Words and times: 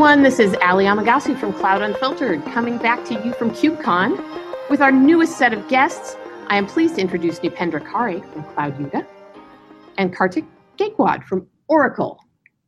everyone. 0.00 0.22
This 0.22 0.38
is 0.38 0.56
Ali 0.62 0.86
Amagasi 0.86 1.38
from 1.38 1.52
Cloud 1.52 1.82
Unfiltered, 1.82 2.42
coming 2.46 2.78
back 2.78 3.04
to 3.04 3.22
you 3.22 3.34
from 3.34 3.50
KubeCon 3.50 4.70
with 4.70 4.80
our 4.80 4.90
newest 4.90 5.36
set 5.36 5.52
of 5.52 5.68
guests. 5.68 6.16
I 6.46 6.56
am 6.56 6.64
pleased 6.66 6.94
to 6.94 7.02
introduce 7.02 7.38
Neependra 7.40 7.86
Khare 7.86 8.32
from 8.32 8.44
Cloud 8.44 8.80
Yuga 8.80 9.06
and 9.98 10.16
Karthik 10.16 10.46
Gaekwad 10.78 11.24
from 11.24 11.46
Oracle. 11.68 12.18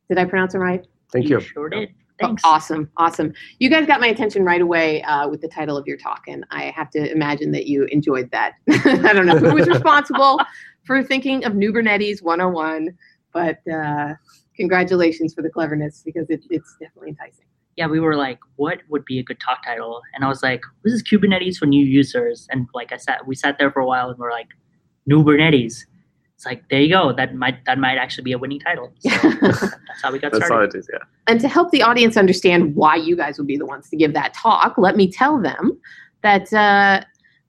Did 0.09 0.19
I 0.19 0.25
pronounce 0.25 0.53
it 0.53 0.59
right? 0.59 0.85
Thank 1.11 1.27
you. 1.27 1.39
Sure 1.39 1.69
did. 1.69 1.89
Oh, 2.21 2.27
Thanks. 2.27 2.43
awesome, 2.45 2.91
awesome. 2.97 3.33
You 3.57 3.67
guys 3.67 3.87
got 3.87 3.99
my 3.99 4.07
attention 4.09 4.45
right 4.45 4.61
away 4.61 5.01
uh, 5.01 5.27
with 5.27 5.41
the 5.41 5.47
title 5.47 5.75
of 5.75 5.87
your 5.87 5.97
talk, 5.97 6.25
and 6.27 6.45
I 6.51 6.65
have 6.65 6.91
to 6.91 7.11
imagine 7.11 7.51
that 7.53 7.65
you 7.65 7.85
enjoyed 7.85 8.29
that. 8.29 8.53
I 8.69 9.11
don't 9.11 9.25
know 9.25 9.39
who 9.39 9.55
was 9.55 9.67
responsible 9.67 10.39
for 10.83 11.01
thinking 11.01 11.45
of 11.45 11.53
Noobernetes 11.53 12.21
101, 12.21 12.95
but 13.33 13.57
uh, 13.67 14.13
congratulations 14.55 15.33
for 15.33 15.41
the 15.41 15.49
cleverness 15.49 16.01
because 16.03 16.29
it, 16.29 16.43
it's 16.49 16.75
definitely 16.79 17.09
enticing. 17.09 17.45
Yeah, 17.75 17.87
we 17.87 17.99
were 17.99 18.15
like, 18.15 18.39
what 18.57 18.79
would 18.89 19.03
be 19.05 19.17
a 19.19 19.23
good 19.23 19.39
talk 19.39 19.65
title? 19.65 20.01
And 20.13 20.23
I 20.23 20.27
was 20.27 20.43
like, 20.43 20.61
this 20.83 20.93
is 20.93 21.01
Kubernetes 21.01 21.57
for 21.57 21.65
new 21.65 21.83
users. 21.83 22.47
And 22.51 22.67
like 22.73 22.91
I 22.91 22.97
sat, 22.97 23.25
we 23.25 23.35
sat 23.35 23.57
there 23.57 23.71
for 23.71 23.79
a 23.79 23.85
while 23.85 24.09
and 24.09 24.19
we're 24.19 24.31
like, 24.31 24.49
Noobernetes. 25.09 25.85
It's 26.35 26.45
like 26.45 26.67
there 26.69 26.81
you 26.81 26.89
go. 26.89 27.13
That 27.13 27.35
might 27.35 27.63
that 27.65 27.77
might 27.77 27.97
actually 27.97 28.23
be 28.23 28.33
a 28.33 28.37
winning 28.37 28.59
title. 28.59 28.91
So 28.99 29.09
that's 29.41 30.01
how 30.01 30.11
we 30.11 30.19
got 30.19 30.31
That's 30.31 30.43
how 30.43 30.47
started. 30.47 30.75
it 30.75 30.79
is, 30.79 30.89
yeah. 30.91 30.99
And 31.27 31.39
to 31.39 31.47
help 31.47 31.71
the 31.71 31.81
audience 31.81 32.17
understand 32.17 32.75
why 32.75 32.95
you 32.95 33.15
guys 33.15 33.37
would 33.37 33.47
be 33.47 33.55
the 33.55 33.65
ones 33.65 33.89
to 33.89 33.95
give 33.95 34.13
that 34.13 34.33
talk, 34.33 34.75
let 34.77 34.97
me 34.97 35.09
tell 35.11 35.39
them 35.41 35.79
that 36.21 36.51
uh, 36.51 37.03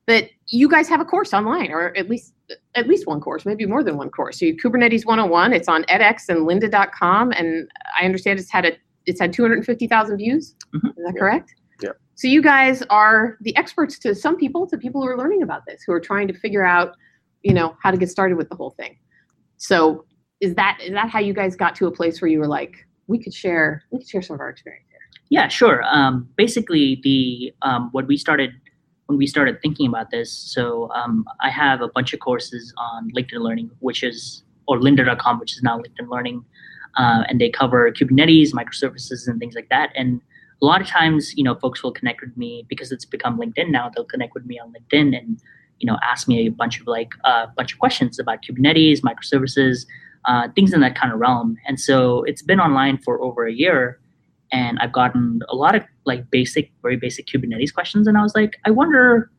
that 0.07 0.31
you 0.49 0.69
guys 0.69 0.89
have 0.89 1.01
a 1.01 1.05
course 1.05 1.33
online, 1.33 1.71
or 1.71 1.97
at 1.97 2.09
least 2.09 2.34
at 2.75 2.87
least 2.87 3.07
one 3.07 3.21
course, 3.21 3.47
maybe 3.47 3.67
more 3.67 3.83
than 3.83 3.97
one 3.97 4.11
course. 4.11 4.39
So 4.39 4.47
you 4.47 4.57
Kubernetes 4.57 5.07
101. 5.07 5.53
It's 5.53 5.69
on 5.69 5.85
edX 5.85 6.29
and 6.29 6.41
lynda.com, 6.41 7.33
and 7.33 7.69
I 7.99 8.05
understand 8.05 8.39
it's 8.39 8.51
had 8.51 8.67
a 8.67 8.73
it's 9.07 9.21
had 9.21 9.33
250,000 9.33 10.17
views. 10.17 10.55
Mhm. 10.75 10.89
Is 10.89 11.05
that 11.05 11.15
correct? 11.19 11.55
Yeah. 11.83 11.91
So 12.15 12.27
you 12.27 12.41
guys 12.41 12.83
are 12.89 13.37
the 13.43 13.55
experts 13.57 13.99
to 14.01 14.15
some 14.15 14.37
people, 14.37 14.67
to 14.69 14.79
people 14.79 15.03
who 15.03 15.09
are 15.09 15.19
learning 15.19 15.43
about 15.43 15.67
this, 15.67 15.83
who 15.87 15.93
are 15.93 16.01
trying 16.01 16.27
to 16.29 16.35
figure 16.35 16.65
out, 16.65 16.95
you 17.43 17.53
know, 17.53 17.77
how 17.83 17.91
to 17.91 17.99
get 17.99 18.09
started 18.09 18.37
with 18.39 18.49
the 18.49 18.55
whole 18.55 18.71
thing. 18.71 18.97
So 19.59 20.07
is 20.41 20.55
that 20.55 20.79
is 20.83 20.93
that 20.93 21.11
how 21.11 21.21
you 21.21 21.33
guys 21.33 21.57
got 21.57 21.75
to 21.77 21.87
a 21.87 21.91
place 21.91 22.21
where 22.21 22.29
you 22.31 22.39
were 22.39 22.49
like, 22.49 22.87
we 23.07 23.23
could 23.23 23.35
share 23.35 23.83
we 23.91 23.99
could 23.99 24.09
share 24.09 24.23
some 24.23 24.35
of 24.35 24.41
our 24.41 24.49
experience 24.49 24.87
here? 24.91 25.01
Yeah, 25.31 25.49
sure. 25.49 25.83
Um, 25.91 26.29
basically, 26.37 27.01
the 27.03 27.53
um, 27.63 27.89
what 27.93 28.07
we 28.07 28.17
started 28.17 28.53
when 29.07 29.19
we 29.19 29.27
started 29.27 29.61
thinking 29.61 29.87
about 29.87 30.11
this. 30.11 30.33
So 30.33 30.91
um, 30.93 31.25
I 31.41 31.51
have 31.51 31.81
a 31.81 31.89
bunch 31.89 32.13
of 32.13 32.21
courses 32.21 32.73
on 32.79 33.11
LinkedIn 33.11 33.41
Learning, 33.41 33.71
which 33.81 34.03
is 34.03 34.43
or 34.67 34.79
Lynda.com, 34.79 35.41
which 35.41 35.57
is 35.57 35.63
now 35.63 35.79
LinkedIn 35.79 36.09
Learning, 36.09 36.45
uh, 36.97 37.25
and 37.29 37.41
they 37.41 37.51
cover 37.51 37.91
Kubernetes, 37.93 38.53
microservices, 38.53 39.29
and 39.29 39.39
things 39.39 39.55
like 39.55 39.69
that. 39.69 39.91
And 39.95 40.23
a 40.63 40.65
lot 40.65 40.81
of 40.81 40.87
times, 40.87 41.35
you 41.37 41.45
know, 41.45 41.55
folks 41.55 41.83
will 41.83 41.93
connect 41.93 42.23
with 42.23 42.35
me 42.37 42.65
because 42.69 42.91
it's 42.93 43.05
become 43.05 43.39
LinkedIn 43.39 43.71
now. 43.71 43.91
They'll 43.95 44.07
connect 44.07 44.33
with 44.33 44.47
me 44.47 44.59
on 44.59 44.73
LinkedIn 44.73 45.17
and 45.19 45.39
you 45.81 45.87
know 45.87 45.99
ask 46.03 46.29
me 46.29 46.47
a 46.47 46.51
bunch 46.51 46.81
of 46.81 46.87
like 46.87 47.11
a 47.25 47.29
uh, 47.29 47.47
bunch 47.57 47.75
of 47.75 47.79
questions 47.79 48.19
about 48.19 48.39
Kubernetes, 48.43 49.01
microservices, 49.01 49.87
uh, 50.25 50.49
things 50.55 50.73
in 50.73 50.81
that 50.81 50.95
kind 50.95 51.13
of 51.13 51.19
realm. 51.19 51.57
And 51.67 51.79
so 51.79 52.23
it's 52.25 52.43
been 52.43 52.61
online 52.61 52.99
for 52.99 53.21
over 53.21 53.47
a 53.47 53.53
year 53.53 54.01
and 54.55 54.79
I've 54.79 54.93
gotten 54.93 55.41
a 55.49 55.57
lot 55.57 55.75
of 55.75 55.83
like 56.07 56.31
basic, 56.31 56.71
very 56.83 56.97
basic 56.97 57.27
Kubernetes 57.27 57.73
questions. 57.73 58.07
And 58.07 58.17
I 58.19 58.23
was 58.23 58.35
like, 58.35 58.57
I 58.65 58.71
wonder, 58.71 59.31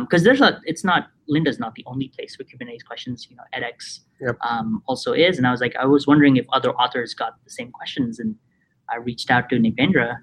because 0.00 0.22
there's 0.24 0.40
a, 0.40 0.60
it's 0.64 0.84
not 0.84 1.08
Linda's 1.28 1.58
not 1.58 1.74
the 1.74 1.84
only 1.86 2.08
place 2.08 2.36
for 2.36 2.44
Kubernetes 2.44 2.84
questions. 2.84 3.26
You 3.30 3.36
know, 3.36 3.44
edX 3.54 4.00
Yep. 4.20 4.36
um, 4.48 4.82
also 4.86 5.12
is. 5.12 5.38
And 5.38 5.46
I 5.46 5.50
was 5.50 5.60
like, 5.60 5.74
I 5.76 5.86
was 5.86 6.06
wondering 6.06 6.36
if 6.36 6.46
other 6.52 6.70
authors 6.74 7.14
got 7.14 7.42
the 7.44 7.50
same 7.50 7.70
questions, 7.72 8.18
and 8.20 8.36
I 8.90 8.96
reached 8.96 9.30
out 9.30 9.48
to 9.50 9.56
Neependra, 9.56 10.16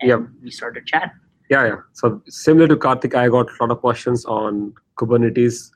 and 0.00 0.08
Yep. 0.08 0.20
we 0.42 0.50
started 0.50 0.86
chat. 0.86 1.12
Yeah, 1.50 1.66
yeah. 1.66 1.76
So 1.94 2.22
similar 2.28 2.68
to 2.68 2.76
Karthik, 2.76 3.14
I 3.14 3.28
got 3.28 3.48
a 3.48 3.56
lot 3.60 3.72
of 3.72 3.80
questions 3.80 4.24
on 4.24 4.72
Kubernetes 4.96 5.70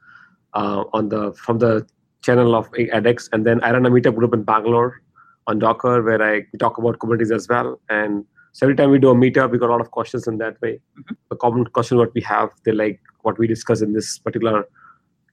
uh, 0.54 0.84
on 0.92 1.08
the 1.08 1.32
from 1.34 1.58
the 1.58 1.86
channel 2.22 2.54
of 2.54 2.70
edX, 2.72 3.28
and 3.32 3.44
then 3.44 3.60
I 3.62 3.72
run 3.72 3.86
a 3.86 3.90
meetup 3.90 4.14
group 4.14 4.32
in 4.34 4.44
Bangalore 4.44 5.02
on 5.46 5.58
Docker 5.58 6.02
where 6.02 6.22
I 6.22 6.42
talk 6.58 6.78
about 6.78 6.98
Kubernetes 6.98 7.34
as 7.34 7.48
well. 7.48 7.80
And 7.88 8.24
so 8.54 8.66
every 8.66 8.76
time 8.76 8.90
we 8.90 9.00
do 9.00 9.10
a 9.10 9.14
meetup, 9.14 9.50
we 9.50 9.58
got 9.58 9.68
a 9.68 9.74
lot 9.76 9.80
of 9.80 9.90
questions 9.90 10.28
in 10.28 10.38
that 10.38 10.60
way. 10.62 10.80
Mhm. 10.98 11.16
The 11.28 11.36
common 11.36 11.64
question 11.78 11.98
what 11.98 12.14
we 12.14 12.20
have, 12.22 12.50
they 12.64 12.72
like 12.72 13.00
what 13.22 13.38
we 13.38 13.48
discussed 13.48 13.82
in 13.82 13.94
this 13.94 14.18
particular 14.18 14.68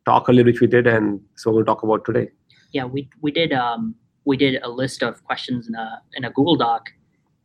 talk 0.05 0.27
earlier, 0.27 0.43
which 0.43 0.61
we 0.61 0.67
did, 0.67 0.87
and 0.87 1.21
so 1.35 1.51
we'll 1.51 1.63
talk 1.65 1.83
about 1.83 2.03
today. 2.03 2.29
Yeah, 2.71 2.85
we 2.85 3.07
we 3.21 3.31
did 3.31 3.53
um, 3.53 3.93
we 4.25 4.37
did 4.37 4.59
a 4.63 4.69
list 4.69 5.03
of 5.03 5.23
questions 5.23 5.67
in 5.67 5.75
a 5.75 6.01
in 6.15 6.25
a 6.25 6.31
Google 6.31 6.55
Doc. 6.55 6.89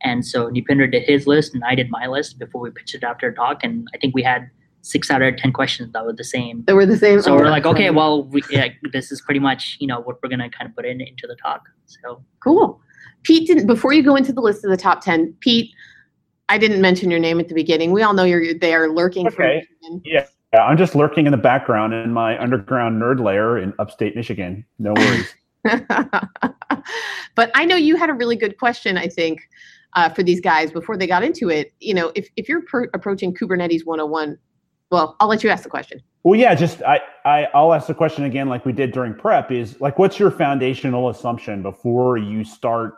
And 0.03 0.25
so 0.25 0.49
Neependra 0.49 0.91
did 0.91 1.03
his 1.03 1.25
list 1.25 1.55
and 1.55 1.63
I 1.63 1.73
did 1.73 1.89
my 1.89 2.05
list 2.05 2.37
before 2.37 2.61
we 2.61 2.69
pitched 2.69 2.93
it 2.93 3.03
out 3.03 3.19
to 3.19 3.27
our 3.27 3.31
talk. 3.31 3.63
And 3.63 3.87
I 3.95 3.97
think 3.97 4.13
we 4.13 4.21
had 4.21 4.49
six 4.81 5.09
out 5.09 5.23
of 5.23 5.37
10 5.37 5.51
questions 5.53 5.91
that 5.93 6.05
were 6.05 6.13
the 6.13 6.23
same. 6.23 6.63
That 6.67 6.75
were 6.75 6.85
the 6.85 6.97
same. 6.97 7.19
So 7.21 7.33
oh, 7.33 7.37
we're 7.37 7.49
like, 7.49 7.65
okay, 7.65 7.87
funny. 7.87 7.97
well, 7.97 8.23
we, 8.23 8.43
yeah, 8.51 8.67
this 8.93 9.11
is 9.11 9.21
pretty 9.21 9.39
much 9.39 9.77
you 9.79 9.87
know 9.87 9.99
what 9.99 10.17
we're 10.21 10.29
gonna 10.29 10.49
kind 10.49 10.69
of 10.69 10.75
put 10.75 10.85
in 10.85 11.01
into 11.01 11.27
the 11.27 11.35
talk. 11.35 11.63
So 11.85 12.23
cool. 12.43 12.81
Pete 13.27 13.45
didn't. 13.45 13.67
Before 13.67 13.91
you 13.91 14.01
go 14.01 14.15
into 14.15 14.31
the 14.31 14.39
list 14.39 14.63
of 14.63 14.71
the 14.71 14.77
top 14.77 15.01
ten, 15.01 15.33
Pete, 15.41 15.73
I 16.47 16.57
didn't 16.57 16.79
mention 16.79 17.11
your 17.11 17.19
name 17.19 17.41
at 17.41 17.49
the 17.49 17.53
beginning. 17.53 17.91
We 17.91 18.01
all 18.01 18.13
know 18.13 18.23
you're 18.23 18.53
there 18.53 18.89
lurking 18.89 19.27
Okay. 19.27 19.67
Yeah, 20.05 20.25
yeah, 20.53 20.63
I'm 20.63 20.77
just 20.77 20.95
lurking 20.95 21.25
in 21.25 21.31
the 21.31 21.37
background 21.37 21.93
in 21.93 22.13
my 22.13 22.41
underground 22.41 23.01
nerd 23.01 23.19
lair 23.19 23.57
in 23.57 23.73
upstate 23.79 24.15
Michigan. 24.15 24.63
No 24.79 24.93
worries. 24.93 25.35
but 27.35 27.51
I 27.53 27.65
know 27.65 27.75
you 27.75 27.97
had 27.97 28.09
a 28.09 28.13
really 28.13 28.37
good 28.37 28.57
question. 28.57 28.97
I 28.97 29.07
think 29.07 29.41
uh, 29.97 30.07
for 30.07 30.23
these 30.23 30.39
guys 30.39 30.71
before 30.71 30.95
they 30.95 31.05
got 31.05 31.21
into 31.21 31.49
it. 31.49 31.73
You 31.81 31.95
know, 31.95 32.13
if 32.15 32.29
if 32.37 32.47
you're 32.47 32.61
pro- 32.61 32.87
approaching 32.93 33.33
Kubernetes 33.33 33.85
101, 33.85 34.37
well, 34.89 35.17
I'll 35.19 35.27
let 35.27 35.43
you 35.43 35.49
ask 35.49 35.63
the 35.63 35.69
question. 35.69 36.01
well, 36.23 36.39
yeah, 36.39 36.55
just 36.55 36.81
I, 36.83 37.01
I 37.25 37.49
I'll 37.53 37.73
ask 37.73 37.87
the 37.87 37.93
question 37.93 38.23
again, 38.23 38.47
like 38.47 38.65
we 38.65 38.71
did 38.71 38.93
during 38.93 39.13
prep. 39.13 39.51
Is 39.51 39.81
like, 39.81 39.99
what's 39.99 40.17
your 40.17 40.31
foundational 40.31 41.09
assumption 41.09 41.61
before 41.61 42.17
you 42.17 42.45
start 42.45 42.93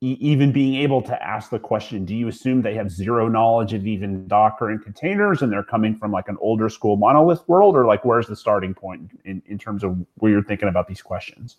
even 0.00 0.52
being 0.52 0.76
able 0.76 1.02
to 1.02 1.22
ask 1.22 1.50
the 1.50 1.58
question? 1.58 2.04
Do 2.04 2.14
you 2.14 2.28
assume 2.28 2.62
they 2.62 2.74
have 2.74 2.90
zero 2.90 3.28
knowledge 3.28 3.72
of 3.74 3.86
even 3.86 4.28
Docker 4.28 4.70
and 4.70 4.82
containers, 4.82 5.42
and 5.42 5.50
they're 5.50 5.64
coming 5.64 5.96
from 5.96 6.12
like 6.12 6.28
an 6.28 6.36
older 6.40 6.68
school 6.68 6.96
monolith 6.96 7.42
world, 7.48 7.74
or 7.76 7.84
like 7.84 8.04
where's 8.04 8.28
the 8.28 8.36
starting 8.36 8.74
point 8.74 9.18
in 9.24 9.42
in 9.46 9.58
terms 9.58 9.82
of 9.82 9.96
where 10.16 10.30
you're 10.30 10.44
thinking 10.44 10.68
about 10.68 10.86
these 10.86 11.02
questions? 11.02 11.58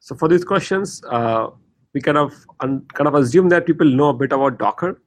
So 0.00 0.16
for 0.16 0.28
these 0.28 0.44
questions, 0.44 1.02
uh, 1.10 1.50
we 1.92 2.00
kind 2.00 2.18
of 2.18 2.34
un- 2.60 2.84
kind 2.92 3.06
of 3.06 3.14
assume 3.14 3.48
that 3.50 3.66
people 3.66 3.86
know 3.86 4.08
a 4.08 4.14
bit 4.14 4.32
about 4.32 4.58
Docker, 4.58 5.00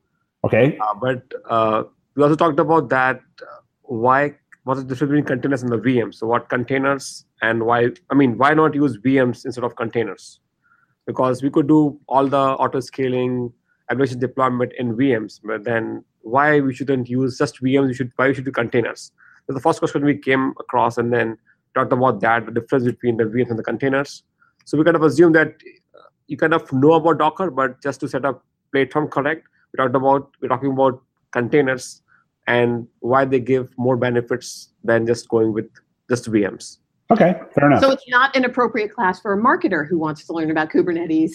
Okay. 0.46 0.78
uh, 0.78 0.94
but 0.96 1.22
uh, 1.50 1.84
we 2.16 2.24
also 2.24 2.36
talked 2.36 2.60
about 2.60 2.90
that 2.90 3.22
uh, 3.42 3.60
why 3.84 4.36
what's 4.64 4.82
the 4.82 4.88
difference 4.88 5.10
between 5.10 5.26
containers 5.26 5.64
and 5.64 5.72
the 5.72 5.78
VMs. 5.80 6.16
So 6.16 6.28
what 6.28 6.48
containers 6.48 7.26
and 7.42 7.66
why? 7.66 7.90
I 8.10 8.16
mean, 8.16 8.38
why 8.38 8.54
not 8.54 8.74
use 8.74 8.98
VMs 8.98 9.46
instead 9.46 9.66
of 9.66 9.76
containers? 9.76 10.40
Because 11.10 11.42
we 11.42 11.50
could 11.50 11.68
do 11.68 12.00
all 12.08 12.28
the 12.28 12.44
auto 12.64 12.80
scaling 12.80 13.52
application 13.90 14.20
deployment 14.20 14.74
in 14.78 14.96
VMs, 14.96 15.40
but 15.44 15.64
then 15.64 16.04
why 16.22 16.60
we 16.60 16.74
shouldn't 16.74 17.10
use 17.10 17.38
just 17.40 17.62
VMs? 17.64 17.88
We 17.88 17.94
should 17.96 18.12
why 18.16 18.28
we 18.28 18.36
should 18.36 18.46
do 18.46 18.52
containers? 18.52 19.12
So 19.48 19.54
the 19.54 19.60
first 19.60 19.80
question 19.80 20.06
we 20.06 20.16
came 20.18 20.54
across, 20.60 21.00
and 21.00 21.12
then 21.12 21.38
talked 21.74 21.94
about 21.94 22.20
that 22.22 22.46
the 22.46 22.52
difference 22.52 22.86
between 22.86 23.18
the 23.18 23.24
VMs 23.24 23.50
and 23.50 23.58
the 23.58 23.64
containers. 23.64 24.24
So 24.66 24.78
we 24.78 24.84
kind 24.84 24.96
of 24.96 25.02
assume 25.02 25.34
that 25.34 25.56
uh, 25.98 26.10
you 26.28 26.38
kind 26.38 26.54
of 26.54 26.72
know 26.72 26.94
about 26.94 27.18
Docker, 27.18 27.50
but 27.50 27.82
just 27.82 28.00
to 28.02 28.08
set 28.08 28.26
up 28.26 28.46
platform 28.72 29.08
correct, 29.08 29.48
we 29.72 29.78
talked 29.78 29.96
about 29.96 30.36
we're 30.42 30.50
talking 30.50 30.72
about 30.74 31.02
containers 31.32 32.04
and 32.46 32.88
why 33.00 33.26
they 33.26 33.40
give 33.40 33.76
more 33.78 33.98
benefits 33.98 34.70
than 34.84 35.08
just 35.08 35.28
going 35.30 35.54
with 35.54 35.70
just 36.10 36.32
VMs. 36.32 36.78
Okay. 37.12 37.40
Fair 37.56 37.68
enough. 37.68 37.82
So 37.82 37.92
it's 37.92 38.08
not 38.08 38.36
an 38.36 38.46
appropriate 38.46 38.94
class 38.94 39.20
for 39.20 39.34
a 39.34 39.42
marketer 39.42 39.88
who 39.88 39.98
wants 39.98 40.26
to 40.26 40.34
learn 40.34 40.52
about 40.52 40.70
Kubernetes. 40.70 41.32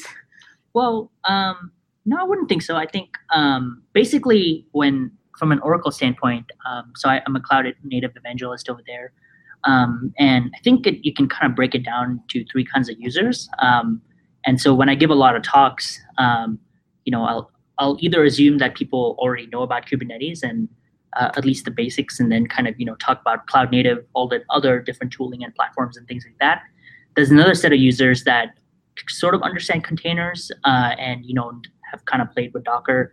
Well, 0.72 1.10
um, 1.24 1.72
no, 2.06 2.18
I 2.18 2.22
wouldn't 2.22 2.48
think 2.48 2.62
so. 2.62 2.76
I 2.76 2.86
think 2.86 3.10
um, 3.34 3.82
basically, 3.92 4.66
when 4.72 5.10
from 5.38 5.50
an 5.50 5.58
Oracle 5.60 5.90
standpoint, 5.90 6.46
um, 6.68 6.92
so 6.96 7.08
I, 7.08 7.22
I'm 7.26 7.34
a 7.34 7.40
cloud 7.40 7.66
native 7.82 8.12
evangelist 8.16 8.68
over 8.68 8.82
there, 8.86 9.12
um, 9.64 10.12
and 10.18 10.50
I 10.54 10.58
think 10.62 10.86
it, 10.86 11.04
you 11.04 11.12
can 11.12 11.28
kind 11.28 11.50
of 11.50 11.56
break 11.56 11.74
it 11.74 11.84
down 11.84 12.22
to 12.28 12.44
three 12.44 12.64
kinds 12.64 12.88
of 12.88 12.96
users. 12.98 13.48
Um, 13.60 14.00
and 14.44 14.60
so 14.60 14.74
when 14.74 14.88
I 14.88 14.94
give 14.94 15.10
a 15.10 15.14
lot 15.14 15.34
of 15.34 15.42
talks, 15.42 15.98
um, 16.18 16.58
you 17.04 17.10
know, 17.10 17.24
I'll 17.24 17.50
I'll 17.78 17.96
either 18.00 18.22
assume 18.24 18.58
that 18.58 18.74
people 18.74 19.16
already 19.18 19.46
know 19.46 19.62
about 19.62 19.86
Kubernetes 19.86 20.42
and 20.42 20.68
uh, 21.16 21.30
at 21.36 21.44
least 21.44 21.64
the 21.64 21.70
basics, 21.70 22.20
and 22.20 22.30
then 22.30 22.46
kind 22.46 22.68
of 22.68 22.78
you 22.78 22.86
know 22.86 22.94
talk 22.96 23.20
about 23.20 23.46
cloud 23.46 23.70
native, 23.70 24.04
all 24.14 24.28
the 24.28 24.42
other 24.50 24.80
different 24.80 25.12
tooling 25.12 25.44
and 25.44 25.54
platforms 25.54 25.96
and 25.96 26.06
things 26.08 26.24
like 26.26 26.38
that. 26.40 26.62
There's 27.14 27.30
another 27.30 27.54
set 27.54 27.72
of 27.72 27.78
users 27.78 28.24
that 28.24 28.54
sort 29.08 29.34
of 29.34 29.42
understand 29.42 29.84
containers 29.84 30.50
uh, 30.64 30.94
and 30.98 31.24
you 31.24 31.34
know 31.34 31.52
have 31.90 32.04
kind 32.06 32.22
of 32.22 32.30
played 32.32 32.52
with 32.54 32.64
Docker, 32.64 33.12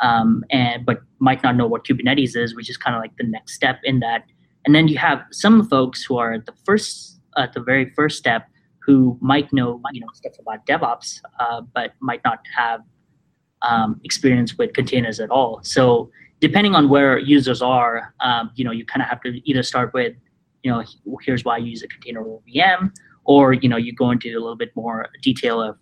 um, 0.00 0.44
and 0.50 0.84
but 0.84 1.02
might 1.18 1.42
not 1.42 1.56
know 1.56 1.66
what 1.66 1.84
Kubernetes 1.86 2.36
is, 2.36 2.54
which 2.54 2.70
is 2.70 2.76
kind 2.76 2.96
of 2.96 3.00
like 3.00 3.16
the 3.16 3.26
next 3.26 3.54
step 3.54 3.80
in 3.84 4.00
that. 4.00 4.24
And 4.64 4.74
then 4.74 4.88
you 4.88 4.96
have 4.98 5.22
some 5.32 5.68
folks 5.68 6.04
who 6.04 6.18
are 6.18 6.32
at 6.32 6.46
the 6.46 6.54
first, 6.64 7.20
at 7.36 7.52
the 7.52 7.60
very 7.60 7.90
first 7.90 8.16
step, 8.16 8.48
who 8.84 9.18
might 9.20 9.52
know 9.52 9.80
you 9.92 10.00
know 10.00 10.08
stuff 10.14 10.32
about 10.38 10.64
DevOps, 10.66 11.20
uh, 11.38 11.62
but 11.74 11.92
might 12.00 12.22
not 12.24 12.40
have 12.56 12.82
um, 13.62 14.00
experience 14.04 14.58
with 14.58 14.72
containers 14.72 15.20
at 15.20 15.30
all. 15.30 15.60
So 15.62 16.10
depending 16.42 16.74
on 16.74 16.88
where 16.88 17.18
users 17.18 17.62
are, 17.62 18.12
um, 18.20 18.50
you 18.56 18.64
know, 18.64 18.72
you 18.72 18.84
kind 18.84 19.00
of 19.00 19.08
have 19.08 19.20
to 19.22 19.40
either 19.48 19.62
start 19.62 19.94
with, 19.94 20.12
you 20.64 20.70
know, 20.70 20.82
here's 21.24 21.44
why 21.44 21.56
you 21.56 21.66
use 21.66 21.82
a 21.84 21.88
container 21.88 22.20
or 22.22 22.40
VM, 22.52 22.90
or 23.24 23.52
you 23.54 23.68
know, 23.68 23.76
you 23.78 23.92
go 23.94 24.10
into 24.10 24.28
a 24.30 24.40
little 24.40 24.56
bit 24.56 24.74
more 24.74 25.06
detail 25.22 25.62
of, 25.62 25.78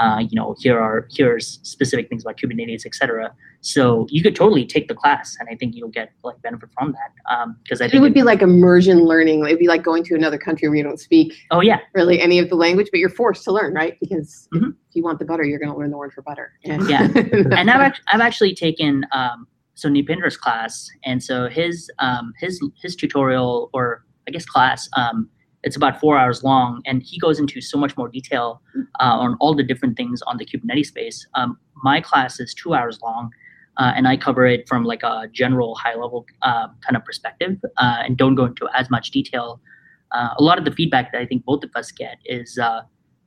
uh, 0.00 0.18
you 0.18 0.34
know, 0.34 0.56
here 0.58 0.78
are 0.80 1.06
here's 1.16 1.60
specific 1.62 2.08
things 2.08 2.24
about 2.24 2.36
Kubernetes, 2.38 2.84
etc. 2.84 3.32
So 3.60 4.06
you 4.10 4.20
could 4.22 4.34
totally 4.34 4.64
take 4.66 4.88
the 4.88 4.94
class, 4.94 5.36
and 5.38 5.48
I 5.48 5.54
think 5.54 5.76
you'll 5.76 5.90
get 6.00 6.10
like 6.24 6.40
benefit 6.42 6.70
from 6.76 6.92
that. 6.92 7.46
Because 7.62 7.80
I 7.80 7.84
think 7.84 7.94
It 7.94 8.00
would 8.00 8.14
be 8.14 8.22
like 8.24 8.42
immersion 8.42 9.04
learning. 9.04 9.44
It'd 9.44 9.58
be 9.60 9.68
like 9.68 9.84
going 9.84 10.02
to 10.04 10.14
another 10.16 10.38
country 10.38 10.68
where 10.68 10.76
you 10.76 10.82
don't 10.82 10.98
speak 10.98 11.34
oh 11.52 11.60
yeah, 11.60 11.78
really 11.94 12.20
any 12.20 12.38
of 12.40 12.48
the 12.48 12.56
language, 12.56 12.88
but 12.90 12.98
you're 12.98 13.10
forced 13.10 13.44
to 13.44 13.52
learn, 13.52 13.74
right? 13.74 13.96
Because 14.00 14.48
if 14.52 14.60
Mhm. 14.60 14.74
you 14.94 15.04
want 15.04 15.18
the 15.20 15.24
butter, 15.24 15.44
you're 15.44 15.58
going 15.60 15.70
to 15.72 15.78
learn 15.78 15.90
the 15.90 15.98
word 15.98 16.12
for 16.12 16.22
butter. 16.22 16.52
Yeah. 16.64 17.02
and 17.58 17.70
I've 17.70 17.80
actually, 17.88 18.04
I've 18.12 18.20
actually 18.28 18.54
taken 18.54 19.04
um, 19.12 19.46
so 19.74 19.88
Neependra's 19.88 20.36
class, 20.36 20.88
and 21.04 21.22
so 21.22 21.48
his 21.48 21.90
um, 21.98 22.32
his 22.38 22.60
his 22.82 22.96
tutorial 22.96 23.70
or 23.72 24.04
I 24.28 24.30
guess 24.30 24.44
class, 24.44 24.88
um, 24.96 25.28
it's 25.62 25.76
about 25.76 26.00
four 26.00 26.16
hours 26.16 26.42
long, 26.42 26.82
and 26.86 27.02
he 27.02 27.18
goes 27.18 27.38
into 27.38 27.60
so 27.60 27.78
much 27.78 27.96
more 27.96 28.08
detail 28.08 28.62
uh, 29.00 29.16
on 29.18 29.36
all 29.40 29.54
the 29.54 29.62
different 29.62 29.96
things 29.96 30.22
on 30.22 30.36
the 30.36 30.46
Kubernetes 30.46 30.86
space. 30.86 31.26
Um, 31.34 31.58
my 31.82 32.00
class 32.00 32.40
is 32.40 32.54
two 32.54 32.74
hours 32.74 32.98
long, 33.02 33.30
uh, 33.76 33.92
and 33.94 34.08
I 34.08 34.16
cover 34.16 34.46
it 34.46 34.68
from 34.68 34.84
like 34.84 35.02
a 35.02 35.28
general 35.32 35.74
high 35.74 35.94
level 35.94 36.26
uh, 36.42 36.68
kind 36.86 36.96
of 36.96 37.04
perspective, 37.04 37.58
uh, 37.76 38.02
and 38.04 38.16
don't 38.16 38.34
go 38.34 38.44
into 38.44 38.68
as 38.74 38.90
much 38.90 39.10
detail. 39.10 39.60
Uh, 40.12 40.30
a 40.36 40.42
lot 40.42 40.58
of 40.58 40.64
the 40.64 40.72
feedback 40.72 41.12
that 41.12 41.20
I 41.20 41.26
think 41.26 41.44
both 41.44 41.62
of 41.62 41.70
us 41.76 41.92
get 41.92 42.18
is 42.24 42.58
uh, 42.58 42.80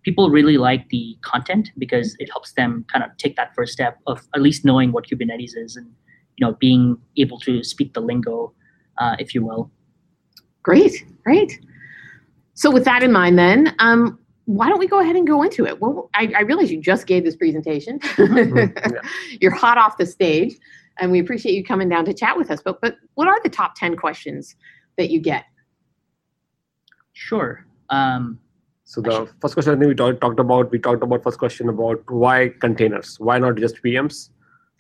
people 0.04 0.30
really 0.30 0.57
like 0.57 0.90
the 0.90 1.16
content 1.22 1.69
because 1.78 2.16
it 2.19 2.30
helps 2.30 2.54
them 2.54 2.86
kind 2.92 3.04
of 3.04 3.16
take 3.18 3.36
that 3.38 3.54
first 3.56 3.74
step 3.74 4.00
of 4.06 4.28
at 4.36 4.42
least 4.42 4.66
knowing 4.66 4.92
what 4.92 5.07
Kubernetes 5.07 5.56
is 5.56 5.75
and 5.75 5.90
you 6.38 6.45
know 6.45 6.53
being 6.59 6.97
able 7.18 7.39
to 7.39 7.63
speak 7.63 7.94
the 7.94 8.01
lingo, 8.01 8.53
uh, 8.97 9.15
if 9.19 9.33
you 9.35 9.44
will. 9.45 9.69
Great, 10.63 11.06
great. 11.24 11.59
So 12.53 12.69
with 12.71 12.85
that 12.85 13.03
in 13.03 13.12
mind, 13.12 13.38
then, 13.38 13.75
um, 13.80 14.19
why 14.45 14.69
don't 14.69 14.80
we 14.80 14.88
go 14.88 15.00
ahead 15.00 15.15
and 15.15 15.25
go 15.25 15.41
into 15.44 15.65
it? 15.65 15.81
Well, 15.81 16.09
I, 16.13 16.31
I 16.38 16.41
realize 16.41 16.71
you 16.71 16.80
just 16.81 17.07
gave 17.07 17.24
this 17.24 17.35
presentation. 17.35 18.00
Mhm, 18.18 18.97
You're 19.41 19.56
hot 19.56 19.77
off 19.77 19.97
the 19.97 20.06
stage, 20.06 20.53
and 21.00 21.12
we 21.12 21.19
appreciate 21.19 21.53
you 21.53 21.63
coming 21.63 21.89
down 21.89 22.06
to 22.06 22.13
chat 22.13 22.38
with 22.38 22.51
us. 22.51 22.62
But 22.63 22.80
but 22.81 22.97
what 23.15 23.27
are 23.27 23.39
the 23.44 23.50
top 23.50 23.75
ten 23.75 23.95
questions 23.95 24.56
that 24.97 25.09
you 25.09 25.19
get? 25.19 25.45
Sure. 27.13 27.65
Um, 27.89 28.39
So 28.85 29.01
the 29.01 29.27
first 29.41 29.53
question 29.56 29.74
I 29.74 29.77
think 29.80 29.89
we 29.89 29.95
talked 29.95 30.19
talked 30.21 30.39
about, 30.39 30.69
we 30.71 30.77
talked 30.77 31.03
about 31.03 31.24
first 31.24 31.39
question 31.39 31.69
about 31.69 32.03
why 32.09 32.50
containers, 32.59 33.19
why 33.19 33.39
not 33.39 33.56
just 33.56 33.81
VMs? 33.83 34.30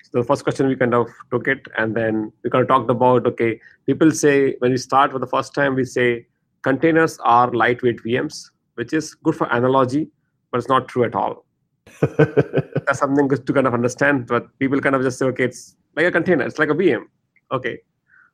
So 0.03 0.19
the 0.19 0.23
first 0.23 0.43
question 0.43 0.67
we 0.67 0.75
kind 0.75 0.93
of 0.93 1.07
took 1.31 1.47
it, 1.47 1.67
and 1.77 1.95
then 1.95 2.31
we 2.43 2.49
kind 2.49 2.61
of 2.61 2.67
talked 2.67 2.89
about 2.89 3.25
okay, 3.27 3.59
people 3.85 4.11
say 4.11 4.55
when 4.59 4.71
we 4.71 4.77
start 4.77 5.11
for 5.11 5.19
the 5.19 5.27
first 5.27 5.53
time, 5.53 5.75
we 5.75 5.85
say 5.85 6.27
containers 6.61 7.17
are 7.23 7.51
lightweight 7.51 8.03
VMs, 8.03 8.51
which 8.75 8.93
is 8.93 9.15
good 9.15 9.35
for 9.35 9.47
analogy, 9.47 10.09
but 10.51 10.59
it's 10.59 10.69
not 10.69 10.87
true 10.87 11.03
at 11.03 11.15
all. 11.15 11.45
That's 12.01 12.99
something 12.99 13.27
good 13.27 13.47
to 13.47 13.53
kind 13.53 13.67
of 13.67 13.73
understand. 13.73 14.27
But 14.27 14.47
people 14.59 14.79
kind 14.79 14.95
of 14.95 15.01
just 15.01 15.17
say, 15.17 15.25
okay, 15.27 15.45
it's 15.45 15.75
like 15.95 16.05
a 16.05 16.11
container, 16.11 16.45
it's 16.45 16.59
like 16.59 16.69
a 16.69 16.75
VM, 16.75 17.03
okay. 17.51 17.79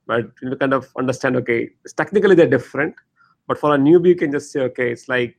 But 0.05 0.31
you 0.41 0.55
kind 0.55 0.73
of 0.73 0.89
understand, 0.97 1.35
okay, 1.37 1.69
it's 1.85 1.93
technically 1.93 2.35
they're 2.35 2.47
different, 2.47 2.95
but 3.47 3.57
for 3.57 3.75
a 3.75 3.77
newbie, 3.77 4.09
you 4.09 4.15
can 4.15 4.31
just 4.31 4.51
say, 4.51 4.61
okay, 4.61 4.91
it's 4.91 5.07
like 5.07 5.35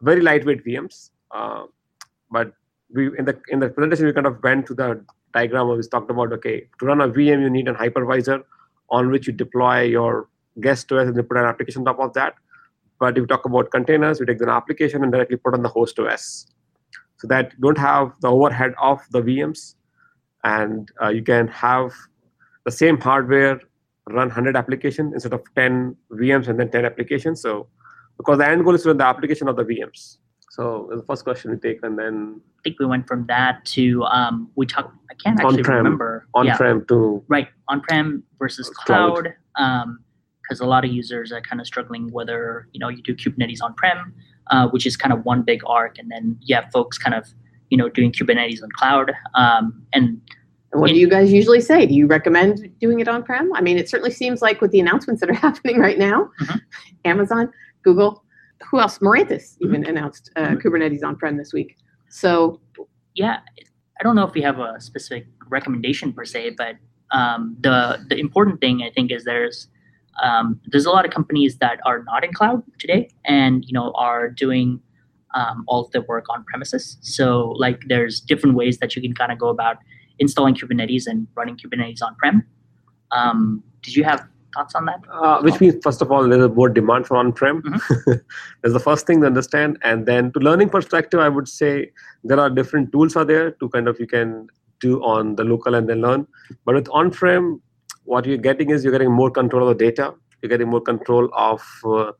very 0.00 0.20
lightweight 0.20 0.64
VMs. 0.64 1.10
Uh, 1.30 1.64
but 2.30 2.52
we 2.92 3.06
in 3.18 3.24
the 3.24 3.40
in 3.48 3.58
the 3.58 3.68
presentation 3.68 4.06
we 4.06 4.12
kind 4.12 4.26
of 4.26 4.42
went 4.42 4.66
to 4.66 4.74
the 4.74 5.04
diagram 5.34 5.68
where 5.68 5.76
we 5.76 5.82
talked 5.82 6.10
about 6.10 6.32
okay, 6.32 6.68
to 6.78 6.86
run 6.86 7.00
a 7.00 7.08
VM 7.08 7.42
you 7.42 7.50
need 7.50 7.68
a 7.68 7.74
hypervisor 7.74 8.42
on 8.90 9.10
which 9.10 9.26
you 9.26 9.32
deploy 9.32 9.82
your 9.82 10.28
guest 10.60 10.90
OS 10.92 11.08
and 11.08 11.16
you 11.16 11.22
put 11.22 11.36
an 11.36 11.44
application 11.44 11.80
on 11.80 11.86
top 11.86 12.00
of 12.00 12.12
that. 12.14 12.34
But 13.00 13.18
if 13.18 13.22
you 13.22 13.26
talk 13.26 13.44
about 13.44 13.70
containers, 13.70 14.20
we 14.20 14.26
take 14.26 14.40
an 14.40 14.48
application 14.48 15.02
and 15.02 15.12
directly 15.12 15.36
put 15.36 15.54
on 15.54 15.62
the 15.62 15.68
host 15.68 15.98
OS, 15.98 16.46
so 17.16 17.26
that 17.26 17.52
you 17.52 17.58
don't 17.62 17.78
have 17.78 18.12
the 18.20 18.28
overhead 18.28 18.74
of 18.80 19.00
the 19.10 19.20
VMs, 19.20 19.74
and 20.44 20.88
uh, 21.02 21.08
you 21.08 21.22
can 21.22 21.48
have 21.48 21.92
the 22.64 22.70
same 22.70 22.98
hardware 22.98 23.60
run 24.10 24.28
100 24.28 24.56
applications 24.56 25.14
instead 25.14 25.32
of 25.32 25.42
10 25.56 25.96
VMs 26.12 26.48
and 26.48 26.60
then 26.60 26.70
10 26.70 26.84
applications. 26.84 27.40
So 27.40 27.68
because 28.16 28.38
the 28.38 28.46
end 28.46 28.64
goal 28.64 28.74
is 28.74 28.82
to 28.82 28.88
run 28.88 28.98
the 28.98 29.06
application 29.06 29.48
of 29.48 29.56
the 29.56 29.64
VMs. 29.64 30.18
So 30.54 30.88
the 30.94 31.02
first 31.02 31.24
question 31.24 31.50
we 31.50 31.56
take, 31.56 31.80
and 31.82 31.98
then 31.98 32.40
I 32.58 32.60
think 32.62 32.78
we 32.78 32.86
went 32.86 33.08
from 33.08 33.26
that 33.26 33.64
to 33.76 34.04
um, 34.04 34.48
we 34.54 34.66
talked. 34.66 34.94
I 35.10 35.14
can't 35.22 35.38
actually 35.40 35.58
On-prem. 35.58 35.76
remember. 35.78 36.28
On-prem 36.34 36.84
to 36.90 37.24
right. 37.28 37.48
On-prem 37.68 38.22
versus 38.38 38.68
Cloud. 38.70 39.34
cloud. 39.56 39.96
Because 40.42 40.60
a 40.60 40.66
lot 40.66 40.84
of 40.84 40.92
users 40.92 41.32
are 41.32 41.40
kind 41.40 41.60
of 41.60 41.66
struggling 41.66 42.12
whether 42.12 42.68
you 42.72 42.78
know 42.78 42.88
you 42.88 43.02
do 43.02 43.14
Kubernetes 43.16 43.60
on-prem, 43.62 44.14
uh, 44.52 44.68
which 44.68 44.86
is 44.86 44.96
kind 44.96 45.12
of 45.12 45.24
one 45.24 45.42
big 45.42 45.60
arc, 45.66 45.98
and 45.98 46.08
then 46.10 46.38
you 46.42 46.54
have 46.54 46.66
folks 46.72 46.98
kind 46.98 47.14
of 47.14 47.24
you 47.70 47.76
know 47.76 47.88
doing 47.88 48.12
Kubernetes 48.12 48.62
on 48.62 48.68
cloud. 48.78 49.10
Um, 49.34 49.82
and 49.92 50.20
And 50.70 50.80
what 50.80 50.88
do 50.90 50.96
you 50.96 51.08
guys 51.08 51.32
usually 51.32 51.60
say? 51.62 51.84
Do 51.86 51.94
you 51.94 52.06
recommend 52.06 52.68
doing 52.80 53.00
it 53.00 53.08
on-prem? 53.08 53.52
I 53.54 53.60
mean, 53.60 53.76
it 53.78 53.88
certainly 53.88 54.10
seems 54.12 54.40
like 54.42 54.60
with 54.60 54.70
the 54.70 54.80
announcements 54.80 55.20
that 55.20 55.30
are 55.30 55.34
happening 55.48 55.78
right 55.80 55.98
now, 55.98 56.30
Mhm. 56.42 56.60
Amazon, 57.04 57.50
Google, 57.82 58.23
who 58.70 58.80
else? 58.80 58.98
Mirantis 58.98 59.56
even 59.60 59.84
announced 59.86 60.30
uh, 60.36 60.48
Mhm. 60.48 60.62
Kubernetes 60.62 61.02
on-prem 61.04 61.36
this 61.36 61.52
week. 61.52 61.76
So 62.08 62.60
yeah, 63.14 63.38
I 64.00 64.02
don't 64.02 64.16
know 64.16 64.26
if 64.26 64.34
we 64.34 64.42
have 64.42 64.58
a 64.58 64.80
specific 64.80 65.26
recommendation 65.48 66.12
per 66.12 66.24
se, 66.24 66.50
but 66.56 66.76
um, 67.10 67.56
the 67.60 68.04
the 68.08 68.18
important 68.18 68.60
thing 68.60 68.82
I 68.82 68.90
think 68.90 69.10
is 69.12 69.24
there's 69.24 69.68
um, 70.22 70.60
there's 70.66 70.86
a 70.86 70.90
lot 70.90 71.04
of 71.04 71.10
companies 71.10 71.58
that 71.58 71.80
are 71.84 72.02
not 72.04 72.24
in 72.24 72.32
cloud 72.32 72.62
today, 72.78 73.08
and 73.24 73.64
you 73.64 73.72
know 73.72 73.92
are 73.96 74.30
doing 74.30 74.80
um, 75.34 75.64
all 75.66 75.84
of 75.84 75.90
their 75.92 76.02
work 76.02 76.26
on 76.30 76.44
premises. 76.44 76.96
So 77.02 77.50
like 77.58 77.80
there's 77.88 78.20
different 78.20 78.54
ways 78.56 78.78
that 78.78 78.94
you 78.94 79.02
can 79.02 79.14
kind 79.14 79.32
of 79.32 79.38
go 79.38 79.48
about 79.48 79.78
installing 80.20 80.54
Kubernetes 80.54 81.06
and 81.06 81.26
running 81.34 81.56
Kubernetes 81.56 82.00
on 82.02 82.14
prem. 82.16 82.44
Um, 83.10 83.62
did 83.82 83.96
you 83.96 84.04
have 84.04 84.26
thoughts 84.54 84.74
on 84.74 84.86
that? 84.86 85.00
uh, 85.10 85.40
which 85.42 85.60
means 85.60 85.74
first 85.82 86.00
of 86.02 86.10
all 86.10 86.26
there's 86.28 86.50
more 86.50 86.68
demand 86.68 87.06
for 87.06 87.16
on-prem. 87.16 87.62
That's 88.62 88.72
the 88.72 88.80
first 88.80 89.06
thing 89.06 89.20
to 89.20 89.26
understand, 89.26 89.78
and 89.82 90.06
then 90.06 90.32
to 90.32 90.40
learning 90.40 90.70
perspective, 90.70 91.20
I 91.20 91.28
would 91.28 91.48
say 91.48 91.90
there 92.22 92.40
are 92.40 92.50
different 92.50 92.92
tools 92.92 93.16
are 93.16 93.24
there 93.24 93.50
to 93.52 93.68
kind 93.68 93.88
of 93.88 93.98
you 94.00 94.06
can 94.06 94.48
do 94.80 95.02
on 95.02 95.36
the 95.36 95.44
local 95.44 95.74
and 95.74 95.88
then 95.88 96.00
learn. 96.00 96.26
But 96.64 96.74
with 96.74 96.88
on-prem, 96.90 97.60
what 98.04 98.26
you're 98.26 98.36
getting 98.36 98.70
is 98.70 98.84
you're 98.84 98.92
getting 98.92 99.12
more 99.12 99.30
control 99.30 99.68
of 99.68 99.78
the 99.78 99.84
data. 99.84 100.14
You're 100.42 100.50
getting 100.50 100.68
more 100.68 100.80
control 100.80 101.30
of 101.34 101.62
uh, 101.84 102.12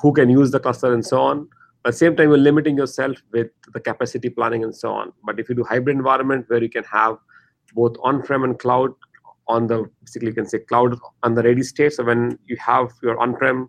who 0.00 0.12
can 0.12 0.28
use 0.28 0.50
the 0.50 0.60
cluster 0.60 0.92
and 0.92 1.04
so 1.04 1.20
on. 1.20 1.48
At 1.86 1.92
the 1.92 1.96
same 1.96 2.16
time, 2.16 2.28
you're 2.28 2.38
limiting 2.38 2.76
yourself 2.76 3.16
with 3.32 3.48
the 3.72 3.80
capacity 3.80 4.28
planning 4.28 4.62
and 4.62 4.76
so 4.76 4.92
on. 4.92 5.12
But 5.24 5.40
if 5.40 5.48
you 5.48 5.54
do 5.54 5.64
hybrid 5.64 5.96
environment 5.96 6.44
where 6.48 6.62
you 6.62 6.68
can 6.68 6.84
have 6.84 7.16
both 7.74 7.96
on-prem 8.02 8.44
and 8.44 8.58
cloud 8.58 8.92
on 9.56 9.66
the 9.66 9.78
basically 10.04 10.28
you 10.28 10.34
can 10.34 10.46
say 10.46 10.58
cloud 10.70 10.96
on 11.22 11.34
the 11.34 11.42
ready 11.42 11.62
state. 11.62 11.92
So 11.92 12.04
when 12.04 12.38
you 12.46 12.56
have 12.56 12.90
your 13.02 13.18
on-prem, 13.18 13.68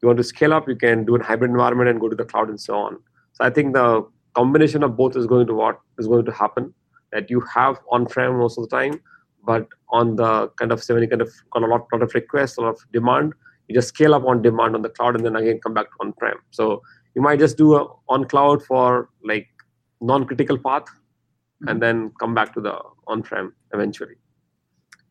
you 0.00 0.08
want 0.08 0.18
to 0.18 0.24
scale 0.24 0.52
up, 0.52 0.68
you 0.68 0.76
can 0.76 1.04
do 1.04 1.16
a 1.16 1.22
hybrid 1.22 1.50
environment 1.50 1.88
and 1.90 2.00
go 2.00 2.08
to 2.08 2.16
the 2.16 2.24
cloud 2.24 2.48
and 2.48 2.60
so 2.60 2.74
on. 2.76 2.98
So 3.32 3.44
I 3.44 3.50
think 3.50 3.74
the 3.74 4.06
combination 4.34 4.82
of 4.82 4.96
both 4.96 5.16
is 5.16 5.26
going 5.26 5.46
to 5.46 5.54
what 5.54 5.80
is 5.98 6.06
going 6.06 6.26
to 6.26 6.32
happen. 6.32 6.72
That 7.12 7.30
you 7.30 7.40
have 7.54 7.78
on-prem 7.90 8.36
most 8.36 8.58
of 8.58 8.68
the 8.68 8.76
time, 8.76 9.00
but 9.44 9.66
on 9.90 10.16
the 10.16 10.48
kind 10.58 10.72
of 10.72 10.84
you 10.88 11.08
kind 11.08 11.22
of 11.22 11.32
got 11.52 11.62
a 11.62 11.66
lot, 11.66 11.86
lot 11.92 12.02
of 12.02 12.14
requests, 12.14 12.58
a 12.58 12.60
lot 12.60 12.74
of 12.74 12.80
demand, 12.92 13.32
you 13.68 13.74
just 13.74 13.88
scale 13.88 14.14
up 14.14 14.24
on 14.24 14.42
demand 14.42 14.74
on 14.74 14.82
the 14.82 14.90
cloud 14.90 15.16
and 15.16 15.24
then 15.24 15.36
again 15.36 15.60
come 15.62 15.74
back 15.74 15.86
to 15.92 15.96
on-prem. 16.00 16.38
So 16.50 16.82
you 17.14 17.22
might 17.22 17.38
just 17.38 17.56
do 17.56 17.76
a 17.76 17.86
on 18.08 18.26
cloud 18.26 18.62
for 18.62 19.08
like 19.24 19.48
non-critical 20.00 20.58
path 20.58 20.88
and 21.60 21.68
mm-hmm. 21.68 21.78
then 21.78 22.12
come 22.20 22.34
back 22.34 22.52
to 22.54 22.60
the 22.60 22.78
on-prem 23.06 23.54
eventually. 23.72 24.16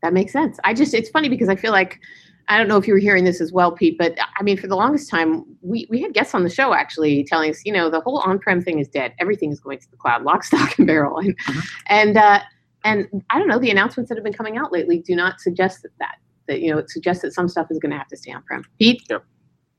That 0.01 0.13
makes 0.13 0.31
sense. 0.31 0.59
I 0.63 0.73
just 0.73 0.93
it's 0.93 1.09
funny 1.09 1.29
because 1.29 1.49
I 1.49 1.55
feel 1.55 1.71
like 1.71 1.99
I 2.47 2.57
don't 2.57 2.67
know 2.67 2.77
if 2.77 2.87
you 2.87 2.93
were 2.93 2.99
hearing 2.99 3.23
this 3.23 3.41
as 3.41 3.51
well, 3.51 3.71
Pete, 3.71 3.97
but 3.97 4.15
I 4.39 4.43
mean 4.43 4.57
for 4.57 4.67
the 4.67 4.75
longest 4.75 5.09
time 5.09 5.43
we 5.61 5.87
we 5.89 6.01
had 6.01 6.13
guests 6.13 6.35
on 6.35 6.43
the 6.43 6.49
show 6.49 6.73
actually 6.73 7.23
telling 7.23 7.49
us, 7.49 7.61
you 7.65 7.73
know, 7.73 7.89
the 7.89 8.01
whole 8.01 8.19
on-prem 8.19 8.61
thing 8.61 8.79
is 8.79 8.87
dead. 8.87 9.13
Everything 9.19 9.51
is 9.51 9.59
going 9.59 9.79
to 9.79 9.89
the 9.89 9.97
cloud, 9.97 10.23
lock, 10.23 10.43
stock, 10.49 10.77
and 10.77 10.87
barrel. 10.87 11.17
And 11.19 11.37
Mhm. 11.39 11.67
and 11.87 12.17
uh, 12.17 12.39
and 12.83 13.07
I 13.31 13.39
don't 13.39 13.47
know, 13.47 13.57
the 13.59 13.71
announcements 13.71 14.09
that 14.09 14.15
have 14.15 14.23
been 14.23 14.33
coming 14.33 14.57
out 14.57 14.71
lately 14.71 14.99
do 14.99 15.15
not 15.15 15.39
suggest 15.41 15.81
that 15.81 15.91
that 15.99 16.15
that 16.47 16.61
you 16.61 16.71
know 16.71 16.77
it 16.77 16.89
suggests 16.89 17.23
that 17.23 17.33
some 17.33 17.47
stuff 17.47 17.67
is 17.71 17.79
going 17.79 17.91
to 17.91 17.97
have 17.97 18.07
to 18.09 18.17
stay 18.17 18.31
on-prem. 18.31 18.63
Pete, 18.79 19.01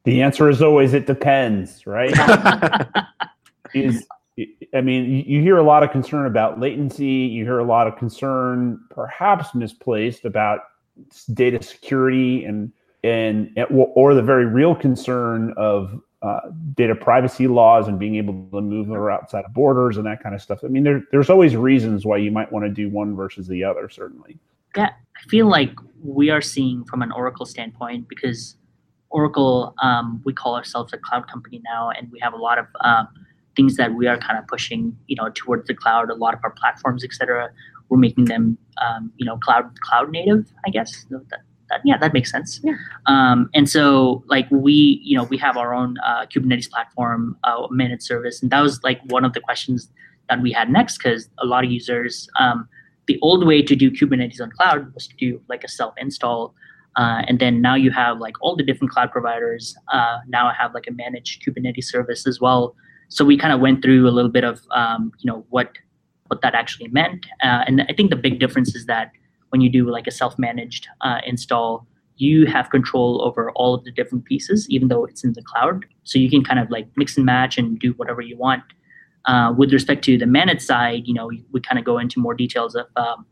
The 0.04 0.22
answer 0.22 0.48
is 0.50 0.60
always 0.60 0.92
it 0.92 1.06
depends, 1.06 1.86
right? 1.86 2.12
is 3.74 4.06
I 4.74 4.80
mean, 4.80 5.24
you- 5.26 5.40
hear 5.40 5.56
a 5.56 5.62
lot 5.62 5.82
of 5.82 5.90
concern 5.90 6.26
about 6.26 6.60
latency. 6.60 7.06
You 7.06 7.44
hear 7.44 7.58
a 7.58 7.64
lot 7.64 7.86
of 7.86 7.96
concern, 7.96 8.80
perhaps 8.90 9.54
misplaced, 9.54 10.24
about 10.24 10.60
data 11.34 11.62
security 11.62 12.44
and 12.44 12.72
and 13.04 13.50
or 13.70 14.14
the 14.14 14.22
very 14.22 14.46
real 14.46 14.74
concern 14.74 15.54
of 15.56 16.00
uh, 16.22 16.40
data 16.74 16.94
privacy 16.94 17.46
laws 17.46 17.86
and 17.86 17.98
being 17.98 18.16
able 18.16 18.32
to 18.50 18.60
move 18.60 18.90
outside 19.08 19.44
of 19.44 19.52
borders 19.52 19.96
and 19.96 20.06
that 20.06 20.22
kind 20.22 20.34
of 20.34 20.42
stuff. 20.42 20.60
I 20.64 20.68
mean, 20.68 20.82
there, 20.82 21.02
there's 21.12 21.30
always 21.30 21.54
reasons 21.54 22.04
why 22.04 22.16
you 22.16 22.32
might 22.32 22.50
want 22.50 22.64
to 22.64 22.70
do 22.70 22.88
one 22.88 23.14
versus 23.14 23.46
the 23.46 23.62
other, 23.62 23.88
certainly. 23.88 24.38
Yeah, 24.76 24.88
I 24.88 25.28
feel 25.28 25.46
like 25.46 25.72
we 26.02 26.30
are 26.30 26.40
seeing 26.40 26.84
from 26.84 27.02
an 27.02 27.12
Oracle 27.12 27.46
standpoint 27.46 28.08
because 28.08 28.56
Oracle, 29.10 29.74
um, 29.82 30.20
we 30.24 30.32
call 30.32 30.56
ourselves 30.56 30.92
a 30.92 30.98
cloud 30.98 31.28
company 31.28 31.60
now, 31.64 31.90
and 31.90 32.10
we 32.10 32.18
have 32.20 32.32
a 32.32 32.38
lot 32.38 32.58
of 32.58 32.66
um, 32.82 33.08
things 33.56 33.76
that 33.76 33.94
we 33.94 34.06
are 34.06 34.18
kind 34.18 34.38
of 34.38 34.46
pushing, 34.46 34.96
you 35.06 35.16
know, 35.16 35.30
towards 35.34 35.66
the 35.66 35.74
cloud. 35.74 36.10
A 36.10 36.14
lot 36.14 36.34
of 36.34 36.40
our 36.44 36.50
platforms, 36.50 37.04
etc., 37.04 37.50
we're 37.88 37.98
making 37.98 38.26
them, 38.26 38.58
um, 38.84 39.12
you 39.16 39.24
know, 39.24 39.36
cloud 39.38 39.80
cloud 39.80 40.10
native. 40.10 40.52
I 40.66 40.70
guess 40.70 41.06
that, 41.10 41.40
that, 41.70 41.80
yeah, 41.84 41.98
that 41.98 42.12
makes 42.12 42.30
sense. 42.30 42.60
Yeah. 42.62 42.74
Um, 43.06 43.48
and 43.54 43.68
so, 43.68 44.24
like 44.26 44.46
we, 44.50 45.00
you 45.02 45.16
know, 45.16 45.24
we 45.24 45.36
have 45.38 45.56
our 45.56 45.74
own 45.74 45.96
uh, 46.04 46.26
Kubernetes 46.26 46.70
platform, 46.70 47.36
uh, 47.44 47.66
managed 47.70 48.02
service, 48.02 48.42
and 48.42 48.50
that 48.50 48.60
was 48.60 48.82
like 48.82 49.00
one 49.06 49.24
of 49.24 49.32
the 49.32 49.40
questions 49.40 49.90
that 50.28 50.40
we 50.42 50.52
had 50.52 50.70
next 50.70 50.98
because 50.98 51.28
a 51.38 51.46
lot 51.46 51.64
of 51.64 51.70
users, 51.70 52.28
um, 52.40 52.68
the 53.06 53.18
old 53.22 53.46
way 53.46 53.62
to 53.62 53.76
do 53.76 53.90
Kubernetes 53.90 54.40
on 54.40 54.50
cloud 54.50 54.92
was 54.94 55.06
to 55.06 55.16
do 55.16 55.40
like 55.48 55.64
a 55.64 55.68
self 55.68 55.94
install. 55.98 56.54
Uh, 56.96 57.22
and 57.28 57.38
then 57.38 57.60
now 57.60 57.74
you 57.74 57.90
have 57.90 58.18
like 58.18 58.34
all 58.40 58.56
the 58.56 58.62
different 58.62 58.90
cloud 58.90 59.12
providers 59.12 59.76
uh, 59.92 60.18
now 60.28 60.50
have 60.50 60.72
like 60.72 60.86
a 60.88 60.92
managed 60.92 61.42
Kubernetes 61.42 61.84
service 61.84 62.26
as 62.26 62.40
well. 62.40 62.74
So 63.08 63.24
we 63.24 63.36
kind 63.36 63.52
of 63.52 63.60
went 63.60 63.82
through 63.82 64.08
a 64.08 64.10
little 64.10 64.30
bit 64.30 64.44
of 64.44 64.60
um, 64.72 65.12
you 65.18 65.30
know 65.30 65.44
what 65.50 65.72
what 66.28 66.42
that 66.42 66.54
actually 66.54 66.88
meant, 66.88 67.26
uh, 67.42 67.62
and 67.66 67.82
I 67.88 67.92
think 67.92 68.10
the 68.10 68.16
big 68.16 68.40
difference 68.40 68.74
is 68.74 68.86
that 68.86 69.12
when 69.50 69.60
you 69.60 69.70
do 69.70 69.88
like 69.88 70.06
a 70.06 70.10
self-managed 70.10 70.88
uh, 71.02 71.20
install, 71.24 71.86
you 72.16 72.46
have 72.46 72.70
control 72.70 73.22
over 73.22 73.52
all 73.52 73.74
of 73.74 73.84
the 73.84 73.92
different 73.92 74.24
pieces, 74.24 74.68
even 74.70 74.88
though 74.88 75.04
it's 75.04 75.22
in 75.22 75.34
the 75.34 75.42
cloud. 75.42 75.86
So 76.04 76.18
you 76.18 76.28
can 76.30 76.42
kind 76.42 76.58
of 76.58 76.70
like 76.70 76.88
mix 76.96 77.16
and 77.16 77.26
match 77.26 77.58
and 77.58 77.78
do 77.78 77.92
whatever 77.92 78.20
you 78.20 78.36
want. 78.36 78.62
Uh, 79.26 79.52
with 79.56 79.72
respect 79.72 80.04
to 80.04 80.16
the 80.16 80.26
managed 80.26 80.62
side, 80.62 81.02
you 81.06 81.14
know, 81.14 81.26
we, 81.26 81.60
kind 81.60 81.78
of 81.78 81.84
go 81.84 81.98
into 81.98 82.20
more 82.20 82.34
details 82.34 82.74
of 82.74 82.86
um, 82.96 83.26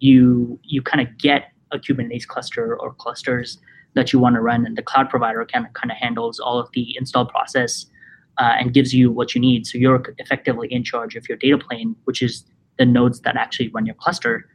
you 0.00 0.58
you 0.64 0.82
kind 0.82 1.06
of 1.06 1.18
get 1.18 1.52
a 1.72 1.78
Kubernetes 1.78 2.26
cluster 2.26 2.76
or 2.76 2.94
clusters 2.94 3.58
that 3.94 4.12
you 4.12 4.18
want 4.18 4.34
to 4.34 4.40
run, 4.40 4.66
and 4.66 4.76
the 4.76 4.82
cloud 4.82 5.08
provider 5.08 5.44
kind 5.46 5.64
of 5.64 5.72
kind 5.72 5.90
of 5.90 5.96
handles 5.96 6.40
all 6.40 6.58
of 6.58 6.68
the 6.72 6.96
install 6.98 7.26
process 7.26 7.86
uh, 8.38 8.54
and 8.58 8.74
gives 8.74 8.94
you 8.94 9.10
what 9.10 9.34
you 9.34 9.40
need. 9.40 9.66
So 9.66 9.78
you're 9.78 10.02
effectively 10.18 10.68
in 10.70 10.84
charge 10.84 11.16
of 11.16 11.28
your 11.28 11.38
data 11.38 11.58
plane, 11.58 11.96
which 12.04 12.22
is 12.22 12.44
the 12.78 12.86
nodes 12.86 13.20
that 13.20 13.36
actually 13.36 13.68
run 13.68 13.86
your 13.86 13.94
cluster. 13.94 14.48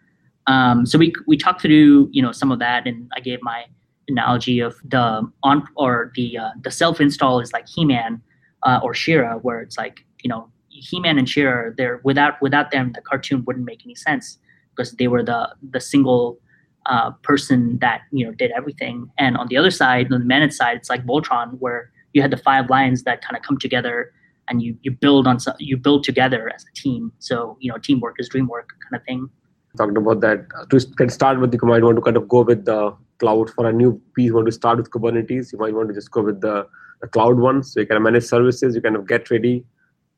Um, 0.47 0.85
so 0.85 0.97
we 0.97 1.13
we 1.27 1.37
talked 1.37 1.61
through 1.61 2.09
you 2.11 2.21
know 2.21 2.31
some 2.31 2.51
of 2.51 2.59
that, 2.59 2.87
and 2.87 3.09
I 3.15 3.19
gave 3.19 3.39
my 3.41 3.65
analogy 4.07 4.59
of 4.59 4.75
the 4.83 5.29
on 5.43 5.67
or 5.75 6.11
the 6.15 6.37
uh, 6.37 6.49
the 6.63 6.71
self 6.71 6.99
install 6.99 7.39
is 7.39 7.53
like 7.53 7.67
He-Man 7.67 8.21
uh, 8.63 8.79
or 8.83 8.93
She-Ra, 8.93 9.37
where 9.37 9.61
it's 9.61 9.77
like 9.77 10.05
you 10.23 10.29
know 10.29 10.49
He-Man 10.69 11.17
and 11.17 11.29
She-Ra, 11.29 11.71
they're 11.77 12.01
without 12.03 12.41
without 12.41 12.71
them 12.71 12.91
the 12.93 13.01
cartoon 13.01 13.43
wouldn't 13.45 13.65
make 13.65 13.85
any 13.85 13.95
sense 13.95 14.37
because 14.75 14.93
they 14.93 15.07
were 15.07 15.23
the 15.23 15.49
the 15.69 15.79
single 15.79 16.39
uh, 16.87 17.11
person 17.23 17.77
that 17.79 18.01
you 18.11 18.25
know 18.25 18.31
did 18.31 18.51
everything. 18.51 19.09
And 19.17 19.37
on 19.37 19.47
the 19.47 19.57
other 19.57 19.71
side, 19.71 20.11
on 20.11 20.19
the 20.19 20.25
managed 20.25 20.55
side, 20.55 20.77
it's 20.77 20.89
like 20.89 21.05
Voltron, 21.05 21.57
where 21.59 21.91
you 22.13 22.21
had 22.21 22.31
the 22.31 22.37
five 22.37 22.69
lions 22.69 23.03
that 23.03 23.21
kind 23.21 23.37
of 23.37 23.43
come 23.43 23.57
together 23.57 24.11
and 24.49 24.61
you 24.61 24.77
you 24.81 24.91
build 24.91 25.27
on 25.27 25.37
you 25.59 25.77
build 25.77 26.03
together 26.03 26.51
as 26.53 26.63
a 26.63 26.73
team. 26.75 27.11
So 27.19 27.57
you 27.59 27.71
know, 27.71 27.77
teamwork 27.77 28.15
is 28.19 28.29
dreamwork 28.29 28.69
kind 28.83 28.95
of 28.95 29.03
thing. 29.05 29.29
Talking 29.77 29.97
about 29.97 30.19
that, 30.21 30.39
uh, 30.59 30.65
to 30.65 30.85
can 30.97 31.09
start 31.09 31.39
with, 31.39 31.53
you 31.53 31.59
might 31.63 31.83
want 31.83 31.95
to 31.95 32.01
kind 32.01 32.17
of 32.17 32.27
go 32.27 32.41
with 32.41 32.65
the 32.65 32.93
cloud 33.19 33.49
for 33.51 33.69
a 33.69 33.71
new 33.71 34.01
piece. 34.15 34.27
You 34.27 34.35
want 34.35 34.47
to 34.47 34.51
start 34.51 34.77
with 34.77 34.89
Kubernetes. 34.91 35.53
You 35.53 35.59
might 35.59 35.73
want 35.73 35.87
to 35.87 35.93
just 35.93 36.11
go 36.11 36.21
with 36.21 36.41
the, 36.41 36.67
the 36.99 37.07
cloud 37.07 37.37
one. 37.37 37.63
So 37.63 37.79
you 37.79 37.85
can 37.85 38.03
manage 38.03 38.25
services. 38.25 38.75
You 38.75 38.81
kind 38.81 38.97
of 38.97 39.07
get 39.07 39.31
ready, 39.31 39.63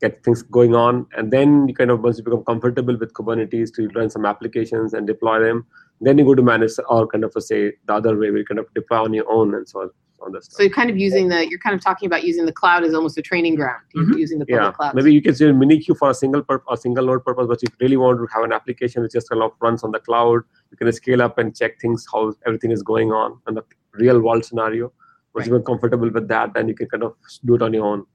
get 0.01 0.23
things 0.23 0.41
going 0.41 0.73
on, 0.73 1.05
and 1.15 1.31
then 1.31 1.67
you 1.67 1.75
kind 1.75 1.91
of 1.91 2.01
once 2.01 2.17
you 2.17 2.23
become 2.23 2.43
comfortable 2.43 2.97
with 2.97 3.13
Kubernetes 3.13 3.71
to 3.75 3.88
run 3.89 4.09
some 4.09 4.25
applications 4.25 4.95
and 4.95 5.05
deploy 5.05 5.39
them, 5.43 5.67
then 6.01 6.17
you 6.17 6.25
go 6.25 6.33
to 6.33 6.41
manage 6.41 6.71
or 6.89 7.05
kind 7.05 7.23
of 7.23 7.33
uh, 7.35 7.39
say 7.39 7.73
the 7.85 7.93
other 7.93 8.17
way 8.17 8.31
where 8.31 8.39
you 8.39 8.45
kind 8.45 8.59
of 8.59 8.73
deploy 8.73 9.03
on 9.03 9.13
your 9.13 9.31
own 9.31 9.53
and 9.53 9.69
so 9.69 9.81
on 9.81 9.91
on 10.25 10.32
this 10.32 10.46
stuff. 10.46 10.58
So 10.58 10.63
you're 10.63 10.74
kind 10.74 10.89
of 10.89 10.98
using 10.98 11.27
the 11.27 11.48
you're 11.50 11.60
kind 11.60 11.75
of 11.75 11.82
talking 11.82 12.08
about 12.08 12.24
using 12.24 12.46
the 12.46 12.51
cloud 12.51 12.84
as 12.84 12.94
almost 12.94 13.18
a 13.18 13.22
training 13.22 13.56
ground. 13.56 13.82
Mhm. 13.96 14.18
Using 14.18 14.39
the 14.39 14.46
public 14.46 14.63
yeah, 14.63 14.72
cloud. 14.72 14.96
maybe 14.96 15.13
you 15.13 15.22
can 15.22 15.36
say 15.36 15.46
Minikube 15.46 15.98
for 15.98 16.10
a 16.10 16.13
single 16.13 16.44
purpose, 16.44 16.80
a 16.80 16.82
single 16.82 17.06
node 17.06 17.24
purpose, 17.25 17.48
but 17.48 17.62
you 17.62 17.70
really 17.80 17.98
want 17.98 18.20
to 18.20 18.27
have 18.34 18.44
an 18.44 18.53
application 18.53 19.03
which 19.03 19.12
just 19.12 19.30
kind 19.30 19.42
of 19.42 19.51
runs 19.62 19.84
on 19.84 19.92
the 19.92 20.00
cloud. 20.00 20.42
You 20.72 20.77
can 20.77 20.92
scale 20.92 21.22
up 21.22 21.38
and 21.38 21.56
check 21.56 21.80
things 21.80 22.08
how 22.12 22.34
everything 22.46 22.72
is 22.72 22.84
going 22.84 23.12
on 23.12 23.39
in 23.48 23.56
the 23.56 23.63
real 23.94 24.20
world 24.22 24.46
scenario. 24.46 24.92
Once 25.34 25.48
you're 25.48 25.62
comfortable 25.62 26.10
with 26.12 26.27
that, 26.27 26.53
then 26.53 26.68
you 26.68 26.75
can 26.75 26.88
kind 26.88 27.03
of 27.03 27.15
do 27.44 27.56
it 27.56 27.62
on 27.62 27.74
your 27.74 27.86
own. 27.86 28.06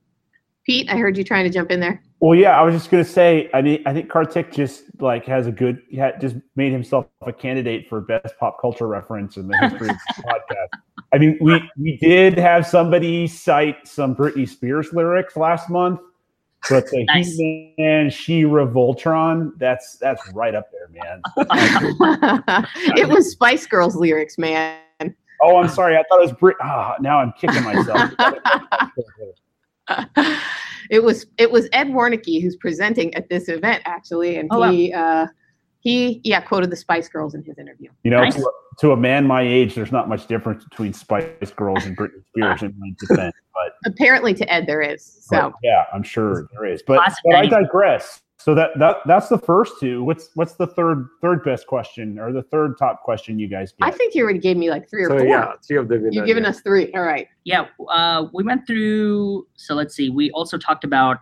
Pete, 0.68 0.88
I 0.90 0.96
heard 0.96 1.16
you 1.16 1.24
trying 1.24 1.44
to 1.44 1.50
jump 1.50 1.70
in 1.70 1.80
there. 1.80 2.02
Well, 2.20 2.38
yeah, 2.38 2.58
I 2.58 2.62
was 2.62 2.74
just 2.74 2.90
gonna 2.90 3.02
say. 3.02 3.48
I 3.54 3.62
mean, 3.62 3.82
I 3.86 3.94
think 3.94 4.10
Karthik 4.10 4.52
just 4.52 4.84
like 5.00 5.24
has 5.24 5.46
a 5.46 5.52
good, 5.52 5.80
he 5.88 5.96
had, 5.96 6.20
just 6.20 6.36
made 6.56 6.72
himself 6.72 7.06
a 7.26 7.32
candidate 7.32 7.88
for 7.88 8.02
best 8.02 8.36
pop 8.38 8.60
culture 8.60 8.86
reference 8.86 9.38
in 9.38 9.48
the 9.48 9.56
history 9.56 9.88
of 9.88 9.96
the 10.16 10.22
podcast. 10.28 10.80
I 11.12 11.18
mean, 11.18 11.38
we 11.40 11.62
we 11.78 11.96
did 11.96 12.36
have 12.38 12.66
somebody 12.66 13.26
cite 13.26 13.86
some 13.88 14.14
Britney 14.14 14.46
Spears 14.48 14.92
lyrics 14.92 15.36
last 15.36 15.70
month, 15.70 16.00
but 16.68 16.86
the 16.90 17.04
Nice. 17.04 17.34
He-Man, 17.36 18.10
She-Ra, 18.10 18.66
Voltron, 18.66 19.52
that's 19.58 19.96
that's 19.96 20.20
right 20.32 20.54
up 20.54 20.68
there, 20.70 20.88
man. 20.92 21.22
it 22.96 23.08
was 23.08 23.30
Spice 23.30 23.66
Girls 23.66 23.96
lyrics, 23.96 24.36
man. 24.36 24.78
Oh, 25.40 25.56
I'm 25.56 25.68
sorry, 25.68 25.96
I 25.96 26.02
thought 26.08 26.18
it 26.18 26.22
was 26.22 26.32
Brit. 26.32 26.56
Ah, 26.60 26.96
now 27.00 27.20
I'm 27.20 27.32
kicking 27.40 27.62
myself. 27.62 28.10
it 30.90 31.02
was 31.02 31.26
it 31.38 31.50
was 31.50 31.68
Ed 31.72 31.86
Warnicke 31.88 32.42
who's 32.42 32.56
presenting 32.56 33.14
at 33.14 33.30
this 33.30 33.48
event 33.48 33.82
actually, 33.86 34.36
and 34.36 34.48
Oh, 34.52 34.60
wow. 34.60 34.70
he 34.70 34.92
uh, 34.92 35.26
he 35.88 36.20
yeah 36.24 36.40
quoted 36.40 36.70
the 36.70 36.76
Spice 36.76 37.08
Girls 37.08 37.34
in 37.34 37.42
his 37.42 37.58
interview. 37.58 37.88
You 38.02 38.10
know, 38.10 38.22
Nice. 38.22 38.34
to, 38.34 38.42
a, 38.42 38.50
to 38.80 38.92
a 38.92 38.96
man 38.96 39.26
my 39.26 39.42
age, 39.42 39.74
there's 39.74 39.92
not 39.92 40.08
much 40.08 40.26
difference 40.26 40.64
between 40.64 40.92
Spice 40.92 41.50
Girls 41.56 41.84
and 41.86 41.96
Britney 41.96 42.22
Spears 42.28 42.62
in 42.62 42.74
my 42.78 42.90
defense, 43.00 43.34
but 43.54 43.72
Apparently, 43.90 44.34
to 44.34 44.52
Ed 44.52 44.66
there 44.66 44.82
is. 44.82 45.02
So 45.22 45.52
yeah, 45.62 45.84
I'm 45.94 46.02
sure 46.02 46.48
there 46.52 46.66
is. 46.66 46.82
But, 46.86 47.00
but 47.24 47.34
I 47.34 47.46
digress. 47.46 48.20
So 48.40 48.54
that 48.54 48.70
that 48.78 48.98
that's 49.06 49.28
the 49.28 49.38
first 49.38 49.74
two. 49.80 50.04
What's 50.04 50.30
what's 50.34 50.54
the 50.54 50.66
third 50.66 51.08
third 51.22 51.42
best 51.42 51.66
question 51.66 52.18
or 52.18 52.32
the 52.32 52.42
third 52.42 52.76
top 52.78 53.02
question 53.02 53.38
you 53.38 53.48
guys 53.48 53.72
I 53.80 53.90
think 53.90 54.14
you 54.14 54.22
already 54.22 54.38
gave 54.38 54.56
me 54.56 54.70
like 54.70 54.88
three 54.88 55.04
or 55.04 55.08
So 55.08 55.18
four. 55.18 55.26
yeah, 55.26 55.52
three 55.66 55.76
of 55.78 55.88
them. 55.88 56.06
You've 56.12 56.26
given 56.26 56.44
yeah. 56.44 56.50
us 56.50 56.60
three. 56.60 56.92
All 56.92 57.02
right. 57.02 57.26
yeah 57.44 57.66
uh, 57.90 58.26
we 58.32 58.44
went 58.44 58.64
through 58.66 59.46
so 59.56 59.74
let's 59.74 59.94
see 59.96 60.08
we 60.10 60.30
also 60.32 60.56
talked 60.56 60.84
about 60.84 61.18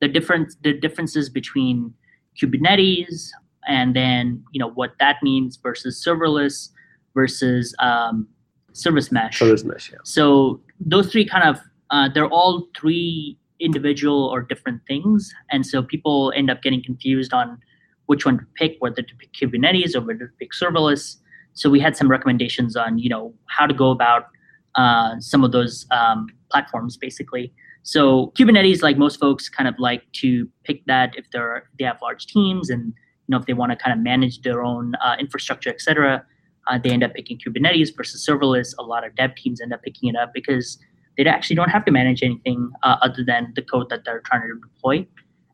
the 0.00 0.08
different 0.08 0.54
the 0.62 0.72
differences 0.72 1.28
between 1.28 1.92
kubernetes 2.40 3.28
and 3.66 3.94
then 3.94 4.42
you 4.52 4.58
know 4.58 4.70
what 4.70 4.92
that 4.98 5.16
means 5.22 5.56
versus 5.56 6.02
serverless 6.06 6.70
versus 7.14 7.74
um, 7.78 8.28
service 8.72 9.10
mesh 9.12 9.38
service 9.38 9.64
mesh. 9.64 9.90
Yeah. 9.92 9.98
so 10.04 10.60
those 10.80 11.10
three 11.10 11.24
kind 11.24 11.48
of 11.48 11.60
uh, 11.90 12.08
they're 12.12 12.28
all 12.28 12.66
three 12.76 13.38
individual 13.60 14.26
or 14.26 14.42
different 14.42 14.80
things 14.86 15.32
and 15.50 15.64
so 15.64 15.82
people 15.82 16.32
end 16.36 16.50
up 16.50 16.62
getting 16.62 16.82
confused 16.82 17.32
on 17.32 17.58
which 18.06 18.26
one 18.26 18.38
to 18.38 18.44
pick 18.56 18.76
whether 18.80 19.02
to 19.02 19.14
pick 19.16 19.32
kubernetes 19.32 19.94
or 19.94 20.00
whether 20.00 20.26
to 20.26 20.32
pick 20.38 20.50
serverless 20.52 21.16
so 21.52 21.70
we 21.70 21.78
had 21.78 21.96
some 21.96 22.10
recommendations 22.10 22.76
on 22.76 22.98
you 22.98 23.08
know 23.08 23.32
how 23.46 23.66
to 23.66 23.74
go 23.74 23.90
about 23.90 24.26
uh, 24.74 25.14
some 25.20 25.44
of 25.44 25.52
those 25.52 25.86
um, 25.92 26.26
platforms 26.50 26.96
basically 26.96 27.52
so 27.84 28.32
kubernetes 28.36 28.82
like 28.82 28.98
most 28.98 29.20
folks 29.20 29.48
kind 29.48 29.68
of 29.68 29.74
like 29.78 30.02
to 30.12 30.48
pick 30.64 30.84
that 30.86 31.14
if 31.16 31.24
they're 31.30 31.68
they 31.78 31.84
have 31.84 31.96
large 32.02 32.26
teams 32.26 32.70
and 32.70 32.92
know 33.28 33.38
if 33.38 33.46
they 33.46 33.52
want 33.52 33.70
to 33.70 33.76
kind 33.76 33.96
of 33.96 34.02
manage 34.02 34.42
their 34.42 34.62
own 34.62 34.94
uh, 34.96 35.16
infrastructure 35.18 35.70
etc 35.70 36.24
uh, 36.66 36.78
they 36.78 36.90
end 36.90 37.02
up 37.02 37.14
picking 37.14 37.38
kubernetes 37.38 37.94
versus 37.94 38.26
serverless. 38.26 38.74
A 38.78 38.82
lot 38.82 39.06
of 39.06 39.14
dev 39.14 39.34
teams 39.34 39.60
end 39.60 39.72
up 39.72 39.82
picking 39.82 40.08
it 40.08 40.16
up 40.16 40.32
because 40.32 40.78
they 41.16 41.24
actually 41.24 41.56
don't 41.56 41.70
have 41.70 41.84
to 41.84 41.92
manage 41.92 42.22
anything 42.22 42.70
uh, 42.82 42.96
other 43.02 43.24
than 43.24 43.52
the 43.54 43.62
code 43.62 43.88
that 43.90 44.04
they're 44.04 44.20
trying 44.20 44.42
to 44.42 44.54
deploy. 44.60 45.06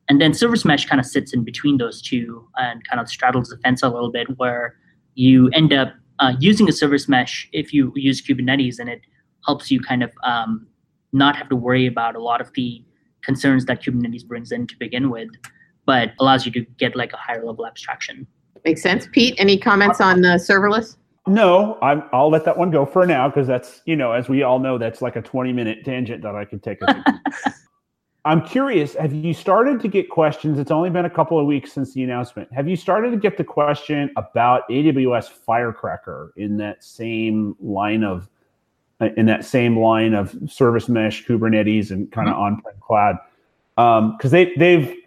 And 0.09 0.21
then 0.21 0.35
service 0.35 0.65
mesh 0.65 0.87
kind 0.87 1.01
of 1.01 1.07
sits 1.07 1.33
in 1.33 1.45
between 1.45 1.79
those 1.79 2.03
two 2.03 2.47
and 2.57 2.87
kind 2.89 3.01
of 3.01 3.09
straddles 3.09 3.49
the 3.49 3.59
fence 3.59 3.83
a 3.83 3.89
little 3.89 4.11
bit 4.11 4.27
where 4.39 4.77
you 5.15 5.49
end 5.53 5.73
up 5.73 5.95
uh, 6.19 6.35
using 6.39 6.69
a 6.69 6.73
service 6.73 7.09
mesh 7.09 7.49
if 7.53 7.73
you 7.73 7.93
use 7.95 8.21
kubernetes 8.21 8.79
and 8.79 8.89
it 8.89 9.03
helps 9.47 9.71
you 9.71 9.81
kind 9.81 10.03
of 10.03 10.11
um, 10.25 10.67
not 11.13 11.37
have 11.37 11.49
to 11.49 11.57
worry 11.57 11.87
about 11.87 12.17
a 12.17 12.23
lot 12.23 12.41
of 12.41 12.53
the 12.55 12.85
concerns 13.23 13.67
that 13.67 13.83
kubernetes 13.83 14.27
brings 14.27 14.51
in 14.51 14.67
to 14.67 14.77
begin 14.79 15.11
with 15.11 15.29
but 15.87 16.13
allows 16.21 16.47
you 16.47 16.53
to 16.53 16.61
get 16.79 16.97
like 16.97 17.13
a 17.13 17.17
higher 17.17 17.45
level 17.45 17.67
abstraction 17.67 18.27
Makes 18.65 18.83
sense. 18.83 19.09
Pete, 19.11 19.35
any 19.39 19.57
comments 19.57 20.01
on 20.01 20.25
uh, 20.25 20.35
serverless? 20.35 20.97
No, 21.27 21.79
I'm, 21.83 22.03
I'll 22.13 22.31
let 22.31 22.45
that 22.45 22.57
one 22.57 22.71
go 22.71 22.85
for 22.85 23.07
now 23.07 23.29
because 23.29 23.47
that's 23.47 23.83
you 23.85 23.97
know 23.97 24.13
as 24.13 24.29
we 24.29 24.43
all 24.43 24.59
know 24.59 24.79
that's 24.79 25.03
like 25.03 25.17
a 25.17 25.23
20 25.23 25.53
minute 25.53 25.85
tangent 25.85 26.23
that 26.23 26.35
I 26.35 26.45
could 26.45 26.63
take. 26.63 26.79
I'm 28.27 28.47
curious. 28.47 28.95
Have 28.97 29.15
you 29.15 29.33
started 29.33 29.81
to 29.81 29.89
get 29.89 30.11
questions? 30.11 30.59
It's 30.59 30.71
only 30.71 30.91
been 30.91 31.07
a 31.07 31.11
couple 31.11 31.39
of 31.39 31.47
weeks 31.47 31.73
since 31.73 31.95
the 31.95 32.03
announcement. 32.03 32.53
Have 32.53 32.69
you 32.69 32.77
started 32.77 33.13
to 33.13 33.17
get 33.17 33.39
the 33.39 33.45
question 33.45 34.11
about 34.17 34.69
AWS 34.69 35.31
Firecracker 35.31 36.35
in 36.37 36.59
that 36.59 36.85
same 36.85 37.57
line 37.61 38.05
of 38.05 38.29
uh, 39.01 39.09
in 39.17 39.25
that 39.27 39.47
same 39.47 39.79
line 39.79 40.13
of 40.13 40.37
service 40.49 40.89
mesh, 40.89 41.25
Kubernetes, 41.27 41.91
and 41.91 42.13
kind 42.13 42.29
of 42.29 42.35
mm-hmm. 42.35 42.43
on-prem 42.43 42.75
cloud, 42.81 43.17
because 43.77 44.25
um, 44.25 44.31
they 44.31 44.53
they've 44.57 45.00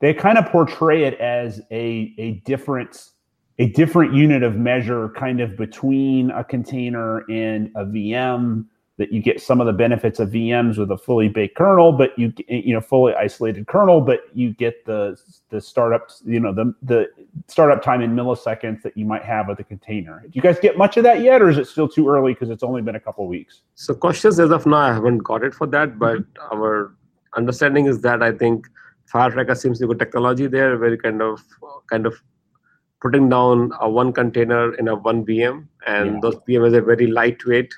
they 0.00 0.14
kind 0.14 0.38
of 0.38 0.46
portray 0.46 1.04
it 1.04 1.18
as 1.20 1.60
a 1.70 2.14
a 2.18 2.32
different 2.44 3.10
a 3.58 3.66
different 3.70 4.14
unit 4.14 4.42
of 4.42 4.56
measure, 4.56 5.08
kind 5.10 5.40
of 5.40 5.56
between 5.56 6.30
a 6.30 6.44
container 6.44 7.28
and 7.28 7.70
a 7.74 7.84
VM 7.84 8.66
that 8.98 9.12
you 9.12 9.22
get 9.22 9.40
some 9.40 9.60
of 9.60 9.66
the 9.66 9.72
benefits 9.72 10.18
of 10.18 10.30
VMs 10.30 10.76
with 10.76 10.90
a 10.90 10.98
fully 10.98 11.28
baked 11.28 11.56
kernel, 11.56 11.92
but 11.92 12.16
you 12.18 12.32
you 12.48 12.74
know 12.74 12.80
fully 12.80 13.14
isolated 13.14 13.66
kernel, 13.66 14.00
but 14.00 14.20
you 14.34 14.52
get 14.52 14.84
the 14.84 15.18
the 15.50 15.60
startup 15.60 16.10
you 16.24 16.38
know 16.38 16.52
the 16.52 16.74
the 16.82 17.08
startup 17.46 17.82
time 17.82 18.02
in 18.02 18.14
milliseconds 18.14 18.82
that 18.82 18.96
you 18.96 19.04
might 19.04 19.22
have 19.22 19.48
with 19.48 19.58
a 19.60 19.64
container. 19.64 20.22
Do 20.24 20.30
you 20.32 20.42
guys 20.42 20.58
get 20.58 20.76
much 20.76 20.96
of 20.96 21.04
that 21.04 21.22
yet, 21.22 21.40
or 21.40 21.48
is 21.48 21.58
it 21.58 21.66
still 21.66 21.88
too 21.88 22.08
early 22.08 22.34
because 22.34 22.50
it's 22.50 22.64
only 22.64 22.82
been 22.82 22.96
a 22.96 23.00
couple 23.00 23.26
weeks? 23.26 23.62
So 23.76 23.94
questions 23.94 24.38
as 24.38 24.50
of 24.50 24.66
now, 24.66 24.76
I 24.76 24.92
haven't 24.92 25.18
got 25.18 25.44
it 25.44 25.54
for 25.54 25.66
that, 25.68 25.98
but 25.98 26.18
our 26.52 26.94
understanding 27.36 27.86
is 27.86 28.00
that 28.02 28.22
I 28.22 28.32
think 28.32 28.66
Firecracker 29.10 29.54
seems 29.54 29.78
to 29.78 29.86
be 29.86 29.94
a 29.94 29.98
technology 29.98 30.46
there, 30.46 30.76
very 30.76 30.98
kind 30.98 31.22
of 31.22 31.42
kind 31.90 32.06
of 32.06 32.14
putting 33.00 33.28
down 33.28 33.70
a 33.80 33.88
one 33.88 34.12
container 34.12 34.74
in 34.74 34.88
a 34.88 34.94
one 34.94 35.24
VM, 35.24 35.66
and 35.86 36.14
yeah. 36.14 36.18
those 36.22 36.36
VMs 36.48 36.74
are 36.74 36.82
very 36.82 37.06
lightweight 37.06 37.72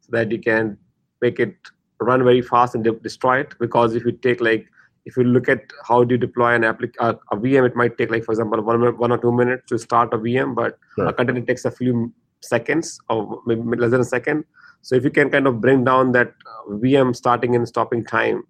so 0.00 0.08
that 0.10 0.30
you 0.30 0.38
can 0.38 0.76
make 1.20 1.38
it 1.38 1.54
run 2.00 2.24
very 2.24 2.42
fast 2.42 2.74
and 2.74 2.84
de- 2.84 2.92
destroy 2.92 3.40
it. 3.40 3.54
Because 3.58 3.94
if 3.94 4.04
you 4.04 4.12
take 4.12 4.40
like 4.40 4.66
if 5.04 5.16
you 5.16 5.24
look 5.24 5.48
at 5.48 5.60
how 5.86 6.04
do 6.04 6.14
you 6.14 6.18
deploy 6.18 6.54
an 6.54 6.62
applic- 6.62 6.94
uh, 7.00 7.14
a 7.30 7.36
VM, 7.36 7.66
it 7.66 7.76
might 7.76 7.98
take 7.98 8.10
like 8.10 8.24
for 8.24 8.32
example 8.32 8.60
one 8.62 8.96
one 8.98 9.12
or 9.12 9.18
two 9.18 9.32
minutes 9.32 9.68
to 9.68 9.78
start 9.78 10.12
a 10.12 10.18
VM, 10.18 10.54
but 10.54 10.78
a 10.98 11.12
container 11.12 11.40
takes 11.40 11.64
a 11.64 11.70
few 11.70 12.12
seconds 12.40 12.98
or 13.08 13.40
maybe 13.46 13.62
less 13.76 13.90
than 13.90 14.00
a 14.00 14.04
second. 14.04 14.44
So 14.82 14.96
if 14.96 15.04
you 15.04 15.10
can 15.10 15.30
kind 15.30 15.46
of 15.46 15.60
bring 15.60 15.84
down 15.84 16.10
that 16.12 16.34
uh, 16.46 16.70
VM 16.72 17.14
starting 17.14 17.54
and 17.54 17.68
stopping 17.68 18.04
time, 18.04 18.42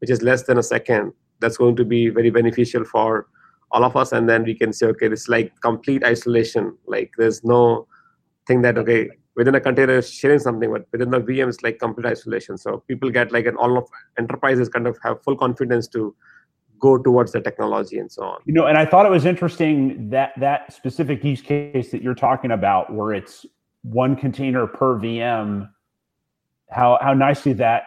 which 0.00 0.10
is 0.10 0.22
less 0.22 0.42
than 0.42 0.58
a 0.58 0.62
second, 0.62 1.12
that's 1.40 1.56
going 1.56 1.76
to 1.76 1.84
be 1.84 2.08
very 2.08 2.30
beneficial 2.30 2.84
for 2.84 3.26
all 3.70 3.84
of 3.84 3.96
us. 3.96 4.12
And 4.12 4.28
then 4.28 4.44
we 4.44 4.54
can 4.54 4.72
say, 4.72 4.86
okay, 4.86 5.06
is 5.06 5.28
like 5.28 5.52
complete 5.60 6.04
isolation. 6.04 6.76
Like 6.86 7.12
there's 7.18 7.44
no 7.44 7.86
thing 8.46 8.62
that 8.62 8.78
okay 8.78 9.10
within 9.36 9.54
a 9.54 9.60
container 9.60 10.02
sharing 10.02 10.40
something, 10.40 10.70
but 10.72 10.86
within 10.90 11.10
the 11.10 11.20
VM 11.20 11.48
it's 11.48 11.62
like 11.62 11.78
complete 11.78 12.06
isolation. 12.06 12.58
So 12.58 12.82
people 12.88 13.08
get 13.08 13.30
like 13.30 13.46
an 13.46 13.56
all 13.56 13.78
of 13.78 13.88
enterprises 14.18 14.68
kind 14.68 14.86
of 14.86 14.98
have 15.04 15.22
full 15.22 15.36
confidence 15.36 15.86
to 15.88 16.14
go 16.80 16.98
towards 16.98 17.32
the 17.32 17.40
technology 17.40 17.98
and 17.98 18.10
so 18.10 18.24
on. 18.24 18.40
You 18.44 18.54
know, 18.54 18.66
and 18.66 18.76
I 18.76 18.84
thought 18.84 19.06
it 19.06 19.10
was 19.10 19.24
interesting 19.24 20.10
that 20.10 20.32
that 20.38 20.72
specific 20.72 21.22
use 21.22 21.40
case 21.40 21.90
that 21.92 22.02
you're 22.02 22.14
talking 22.14 22.50
about, 22.50 22.92
where 22.92 23.12
it's 23.12 23.46
one 23.82 24.16
container 24.16 24.66
per 24.66 24.98
VM, 24.98 25.68
how 26.70 26.98
how 27.00 27.14
nicely 27.14 27.52
that 27.54 27.84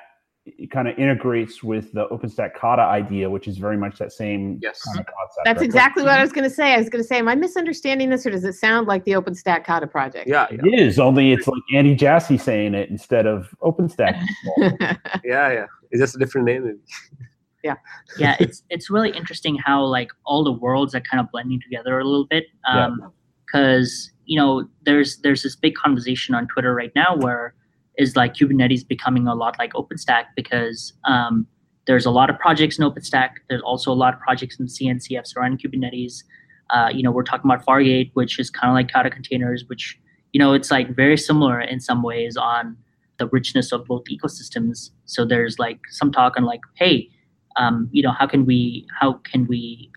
it 0.57 0.71
kind 0.71 0.87
of 0.87 0.97
integrates 0.97 1.63
with 1.63 1.91
the 1.93 2.07
OpenStack 2.07 2.53
Kata 2.53 2.81
idea, 2.81 3.29
which 3.29 3.47
is 3.47 3.57
very 3.57 3.77
much 3.77 3.97
that 3.99 4.11
same 4.11 4.59
yes. 4.61 4.81
kind 4.83 4.99
of 4.99 5.05
concept. 5.05 5.41
That's 5.45 5.59
right? 5.59 5.65
exactly 5.65 6.03
what 6.03 6.13
I 6.13 6.21
was 6.21 6.31
going 6.31 6.43
to 6.43 6.49
say. 6.49 6.73
I 6.73 6.77
was 6.77 6.89
going 6.89 7.03
to 7.03 7.07
say, 7.07 7.17
am 7.17 7.27
I 7.27 7.35
misunderstanding 7.35 8.09
this, 8.09 8.25
or 8.25 8.31
does 8.31 8.43
it 8.43 8.53
sound 8.53 8.87
like 8.87 9.03
the 9.05 9.11
OpenStack 9.11 9.65
Kata 9.65 9.87
project? 9.87 10.27
Yeah, 10.27 10.47
it 10.51 10.61
yeah. 10.63 10.79
is. 10.79 10.99
Only 10.99 11.31
it's 11.31 11.47
like 11.47 11.61
Andy 11.73 11.95
Jassy 11.95 12.37
saying 12.37 12.73
it 12.73 12.89
instead 12.89 13.25
of 13.25 13.53
OpenStack. 13.61 14.21
yeah, 14.57 15.51
yeah, 15.51 15.65
it's 15.91 15.99
just 16.01 16.15
a 16.15 16.19
different 16.19 16.47
name. 16.47 16.79
yeah, 17.63 17.75
yeah. 18.17 18.35
It's 18.39 18.63
it's 18.69 18.89
really 18.89 19.11
interesting 19.11 19.57
how 19.65 19.83
like 19.83 20.09
all 20.25 20.43
the 20.43 20.53
worlds 20.53 20.95
are 20.95 21.01
kind 21.01 21.19
of 21.19 21.31
blending 21.31 21.61
together 21.61 21.99
a 21.99 22.03
little 22.03 22.27
bit. 22.27 22.45
Um, 22.67 23.11
because 23.45 24.11
yeah. 24.11 24.33
you 24.33 24.39
know, 24.39 24.69
there's 24.83 25.17
there's 25.17 25.43
this 25.43 25.55
big 25.55 25.75
conversation 25.75 26.35
on 26.35 26.47
Twitter 26.47 26.73
right 26.73 26.91
now 26.95 27.15
where 27.17 27.53
is 27.97 28.15
like 28.15 28.33
Kubernetes 28.33 28.87
becoming 28.87 29.27
a 29.27 29.35
lot 29.35 29.57
like 29.59 29.73
OpenStack 29.73 30.25
because 30.35 30.93
um, 31.05 31.45
there's 31.87 32.05
a 32.05 32.11
lot 32.11 32.29
of 32.29 32.39
projects 32.39 32.77
in 32.77 32.85
OpenStack. 32.85 33.31
There's 33.49 33.61
also 33.61 33.91
a 33.91 33.95
lot 33.95 34.13
of 34.13 34.19
projects 34.19 34.59
in 34.59 34.67
CNCF 34.67 35.27
surrounding 35.27 35.59
Kubernetes. 35.59 36.23
Uh, 36.69 36.89
you 36.93 37.03
know, 37.03 37.11
we're 37.11 37.23
talking 37.23 37.49
about 37.49 37.65
Fargate, 37.65 38.11
which 38.13 38.39
is 38.39 38.49
kind 38.49 38.69
of 38.69 38.75
like 38.75 38.91
Kata 38.91 39.09
containers, 39.09 39.65
which 39.67 39.99
you 40.31 40.39
know 40.39 40.53
it's 40.53 40.71
like 40.71 40.95
very 40.95 41.17
similar 41.17 41.59
in 41.59 41.79
some 41.79 42.01
ways 42.01 42.37
on 42.37 42.77
the 43.17 43.27
richness 43.27 43.71
of 43.71 43.85
both 43.85 44.03
ecosystems. 44.05 44.91
So 45.05 45.25
there's 45.25 45.59
like 45.59 45.79
some 45.89 46.11
talk 46.11 46.37
on 46.37 46.45
like, 46.45 46.61
hey, 46.75 47.09
um, 47.57 47.89
you 47.91 48.01
know, 48.01 48.11
how 48.11 48.25
can 48.25 48.45
we 48.45 48.87
how 48.99 49.13
can 49.29 49.47
we 49.47 49.91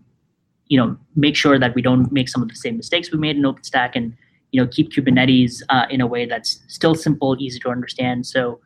you 0.69 0.79
know 0.79 0.97
make 1.14 1.37
sure 1.37 1.59
that 1.59 1.75
we 1.75 1.83
don't 1.83 2.11
make 2.11 2.29
some 2.29 2.42
of 2.42 2.49
the 2.49 2.57
same 2.57 2.77
mistakes 2.77 3.12
we 3.12 3.19
made 3.19 3.37
in 3.37 3.42
OpenStack 3.42 3.92
and 3.95 4.16
you 4.55 4.61
know 4.61 4.69
keep 4.69 4.93
Kubernetes 4.93 5.62
uh, 5.69 5.87
in 5.90 6.01
a 6.01 6.07
way 6.07 6.27
that's 6.27 6.62
still 6.69 6.95
simple, 6.95 7.37
easy 7.40 7.59
to 7.61 7.71
understand. 7.71 8.25
So 8.25 8.61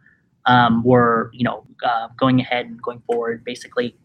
um, 0.45 0.83
we're 0.85 1.33
you 1.33 1.45
know 1.45 1.65
uh, 1.83 2.09
going 2.19 2.41
ahead 2.41 2.67
and 2.67 2.81
going 2.83 3.01
forward 3.07 3.43
basically. 3.45 3.97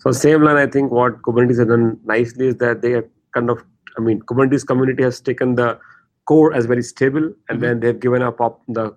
So 0.00 0.12
same 0.12 0.42
line, 0.42 0.56
I 0.56 0.66
think 0.66 0.92
what 0.92 1.22
Kubernetes 1.22 1.58
has 1.58 1.68
done 1.68 1.98
nicely 2.04 2.48
is 2.48 2.56
that 2.56 2.82
they 2.82 2.90
have 2.90 3.08
kind 3.32 3.48
of, 3.48 3.62
I 3.96 4.00
mean, 4.02 4.20
Kubernetes 4.20 4.66
community 4.66 5.02
has 5.02 5.20
taken 5.20 5.54
the 5.54 5.78
core 6.26 6.52
as 6.52 6.66
very 6.66 6.82
stable, 6.82 7.24
and 7.24 7.34
mm-hmm. 7.34 7.60
then 7.60 7.80
they've 7.80 7.98
given 7.98 8.22
up 8.22 8.40
op- 8.40 8.62
the 8.68 8.94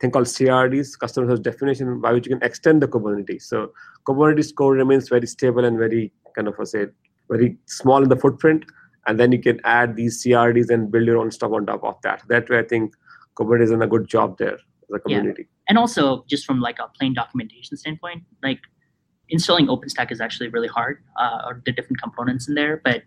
thing 0.00 0.10
called 0.10 0.26
CRDs, 0.26 0.98
custom 0.98 1.24
resource 1.24 1.40
definition, 1.40 2.00
by 2.00 2.12
which 2.12 2.26
you 2.26 2.34
can 2.34 2.42
extend 2.42 2.80
the 2.82 2.88
Kubernetes. 2.88 3.42
So 3.42 3.72
Kubernetes 4.06 4.54
core 4.54 4.72
remains 4.72 5.10
very 5.10 5.26
stable 5.26 5.66
and 5.66 5.78
very 5.78 6.12
kind 6.34 6.48
of, 6.48 6.54
I 6.58 6.64
say, 6.64 6.86
very 7.28 7.58
small 7.66 8.02
in 8.02 8.08
the 8.08 8.16
footprint, 8.16 8.64
and 9.06 9.18
then 9.18 9.32
you 9.32 9.40
can 9.40 9.60
add 9.64 9.96
these 9.96 10.22
CRDs 10.22 10.70
and 10.70 10.90
build 10.90 11.06
your 11.06 11.18
own 11.18 11.30
stuff 11.30 11.52
on 11.52 11.66
top 11.66 11.82
of 11.84 11.96
that. 12.02 12.22
That 12.28 12.48
way, 12.48 12.58
I 12.58 12.62
think 12.62 12.94
Kubernetes 13.36 13.64
is 13.64 13.70
a 13.72 13.86
good 13.86 14.06
job 14.06 14.38
there 14.38 14.54
as 14.54 14.94
a 14.94 14.98
community. 14.98 15.42
Yeah. 15.42 15.48
And 15.68 15.78
also, 15.78 16.24
just 16.28 16.46
from 16.46 16.60
like 16.60 16.78
a 16.78 16.88
plain 16.98 17.14
documentation 17.14 17.76
standpoint, 17.76 18.22
like 18.42 18.60
installing 19.28 19.66
OpenStack 19.66 20.12
is 20.12 20.20
actually 20.20 20.48
really 20.48 20.68
hard, 20.68 21.02
uh, 21.18 21.42
or 21.46 21.62
the 21.64 21.72
different 21.72 22.00
components 22.00 22.48
in 22.48 22.54
there. 22.54 22.80
But 22.84 23.02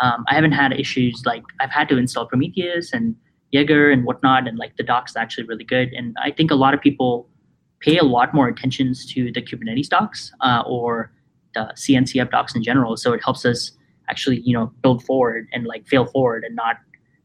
um, 0.00 0.24
I 0.28 0.34
haven't 0.34 0.52
had 0.52 0.72
issues 0.72 1.22
like 1.24 1.42
I've 1.60 1.70
had 1.70 1.88
to 1.90 1.96
install 1.96 2.26
Prometheus 2.26 2.92
and 2.92 3.14
Jaeger 3.52 3.90
and 3.90 4.04
whatnot, 4.04 4.48
and 4.48 4.58
like 4.58 4.76
the 4.76 4.82
docs 4.82 5.12
is 5.12 5.16
actually 5.16 5.46
really 5.46 5.64
good. 5.64 5.92
And 5.92 6.16
I 6.22 6.30
think 6.30 6.50
a 6.50 6.56
lot 6.56 6.74
of 6.74 6.80
people 6.80 7.28
pay 7.80 7.98
a 7.98 8.04
lot 8.04 8.34
more 8.34 8.48
attention 8.48 8.92
to 8.94 9.30
the 9.32 9.42
Kubernetes 9.42 9.88
docs 9.88 10.32
uh, 10.40 10.62
or 10.66 11.12
the 11.54 11.72
CNCF 11.74 12.30
docs 12.30 12.54
in 12.54 12.62
general. 12.62 12.96
So 12.96 13.12
it 13.12 13.22
helps 13.22 13.44
us 13.44 13.72
actually 14.08 14.40
you 14.40 14.52
know 14.52 14.72
build 14.82 15.04
forward 15.04 15.48
and 15.52 15.66
like 15.66 15.86
fail 15.86 16.06
forward 16.06 16.44
and 16.44 16.54
not 16.56 16.76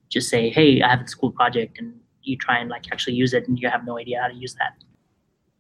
just 0.09 0.29
say 0.29 0.49
hey 0.49 0.81
i 0.81 0.89
have 0.89 1.01
this 1.01 1.13
cool 1.13 1.31
project 1.31 1.79
and 1.79 1.93
you 2.23 2.37
try 2.37 2.57
and 2.57 2.69
like 2.69 2.85
actually 2.91 3.15
use 3.15 3.33
it 3.33 3.47
and 3.47 3.59
you 3.59 3.69
have 3.69 3.85
no 3.85 3.97
idea 3.97 4.21
how 4.21 4.27
to 4.27 4.35
use 4.35 4.55
that. 4.55 4.73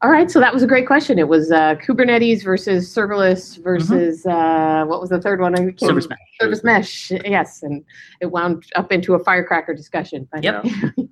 All 0.03 0.09
right 0.09 0.31
so 0.31 0.39
that 0.39 0.53
was 0.53 0.63
a 0.63 0.67
great 0.67 0.87
question. 0.87 1.19
It 1.19 1.27
was 1.27 1.51
uh, 1.51 1.75
kubernetes 1.75 2.43
versus 2.43 2.93
serverless 2.93 3.61
versus 3.63 4.23
mm-hmm. 4.23 4.31
uh, 4.31 4.85
what 4.85 4.99
was 4.99 5.09
the 5.09 5.21
third 5.21 5.39
one? 5.39 5.55
Service 5.77 6.07
mesh. 6.09 6.17
Service 6.39 6.63
mesh 6.63 7.11
yes 7.25 7.61
and 7.61 7.83
it 8.19 8.27
wound 8.27 8.65
up 8.75 8.91
into 8.91 9.13
a 9.13 9.23
firecracker 9.23 9.73
discussion 9.75 10.27
but, 10.31 10.43
yep. 10.43 10.63
and 10.97 11.09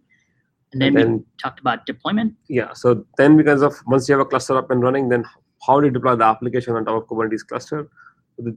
then, 0.73 0.87
and 0.87 0.97
then 0.97 1.13
we 1.17 1.23
talked 1.41 1.59
about 1.59 1.85
deployment. 1.85 2.33
Yeah 2.47 2.73
so 2.73 3.05
then 3.17 3.37
because 3.37 3.61
of 3.61 3.75
once 3.85 4.09
you 4.09 4.13
have 4.13 4.25
a 4.25 4.29
cluster 4.29 4.57
up 4.57 4.71
and 4.71 4.81
running 4.81 5.09
then 5.09 5.23
how 5.67 5.79
do 5.79 5.85
you 5.85 5.91
deploy 5.91 6.15
the 6.15 6.25
application 6.25 6.75
on 6.75 6.85
top 6.85 7.03
of 7.03 7.07
kubernetes 7.07 7.45
cluster 7.45 7.87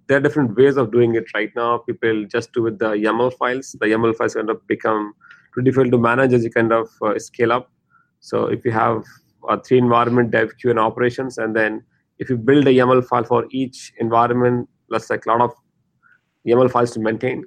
there 0.07 0.19
are 0.19 0.21
different 0.21 0.57
ways 0.57 0.77
of 0.77 0.93
doing 0.93 1.15
it 1.15 1.25
right 1.35 1.51
now. 1.57 1.79
People 1.79 2.25
just 2.27 2.53
do 2.53 2.63
with 2.63 2.79
the 2.79 2.91
YAML 2.91 3.37
files. 3.37 3.75
The 3.81 3.87
YAML 3.87 4.17
files 4.17 4.35
kind 4.35 4.51
of 4.51 4.67
become 4.67 5.15
too 5.55 5.63
difficult 5.63 5.91
to 5.93 5.99
manage 5.99 6.33
as 6.33 6.45
you 6.45 6.51
kind 6.51 6.73
of 6.73 6.89
uh, 7.03 7.19
scale 7.19 7.53
up. 7.53 7.71
So 8.21 8.47
if 8.47 8.65
you 8.65 8.71
have 8.71 9.05
a 9.49 9.61
three 9.61 9.79
environment 9.79 10.31
dev, 10.31 10.57
Q, 10.59 10.71
and 10.71 10.79
operations, 10.79 11.39
and 11.39 11.55
then 11.55 11.85
if 12.19 12.31
you 12.31 12.37
build 12.37 12.67
a 12.67 12.71
YAML 12.71 13.07
file 13.07 13.25
for 13.25 13.47
each 13.51 13.93
environment, 13.99 14.69
that's 14.89 15.11
like 15.11 15.27
a 15.27 15.31
lot 15.31 15.41
of 15.41 15.53
YAML 16.47 16.71
files 16.71 16.93
to 16.93 17.01
maintain. 17.01 17.45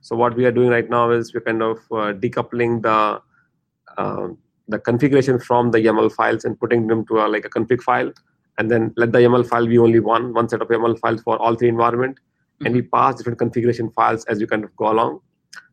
So 0.00 0.16
what 0.16 0.36
we 0.36 0.44
are 0.44 0.52
doing 0.52 0.68
right 0.68 0.88
now 0.88 1.10
is 1.10 1.34
we're 1.34 1.40
kind 1.40 1.62
of 1.62 1.78
uh, 1.90 2.12
decoupling 2.12 2.82
the 2.82 3.20
uh, 3.98 4.28
the 4.68 4.78
configuration 4.78 5.38
from 5.38 5.70
the 5.70 5.78
YAML 5.78 6.12
files 6.12 6.44
and 6.44 6.58
putting 6.58 6.86
them 6.86 7.04
to 7.06 7.18
a, 7.18 7.26
like 7.26 7.44
a 7.44 7.50
config 7.50 7.82
file 7.82 8.12
and 8.58 8.70
then 8.70 8.92
let 8.96 9.12
the 9.12 9.18
YAML 9.18 9.48
file 9.48 9.66
be 9.66 9.78
only 9.78 10.00
one, 10.00 10.34
one 10.34 10.48
set 10.48 10.62
of 10.62 10.68
YAML 10.68 10.98
files 10.98 11.22
for 11.22 11.36
all 11.40 11.54
three 11.54 11.68
environment. 11.68 12.18
Mm-hmm. 12.18 12.66
And 12.66 12.74
we 12.74 12.82
pass 12.82 13.16
different 13.16 13.38
configuration 13.38 13.90
files 13.90 14.24
as 14.26 14.40
you 14.40 14.46
kind 14.46 14.64
of 14.64 14.74
go 14.76 14.90
along. 14.92 15.20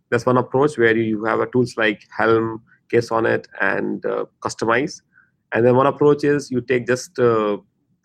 That's 0.10 0.26
one 0.26 0.38
approach 0.38 0.78
where 0.78 0.96
you 0.96 1.24
have 1.26 1.40
a 1.40 1.46
tools 1.48 1.76
like 1.78 2.02
Helm, 2.18 2.64
KSonnet, 2.92 3.46
and 3.62 4.06
uh, 4.06 4.26
Kustomize. 4.42 5.02
And 5.52 5.66
then 5.66 5.76
one 5.76 5.88
approach 5.88 6.24
is 6.24 6.50
you 6.50 6.62
take 6.62 6.88
just 6.88 7.20
uh, 7.20 7.58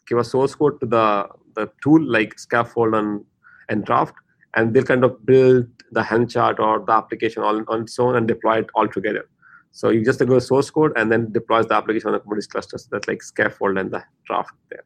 give 0.07 0.19
a 0.19 0.25
source 0.25 0.55
code 0.55 0.81
to 0.81 0.87
the, 0.87 1.29
the 1.55 1.71
tool 1.83 2.03
like 2.03 2.37
Skaffold 2.37 2.99
and, 2.99 3.25
and 3.69 3.85
Draft, 3.85 4.15
and 4.55 4.75
they'll 4.75 4.85
kind 4.85 5.05
of 5.05 5.25
build 5.25 5.67
the 5.93 6.03
Helm 6.03 6.27
chart 6.27 6.59
or 6.59 6.85
the 6.85 6.93
application 6.93 7.43
all 7.43 7.63
on 7.69 7.83
its 7.83 7.99
own 7.99 8.17
and 8.17 8.27
deploy 8.27 8.59
it 8.59 8.67
all 8.75 8.89
together. 8.89 9.27
So 9.75 9.91
you 9.91 10.05
just 10.05 10.25
go 10.25 10.39
source 10.39 10.71
code 10.71 10.93
and 10.95 11.11
then 11.11 11.33
deploys 11.33 11.67
the 11.67 11.75
application 11.75 12.11
on 12.11 12.15
a 12.15 12.21
Kubernetes 12.21 12.49
cluster. 12.49 12.79
So 12.79 12.87
that's 12.93 13.09
like 13.09 13.19
Skaffold 13.19 13.79
and 13.79 13.91
the 13.91 14.05
draft 14.25 14.55
there. 14.71 14.85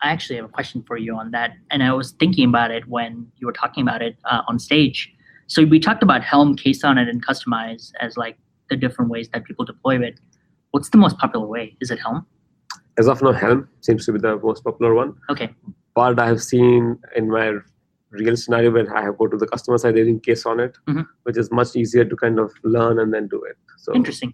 I 0.00 0.08
actually 0.08 0.36
have 0.36 0.46
a 0.46 0.48
question 0.48 0.82
for 0.86 0.96
you 0.96 1.14
on 1.14 1.30
that. 1.32 1.50
And 1.70 1.82
I 1.82 1.92
was 1.92 2.12
thinking 2.12 2.48
about 2.48 2.70
it 2.70 2.88
when 2.88 3.30
you 3.36 3.46
were 3.46 3.52
talking 3.52 3.82
about 3.82 4.00
it 4.00 4.16
uh, 4.24 4.40
on 4.48 4.58
stage. 4.58 5.12
So 5.46 5.62
we 5.62 5.78
talked 5.78 6.02
about 6.02 6.22
Helm, 6.24 6.56
KSonnet, 6.56 7.06
and 7.06 7.24
Kustomize 7.24 7.92
as 8.00 8.16
like 8.16 8.38
the 8.70 8.76
different 8.76 9.10
ways 9.10 9.28
that 9.34 9.44
people 9.44 9.66
deploy 9.66 9.98
it. 10.00 10.18
what's 10.70 10.88
the 10.88 10.98
most 10.98 11.18
popular 11.18 11.46
way? 11.46 11.76
Is 11.82 11.90
it 11.90 11.98
Helm? 11.98 12.26
As 12.96 13.08
of 13.08 13.20
now, 13.20 13.32
Helm 13.32 13.68
seems 13.82 14.06
to 14.06 14.12
be 14.12 14.18
the 14.18 14.38
most 14.38 14.64
popular 14.64 14.94
one. 14.94 15.14
Okay. 15.28 15.54
But 15.94 16.18
I 16.18 16.26
have 16.26 16.42
seen 16.42 16.98
in 17.14 17.28
my 17.28 17.58
real 18.10 18.36
scenario 18.36 18.70
where 18.70 18.96
I 18.96 19.02
have 19.02 19.18
go 19.18 19.26
to 19.26 19.36
the 19.36 19.46
customer 19.46 19.78
side 19.78 19.96
using 19.96 20.20
KSonnet, 20.20 20.74
Mhm. 20.88 21.06
which 21.24 21.36
is 21.36 21.50
much 21.50 21.74
easier 21.76 22.04
to 22.04 22.16
kind 22.16 22.38
of 22.38 22.52
learn 22.62 22.98
and 22.98 23.12
then 23.12 23.26
do 23.28 23.42
it. 23.42 23.56
So 23.78 23.94
Interesting. 23.94 24.32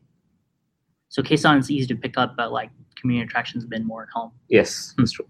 So 1.09 1.23
KSON 1.23 1.59
is 1.59 1.71
easy 1.71 1.87
to 1.89 1.97
pick 1.97 2.17
up, 2.19 2.35
but 2.37 2.53
like 2.53 2.71
community 2.97 3.27
attractions 3.27 3.65
have 3.65 3.71
been 3.71 3.87
more 3.87 4.03
at 4.03 4.09
home. 4.15 4.31
yes, 4.49 4.93
Hmm. 4.97 5.03
that's 5.03 5.13
true. 5.13 5.27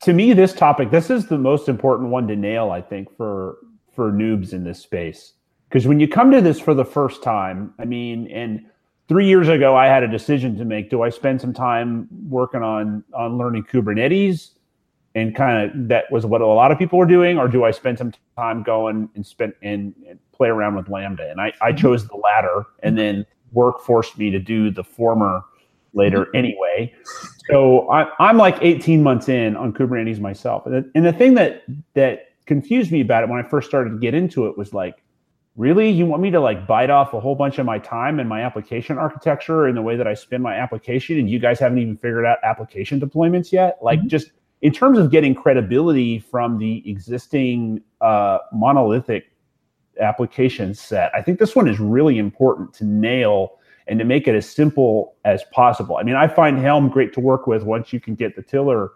to 0.00 0.12
me 0.12 0.32
this 0.32 0.52
topic 0.52 0.90
this 0.90 1.10
is 1.10 1.26
the 1.28 1.38
most 1.38 1.68
important 1.68 2.10
one 2.10 2.26
to 2.26 2.34
nail 2.34 2.70
i 2.72 2.80
think 2.80 3.08
for 3.16 3.58
for 3.94 4.10
noobs 4.10 4.52
in 4.52 4.64
this 4.64 4.80
space 4.80 5.34
because 5.68 5.86
when 5.86 6.00
you 6.00 6.08
come 6.08 6.28
to 6.32 6.40
this 6.40 6.58
for 6.58 6.74
the 6.74 6.84
first 6.84 7.22
time 7.22 7.72
i 7.78 7.84
mean 7.84 8.26
and 8.32 8.64
three 9.08 9.28
years 9.28 9.48
ago 9.48 9.76
i 9.76 9.86
had 9.86 10.02
a 10.02 10.08
decision 10.08 10.56
to 10.58 10.64
make 10.64 10.90
do 10.90 11.02
i 11.02 11.08
spend 11.08 11.40
some 11.40 11.52
time 11.52 12.08
working 12.28 12.62
on 12.62 13.04
on 13.14 13.38
learning 13.38 13.62
kubernetes 13.62 14.54
and 15.14 15.34
kind 15.36 15.70
of 15.70 15.88
that 15.88 16.10
was 16.10 16.24
what 16.24 16.40
a 16.40 16.46
lot 16.46 16.72
of 16.72 16.78
people 16.78 16.98
were 16.98 17.06
doing 17.06 17.38
or 17.38 17.46
do 17.46 17.64
i 17.64 17.70
spend 17.70 17.98
some 17.98 18.12
time 18.36 18.62
going 18.62 19.08
and 19.14 19.26
spend 19.26 19.52
and, 19.62 19.94
and 20.08 20.18
play 20.32 20.48
around 20.48 20.74
with 20.74 20.88
lambda? 20.88 21.30
And 21.30 21.40
I, 21.40 21.52
I 21.60 21.72
chose 21.72 22.08
the 22.08 22.16
latter 22.16 22.64
and 22.82 22.98
then 22.98 23.24
work 23.52 23.80
forced 23.80 24.18
me 24.18 24.30
to 24.30 24.40
do 24.40 24.70
the 24.70 24.82
former 24.82 25.42
later 25.94 26.26
anyway. 26.34 26.92
So 27.48 27.88
I, 27.90 28.08
I'm 28.18 28.38
like 28.38 28.56
18 28.60 29.02
months 29.02 29.28
in 29.28 29.56
on 29.56 29.72
Kubernetes 29.72 30.18
myself, 30.18 30.66
and 30.66 30.74
the, 30.74 30.90
and 30.94 31.04
the 31.04 31.12
thing 31.12 31.34
that 31.34 31.62
that 31.94 32.30
confused 32.46 32.90
me 32.90 33.02
about 33.02 33.22
it 33.22 33.28
when 33.28 33.44
I 33.44 33.48
first 33.48 33.68
started 33.68 33.90
to 33.90 33.98
get 33.98 34.14
into 34.14 34.46
it 34.46 34.58
was 34.58 34.72
like, 34.72 35.02
really, 35.54 35.90
you 35.90 36.06
want 36.06 36.22
me 36.22 36.30
to 36.30 36.40
like 36.40 36.66
bite 36.66 36.90
off 36.90 37.12
a 37.12 37.20
whole 37.20 37.34
bunch 37.34 37.58
of 37.58 37.66
my 37.66 37.78
time 37.78 38.18
and 38.18 38.28
my 38.28 38.42
application 38.42 38.98
architecture 38.98 39.66
and 39.66 39.76
the 39.76 39.82
way 39.82 39.96
that 39.96 40.08
I 40.08 40.14
spin 40.14 40.42
my 40.42 40.54
application, 40.54 41.18
and 41.18 41.30
you 41.30 41.38
guys 41.38 41.60
haven't 41.60 41.78
even 41.78 41.96
figured 41.96 42.24
out 42.24 42.38
application 42.42 43.00
deployments 43.00 43.52
yet? 43.52 43.78
Like, 43.82 44.00
Mhm. 44.00 44.06
just 44.08 44.32
in 44.62 44.72
terms 44.72 44.98
of 44.98 45.10
getting 45.10 45.34
credibility 45.34 46.20
from 46.20 46.58
the 46.58 46.88
existing 46.88 47.82
uh, 48.00 48.38
monolithic 48.52 49.32
application 50.00 50.72
set, 50.72 51.12
I 51.14 51.20
think 51.20 51.38
this 51.38 51.54
one 51.54 51.68
is 51.68 51.78
really 51.78 52.18
important 52.18 52.72
to 52.74 52.84
nail 52.84 53.58
and 53.88 53.98
to 53.98 54.04
make 54.04 54.28
it 54.28 54.36
as 54.36 54.48
simple 54.48 55.16
as 55.24 55.42
possible. 55.52 55.96
I 55.96 56.04
mean, 56.04 56.14
I 56.14 56.28
find 56.28 56.58
Helm 56.58 56.88
great 56.88 57.12
to 57.14 57.20
work 57.20 57.48
with 57.48 57.64
once 57.64 57.92
you 57.92 57.98
can 57.98 58.14
get 58.14 58.36
the 58.36 58.42
tiller, 58.42 58.92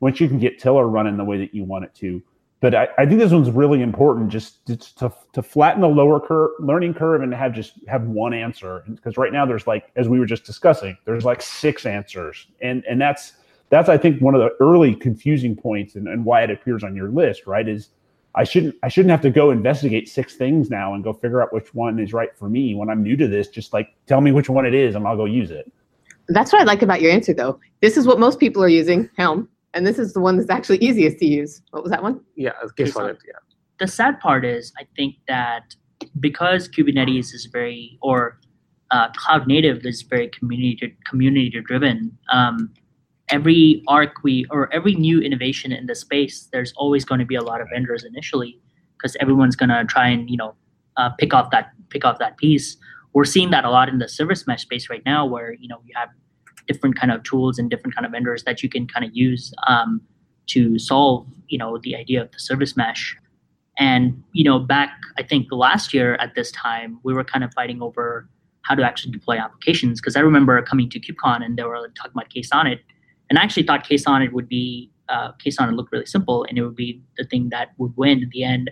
once 0.00 0.20
you 0.20 0.28
can 0.28 0.38
get 0.38 0.58
tiller 0.58 0.86
running 0.86 1.16
the 1.16 1.24
way 1.24 1.38
that 1.38 1.54
you 1.54 1.64
want 1.64 1.86
it 1.86 1.94
to. 1.96 2.22
But 2.60 2.74
I, 2.74 2.88
I 2.98 3.06
think 3.06 3.18
this 3.18 3.32
one's 3.32 3.50
really 3.50 3.80
important 3.80 4.30
just 4.30 4.66
to, 4.66 4.76
to, 4.76 5.12
to 5.32 5.42
flatten 5.42 5.80
the 5.80 5.88
lower 5.88 6.20
learning 6.58 6.94
curve 6.94 7.22
and 7.22 7.32
have 7.32 7.54
just 7.54 7.74
have 7.86 8.04
one 8.04 8.34
answer. 8.34 8.82
Because 8.88 9.16
right 9.16 9.32
now 9.32 9.46
there's 9.46 9.66
like, 9.66 9.90
as 9.96 10.08
we 10.08 10.18
were 10.18 10.26
just 10.26 10.44
discussing, 10.44 10.96
there's 11.06 11.24
like 11.24 11.40
six 11.40 11.86
answers. 11.86 12.46
And 12.60 12.84
and 12.88 13.00
that's 13.00 13.34
that's 13.68 13.88
I 13.88 13.98
think 13.98 14.20
one 14.20 14.34
of 14.34 14.40
the 14.40 14.50
early 14.60 14.94
confusing 14.94 15.56
points 15.56 15.94
and, 15.94 16.08
and 16.08 16.24
why 16.24 16.42
it 16.42 16.50
appears 16.50 16.84
on 16.84 16.94
your 16.94 17.08
list, 17.08 17.46
right? 17.46 17.68
Is 17.68 17.90
I 18.34 18.44
shouldn't 18.44 18.76
I 18.82 18.88
shouldn't 18.88 19.10
have 19.10 19.22
to 19.22 19.30
go 19.30 19.50
investigate 19.50 20.08
six 20.08 20.34
things 20.36 20.70
now 20.70 20.94
and 20.94 21.02
go 21.02 21.12
figure 21.12 21.42
out 21.42 21.52
which 21.52 21.74
one 21.74 21.98
is 21.98 22.12
right 22.12 22.36
for 22.36 22.48
me 22.48 22.74
when 22.74 22.88
I'm 22.88 23.02
new 23.02 23.16
to 23.16 23.26
this. 23.26 23.48
Just 23.48 23.72
like 23.72 23.94
tell 24.06 24.20
me 24.20 24.32
which 24.32 24.48
one 24.48 24.66
it 24.66 24.74
is 24.74 24.94
and 24.94 25.06
I'll 25.06 25.16
go 25.16 25.24
use 25.24 25.50
it. 25.50 25.70
That's 26.28 26.52
what 26.52 26.60
I 26.60 26.64
like 26.64 26.82
about 26.82 27.00
your 27.00 27.12
answer, 27.12 27.32
though. 27.32 27.60
This 27.80 27.96
is 27.96 28.06
what 28.06 28.18
most 28.18 28.40
people 28.40 28.62
are 28.62 28.68
using, 28.68 29.08
Helm, 29.16 29.48
and 29.74 29.86
this 29.86 29.98
is 29.98 30.12
the 30.12 30.20
one 30.20 30.36
that's 30.36 30.50
actually 30.50 30.78
easiest 30.78 31.18
to 31.18 31.26
use. 31.26 31.62
What 31.70 31.82
was 31.82 31.90
that 31.90 32.02
one? 32.02 32.20
Yeah, 32.34 32.52
KSonnet. 32.76 33.18
Yeah. 33.26 33.34
The 33.78 33.86
sad 33.86 34.18
part 34.20 34.44
is, 34.44 34.72
I 34.78 34.86
think 34.96 35.16
that 35.28 35.74
because 36.18 36.68
Kubernetes 36.68 37.32
is 37.32 37.48
very, 37.52 37.98
or 38.02 38.40
uh, 38.90 39.08
cloud 39.12 39.46
native 39.46 39.84
is 39.84 40.02
very 40.02 40.28
community 40.28 40.96
community 41.08 41.50
driven. 41.64 42.16
Um, 42.32 42.72
every 43.30 43.82
arc 43.88 44.22
we 44.22 44.46
or 44.50 44.72
every 44.72 44.94
new 44.94 45.20
innovation 45.20 45.72
in 45.72 45.86
the 45.86 45.94
space, 45.94 46.48
there's 46.52 46.72
always 46.76 47.04
going 47.04 47.18
to 47.20 47.26
be 47.26 47.34
a 47.34 47.42
lot 47.42 47.60
of 47.60 47.68
vendors 47.72 48.04
initially 48.04 48.60
because 48.96 49.16
everyone's 49.20 49.56
going 49.56 49.68
to 49.68 49.84
try 49.84 50.08
and 50.08 50.30
you 50.30 50.36
know 50.36 50.54
uh, 50.96 51.10
pick 51.10 51.34
off 51.34 51.50
that 51.50 51.70
pick 51.90 52.04
off 52.04 52.18
that 52.18 52.36
piece. 52.36 52.76
We're 53.12 53.24
seeing 53.24 53.50
that 53.50 53.64
a 53.64 53.70
lot 53.70 53.88
in 53.88 53.98
the 53.98 54.08
service 54.08 54.46
mesh 54.46 54.62
space 54.62 54.90
right 54.90 55.02
now, 55.04 55.26
where 55.26 55.54
you 55.54 55.68
know 55.68 55.78
you 55.84 55.94
have 55.96 56.10
different 56.66 56.98
kind 56.98 57.12
of 57.12 57.22
tools 57.22 57.58
and 57.58 57.70
different 57.70 57.94
kind 57.94 58.04
of 58.04 58.12
vendors 58.12 58.42
that 58.44 58.62
you 58.62 58.68
can 58.68 58.88
kind 58.88 59.04
of 59.04 59.10
use 59.14 59.52
um, 59.68 60.00
to 60.48 60.78
solve 60.78 61.26
you 61.48 61.58
know 61.58 61.78
the 61.78 61.96
idea 61.96 62.22
of 62.22 62.30
the 62.32 62.38
service 62.38 62.76
mesh. 62.76 63.16
And 63.78 64.22
you 64.32 64.44
know, 64.44 64.58
back 64.58 64.90
I 65.18 65.22
think 65.22 65.48
last 65.50 65.92
year 65.92 66.14
at 66.16 66.34
this 66.34 66.50
time, 66.52 67.00
we 67.02 67.12
were 67.12 67.24
kind 67.24 67.44
of 67.44 67.52
fighting 67.54 67.82
over 67.82 68.28
how 68.62 68.74
to 68.74 68.82
actually 68.82 69.12
deploy 69.12 69.38
applications 69.38 70.00
because 70.00 70.16
I 70.16 70.20
remember 70.20 70.60
coming 70.62 70.90
to 70.90 70.98
KubeCon 70.98 71.44
and 71.44 71.56
they 71.56 71.62
were 71.62 71.88
talking 71.94 72.12
about 72.14 72.30
KSonnet, 72.30 72.80
and 73.28 73.38
I 73.38 73.42
actually 73.42 73.64
thought 73.64 73.84
KSonnet 73.84 74.32
would 74.32 74.48
be 74.48 74.90
uh, 75.08 75.32
KSonnet 75.44 75.76
looked 75.76 75.92
really 75.92 76.06
simple 76.06 76.44
and 76.48 76.58
it 76.58 76.62
would 76.62 76.76
be 76.76 77.00
the 77.16 77.24
thing 77.24 77.48
that 77.50 77.68
would 77.78 77.96
win 77.96 78.22
in 78.22 78.30
the 78.32 78.42
end. 78.42 78.70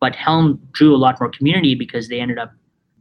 But 0.00 0.14
Helm 0.14 0.60
drew 0.72 0.94
a 0.94 0.98
lot 0.98 1.20
more 1.20 1.30
community 1.30 1.74
because 1.74 2.08
they 2.08 2.20
ended 2.20 2.38
up, 2.38 2.52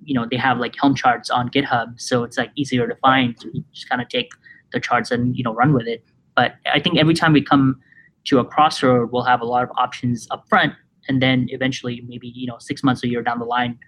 you 0.04 0.14
know, 0.14 0.26
they 0.30 0.38
have 0.38 0.58
like 0.60 0.76
Helm 0.80 0.96
charts 0.96 1.30
on 1.30 1.50
GitHub, 1.50 2.00
so 2.00 2.24
it's 2.24 2.38
like 2.38 2.52
easier 2.56 2.88
to 2.88 2.96
find. 2.96 3.36
So 3.40 3.50
you 3.54 3.64
just 3.74 3.90
kind 3.90 4.02
of 4.02 4.10
take 4.10 4.30
the 4.72 4.80
charts 4.80 5.12
and 5.12 5.36
you 5.36 5.44
know 5.44 5.54
run 5.54 5.74
with 5.74 5.88
it. 5.88 6.04
But 6.36 6.56
I 6.72 6.80
think 6.80 6.98
every 6.98 7.14
time 7.14 7.34
we 7.34 7.42
come 7.42 7.80
to 8.26 8.40
a 8.40 8.46
crossroad, 8.46 9.12
we'll 9.12 9.24
have 9.24 9.42
a 9.42 9.46
lot 9.46 9.64
of 9.64 9.70
options 9.78 10.28
up 10.32 10.48
front, 10.50 10.74
and 11.08 11.22
then 11.22 11.48
eventually, 11.50 12.04
maybe 12.08 12.28
you 12.28 12.48
know, 12.48 12.58
six 12.60 12.84
months, 12.84 13.04
a 13.04 13.08
year 13.08 13.22
down 13.22 13.40
the 13.40 13.46
line, 13.46 13.80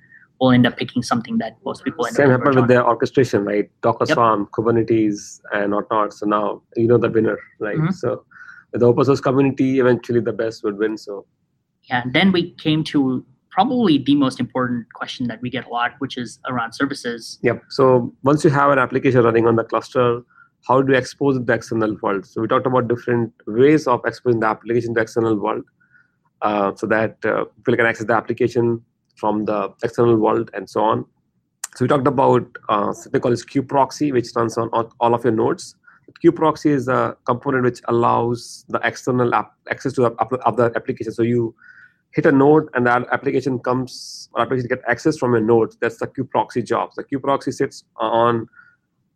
we'll 0.41 0.51
end 0.51 0.65
up 0.65 0.75
picking 0.75 1.03
something 1.03 1.37
that 1.37 1.55
most 1.63 1.83
people 1.85 2.05
end 2.05 2.15
Same 2.15 2.31
up 2.31 2.39
happened 2.39 2.55
with 2.55 2.67
the 2.67 2.83
orchestration, 2.83 3.45
right? 3.45 3.69
Docker 3.81 4.05
Yep. 4.07 4.15
Swarm, 4.15 4.47
Kubernetes, 4.47 5.39
and 5.53 5.73
whatnot. 5.73 6.13
So 6.13 6.25
now 6.25 6.63
you 6.75 6.87
know 6.87 6.97
the 6.97 7.09
winner, 7.09 7.37
right? 7.59 7.77
Mhm. 7.77 7.93
So 7.93 8.25
with 8.71 8.81
the 8.81 8.87
open 8.87 9.05
source 9.05 9.21
community, 9.21 9.79
eventually 9.79 10.19
the 10.19 10.33
best 10.33 10.63
would 10.63 10.77
win. 10.77 10.97
So 10.97 11.25
Yeah, 11.89 12.01
and 12.03 12.13
then 12.13 12.31
we 12.31 12.51
came 12.65 12.83
to 12.85 13.25
probably 13.49 13.97
the 13.97 14.15
most 14.15 14.39
important 14.39 14.91
question 14.93 15.27
that 15.27 15.41
we 15.41 15.49
get 15.49 15.65
a 15.65 15.69
lot, 15.69 15.93
which 15.99 16.17
is 16.17 16.39
around 16.49 16.73
services. 16.73 17.39
Yep. 17.43 17.63
So 17.69 18.13
once 18.23 18.43
you 18.43 18.49
have 18.49 18.71
an 18.71 18.79
application 18.79 19.23
running 19.23 19.47
on 19.47 19.55
the 19.55 19.63
cluster, 19.63 20.21
how 20.67 20.81
do 20.81 20.93
you 20.93 20.97
expose 20.97 21.35
it 21.35 21.39
to 21.39 21.45
the 21.45 21.53
external 21.53 21.97
world? 22.01 22.25
So 22.25 22.41
we 22.41 22.47
talked 22.47 22.67
about 22.67 22.87
different 22.87 23.33
ways 23.47 23.87
of 23.87 24.01
exposing 24.05 24.39
the 24.39 24.47
application 24.47 24.93
to 24.95 25.01
external 25.01 25.35
world, 25.35 25.63
uh, 26.41 26.73
so 26.75 26.87
that 26.87 27.25
uh, 27.25 27.45
people 27.57 27.75
can 27.75 27.85
access 27.85 28.07
the 28.07 28.13
application 28.13 28.83
from 29.21 29.45
the 29.45 29.59
external 29.83 30.17
world 30.17 30.51
and 30.53 30.69
so 30.75 30.81
on. 30.91 31.05
So 31.75 31.85
we 31.85 31.87
talked 31.87 32.07
about 32.07 32.45
uh, 32.67 32.91
something 32.91 33.21
called 33.21 33.33
as 33.33 33.45
kubeproxy, 33.45 34.11
which 34.11 34.27
runs 34.35 34.57
on 34.57 34.69
all, 34.69 35.15
of 35.15 35.23
your 35.23 35.33
nodes. 35.33 35.75
kubeproxy 36.23 36.71
is 36.79 36.87
a 36.89 37.15
component 37.25 37.63
which 37.63 37.81
allows 37.85 38.65
the 38.67 38.81
external 38.83 39.33
app, 39.33 39.53
access 39.69 39.93
to 39.93 40.05
other 40.05 40.15
app- 40.19 40.47
of 40.49 40.57
the 40.57 40.71
application. 40.75 41.13
So 41.13 41.23
you 41.23 41.55
hit 42.17 42.25
a 42.25 42.31
node 42.31 42.67
and 42.73 42.85
that 42.87 43.07
application 43.17 43.59
comes 43.59 44.29
or 44.33 44.41
application 44.41 44.67
get 44.67 44.81
access 44.95 45.17
from 45.17 45.31
your 45.31 45.45
node. 45.53 45.71
That's 45.79 45.99
the 46.03 46.07
kubeproxy 46.07 46.65
job. 46.65 46.89
The 46.97 47.05
kubeproxy 47.05 47.53
sits 47.53 47.85
on 47.95 48.47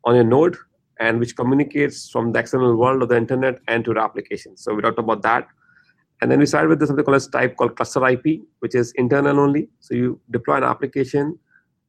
on 0.05 0.15
your 0.15 0.23
node 0.23 0.55
and 0.99 1.19
which 1.19 1.35
communicates 1.35 2.09
from 2.09 2.31
the 2.31 2.39
external 2.39 2.75
world 2.77 3.01
of 3.03 3.09
the 3.09 3.17
internet 3.17 3.59
and 3.67 3.83
to 3.85 3.93
the 3.93 4.01
application. 4.07 4.55
So 4.55 4.73
we 4.73 4.81
talked 4.81 4.99
about 4.99 5.21
that. 5.23 5.47
And 6.21 6.31
then 6.31 6.39
we 6.39 6.45
started 6.45 6.69
with 6.69 6.87
something 6.87 7.03
called 7.03 7.21
a 7.21 7.29
type 7.29 7.57
called 7.57 7.75
cluster 7.75 8.07
IP, 8.07 8.41
which 8.59 8.73
is 8.73 8.93
internal 8.95 9.39
only. 9.39 9.69
So 9.79 9.95
you 9.95 10.19
deploy 10.31 10.57
an 10.57 10.63
application 10.63 11.37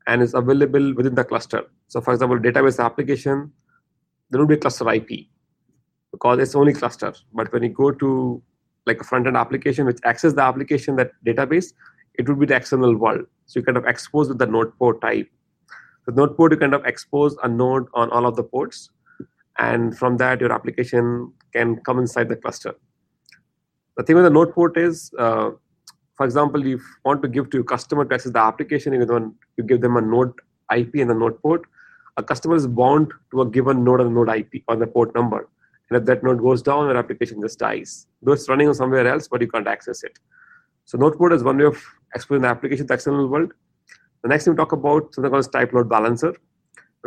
and 0.07 0.23
it's 0.23 0.35
available 0.35 0.95
within 0.95 1.15
the 1.15 1.25
cluster. 1.25 1.63
So 1.89 2.01
for 2.01 2.13
example, 2.13 2.39
database 2.39 2.85
application, 2.85 3.53
there 4.31 4.41
will 4.41 4.49
be 4.49 4.57
cluster 4.57 4.93
IP 4.93 5.27
because 6.13 6.39
it's 6.41 6.55
only 6.55 6.73
cluster. 6.73 7.13
But 7.33 7.53
when 7.53 7.63
you 7.63 7.69
go 7.69 7.93
to 7.93 8.43
like 8.87 9.01
a 9.01 9.05
front-end 9.05 9.37
application 9.37 9.87
which 9.87 9.99
access 10.05 10.33
the 10.33 10.43
application, 10.43 10.97
that 10.97 11.11
database, 11.25 11.73
it 12.15 12.29
would 12.29 12.39
be 12.39 12.47
the 12.47 12.57
external 12.57 12.97
world. 12.97 13.27
So 13.47 13.61
you 13.61 13.65
kind 13.65 13.77
of 13.77 13.85
expose 13.85 14.29
with 14.29 14.39
the 14.39 14.47
node 14.47 14.77
port 14.79 15.01
type. 15.01 15.29
The 16.07 16.13
node 16.13 16.37
port, 16.37 16.53
you 16.53 16.59
kind 16.59 16.75
of 16.75 16.85
expose 16.85 17.37
a 17.43 17.49
node 17.49 17.87
on 17.95 18.11
all 18.11 18.27
of 18.27 18.37
the 18.37 18.45
ports. 18.45 18.91
And 19.59 19.97
from 19.97 20.19
that, 20.19 20.41
your 20.41 20.53
application 20.53 21.33
can 21.53 21.77
come 21.85 21.99
inside 21.99 22.29
the 22.29 22.37
cluster. 22.37 22.75
The 23.97 24.03
thing 24.03 24.17
with 24.17 24.25
the 24.25 24.31
node 24.31 24.53
port 24.53 24.77
is, 24.77 25.11
uh, 25.19 25.51
for 26.17 26.27
example, 26.27 26.67
you 26.67 26.81
want 27.05 27.23
to 27.23 27.29
give 27.29 27.51
to 27.51 27.59
your 27.59 27.65
customer 27.65 28.05
to 28.05 28.15
access 28.15 28.33
the 28.33 28.41
application, 28.41 28.93
you, 28.93 29.37
you 29.57 29.65
give 29.65 29.81
them 29.81 29.97
a 29.97 30.01
node 30.01 30.33
IP 30.75 30.97
and 30.97 31.11
the 31.11 31.15
node 31.15 31.41
port. 31.41 31.63
A 32.19 32.23
customer 32.23 32.57
is 32.57 32.67
bound 32.67 33.13
to 33.31 33.43
a 33.43 33.47
given 33.47 33.85
node 33.85 34.01
and 34.01 34.15
node 34.15 34.29
IP 34.29 34.63
on 34.69 34.79
the 34.79 34.87
port 34.87 35.15
number. 35.15 35.49
And 35.89 35.99
if 35.99 36.05
that 36.07 36.23
node 36.23 36.41
goes 36.41 36.63
down, 36.63 36.87
your 36.87 36.97
application 36.97 37.41
just 37.41 37.59
dies. 37.59 38.07
Though 38.23 38.33
it's 38.33 38.49
running 38.49 38.69
on 38.69 38.75
somewhere 38.75 39.07
else, 39.07 39.29
but 39.29 39.41
you 39.41 39.49
can't 39.49 39.69
access 39.69 40.03
it. 40.03 40.19
So 40.85 40.99
node 40.99 41.17
port 41.17 41.33
is 41.33 41.43
one 41.43 41.59
way 41.59 41.65
of 41.65 41.83
exposing 42.15 42.43
the 42.43 42.49
application 42.49 42.85
to 42.85 42.89
the 42.89 42.95
external 42.95 43.29
world. 43.29 43.53
The 44.23 44.29
next 44.29 44.45
thing 44.45 44.55
we 44.55 44.57
talk 44.57 44.73
about 44.73 45.15
something 45.15 45.31
called 45.31 45.53
type 45.53 45.73
load 45.73 45.89
balancer, 45.89 46.35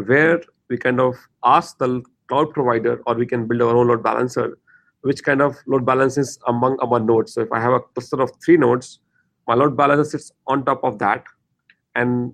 where 0.06 0.42
we 0.70 0.78
kind 0.78 1.00
of 1.00 1.16
ask 1.44 1.78
the 1.78 2.04
cloud 2.28 2.54
provider 2.54 3.02
or 3.06 3.16
we 3.16 3.26
can 3.26 3.48
build 3.48 3.62
our 3.62 3.76
own 3.76 3.88
load 3.88 4.04
balancer, 4.04 4.58
which 5.02 5.24
kind 5.24 5.42
of 5.42 5.58
load 5.66 5.86
balances 5.86 6.38
among 6.48 6.78
our 6.82 7.00
nodes. 7.00 7.34
So 7.34 7.42
if 7.42 7.52
I 7.52 7.60
have 7.60 7.74
a 7.74 7.80
cluster 7.80 8.22
of 8.22 8.32
three 8.44 8.58
nodes, 8.58 9.00
my 9.48 9.56
load 9.56 9.76
balancer 9.78 10.04
sits 10.06 10.32
on 10.48 10.66
top 10.66 10.84
of 10.84 11.00
that. 11.00 11.24
And 11.96 12.34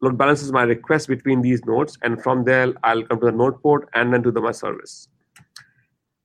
load 0.00 0.18
balances 0.18 0.52
my 0.52 0.62
request 0.62 1.08
between 1.08 1.42
these 1.42 1.64
nodes, 1.64 1.98
and 2.02 2.22
from 2.22 2.44
there 2.44 2.72
I'll 2.84 3.02
come 3.04 3.20
to 3.20 3.26
the 3.26 3.32
node 3.32 3.60
port 3.62 3.88
and 3.94 4.12
then 4.12 4.22
to 4.22 4.30
the 4.30 4.40
my 4.40 4.52
service. 4.52 5.08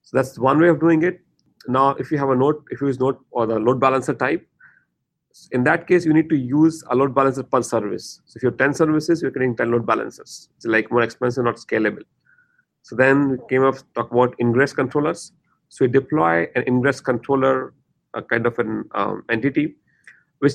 So 0.02 0.18
that's 0.18 0.38
one 0.38 0.60
way 0.60 0.70
of 0.70 0.80
doing 0.80 1.04
it. 1.04 1.22
Now, 1.68 1.90
if 1.92 2.12
you 2.12 2.18
have 2.18 2.30
a 2.30 2.36
node, 2.36 2.56
if 2.72 2.82
you 2.82 2.88
use 2.88 3.00
node 3.00 3.18
or 3.32 3.46
the 3.46 3.60
load 3.60 3.80
balancer 3.80 4.14
type, 4.14 4.46
in 5.52 5.64
that 5.64 5.88
case, 5.88 6.06
you 6.06 6.14
need 6.14 6.30
to 6.30 6.38
use 6.38 6.84
a 6.90 6.96
load 6.96 7.16
balancer 7.16 7.44
per 7.44 7.62
service. 7.62 8.22
So 8.26 8.38
if 8.38 8.44
you 8.44 8.50
have 8.50 8.58
10 8.58 8.74
services, 8.74 9.22
you're 9.22 9.32
getting 9.32 9.56
10 9.56 9.72
load 9.72 9.86
balancers. 9.86 10.50
It's 10.58 10.66
like 10.66 10.92
more 10.92 11.02
expensive, 11.02 11.44
not 11.44 11.56
scalable. 11.56 12.04
So 12.84 12.96
then 12.96 13.30
we 13.30 13.38
came 13.50 13.64
up 13.64 13.76
talk 13.96 14.12
about 14.12 14.36
ingress 14.40 14.74
controllers. 14.74 15.32
So 15.74 15.86
we 15.86 15.92
deploy 15.92 16.46
an 16.54 16.64
ingress 16.68 17.02
controller, 17.02 17.74
a 18.14 18.22
kind 18.22 18.46
of 18.46 18.60
an 18.60 18.88
um, 18.94 19.24
entity, 19.32 19.74
which 20.38 20.54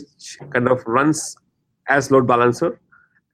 kind 0.52 0.68
of 0.68 0.81
runs 0.87 1.37
as 1.88 2.12
load 2.12 2.28
balancer, 2.28 2.81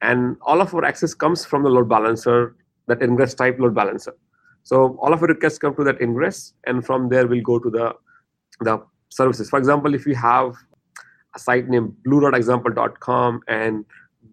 and 0.01 0.35
all 0.41 0.61
of 0.61 0.73
our 0.73 0.83
access 0.83 1.13
comes 1.13 1.45
from 1.45 1.61
the 1.61 1.69
load 1.69 1.87
balancer, 1.87 2.55
that 2.87 3.03
ingress 3.03 3.35
type 3.35 3.59
load 3.59 3.75
balancer. 3.75 4.15
So 4.63 4.97
all 4.99 5.13
of 5.13 5.21
our 5.21 5.27
requests 5.27 5.59
come 5.59 5.75
to 5.75 5.83
that 5.83 6.01
ingress, 6.01 6.55
and 6.65 6.83
from 6.83 7.07
there 7.09 7.27
we'll 7.27 7.43
go 7.43 7.59
to 7.59 7.69
the 7.69 7.93
the 8.61 8.83
services. 9.09 9.51
For 9.51 9.59
example, 9.59 9.93
if 9.93 10.05
we 10.05 10.15
have 10.15 10.55
a 11.35 11.39
site 11.39 11.67
named 11.67 11.93
blue.example.com 12.03 13.41
and 13.47 13.85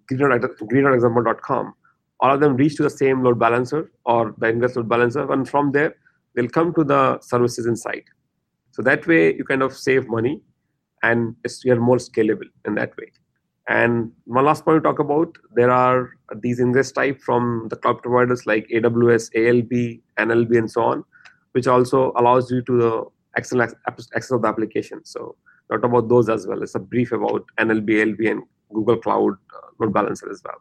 green.example.com, 0.09 1.75
all 2.21 2.35
of 2.35 2.41
them 2.41 2.57
reach 2.57 2.77
to 2.77 2.83
the 2.83 2.97
same 3.03 3.23
load 3.23 3.39
balancer 3.39 3.93
or 4.07 4.35
the 4.39 4.49
ingress 4.49 4.75
load 4.75 4.89
balancer, 4.89 5.31
and 5.31 5.47
from 5.47 5.73
there 5.73 5.95
they'll 6.35 6.49
come 6.49 6.75
to 6.75 6.85
the 6.85 7.21
services 7.21 7.67
inside. 7.67 8.05
So 8.73 8.83
that 8.83 9.07
way 9.07 9.35
you 9.35 9.45
kind 9.45 9.63
of 9.63 9.77
save 9.77 10.09
money 10.09 10.41
and 11.03 11.37
you're 11.65 11.81
more 11.81 11.97
scalable 11.97 12.49
in 12.65 12.75
that 12.77 12.97
way. 12.97 13.13
And 13.69 14.11
one 14.25 14.45
last 14.45 14.65
point 14.65 14.83
to 14.83 14.89
talk 14.89 14.99
about, 14.99 15.37
there 15.55 15.71
are 15.71 16.11
these 16.41 16.59
ingress 16.59 16.91
type 16.91 17.21
from 17.21 17.69
the 17.71 17.77
cloud 17.77 18.03
providers 18.03 18.45
like 18.47 18.67
AWS, 18.69 19.31
ALB, 19.37 20.01
NLB, 20.19 20.59
and 20.59 20.71
so 20.71 20.83
on, 20.83 21.05
which 21.53 21.67
also 21.67 22.13
allows 22.17 22.51
you 22.51 22.63
to 22.63 22.79
the 22.79 23.05
access, 23.37 23.75
access 23.87 24.31
of 24.33 24.43
the 24.43 24.49
application. 24.49 25.05
So 25.05 25.37
talk 25.71 25.85
about 25.85 26.09
those 26.09 26.29
as 26.29 26.47
well. 26.47 26.63
It's 26.63 26.75
a 26.75 26.81
brief 26.81 27.13
about 27.13 27.45
NLB, 27.59 27.89
ALB, 28.03 28.31
and 28.31 28.43
Google 28.73 28.97
Cloud 28.97 29.35
uh, 29.55 29.67
load 29.79 29.93
balancer 29.93 30.31
as 30.31 30.43
well. 30.45 30.61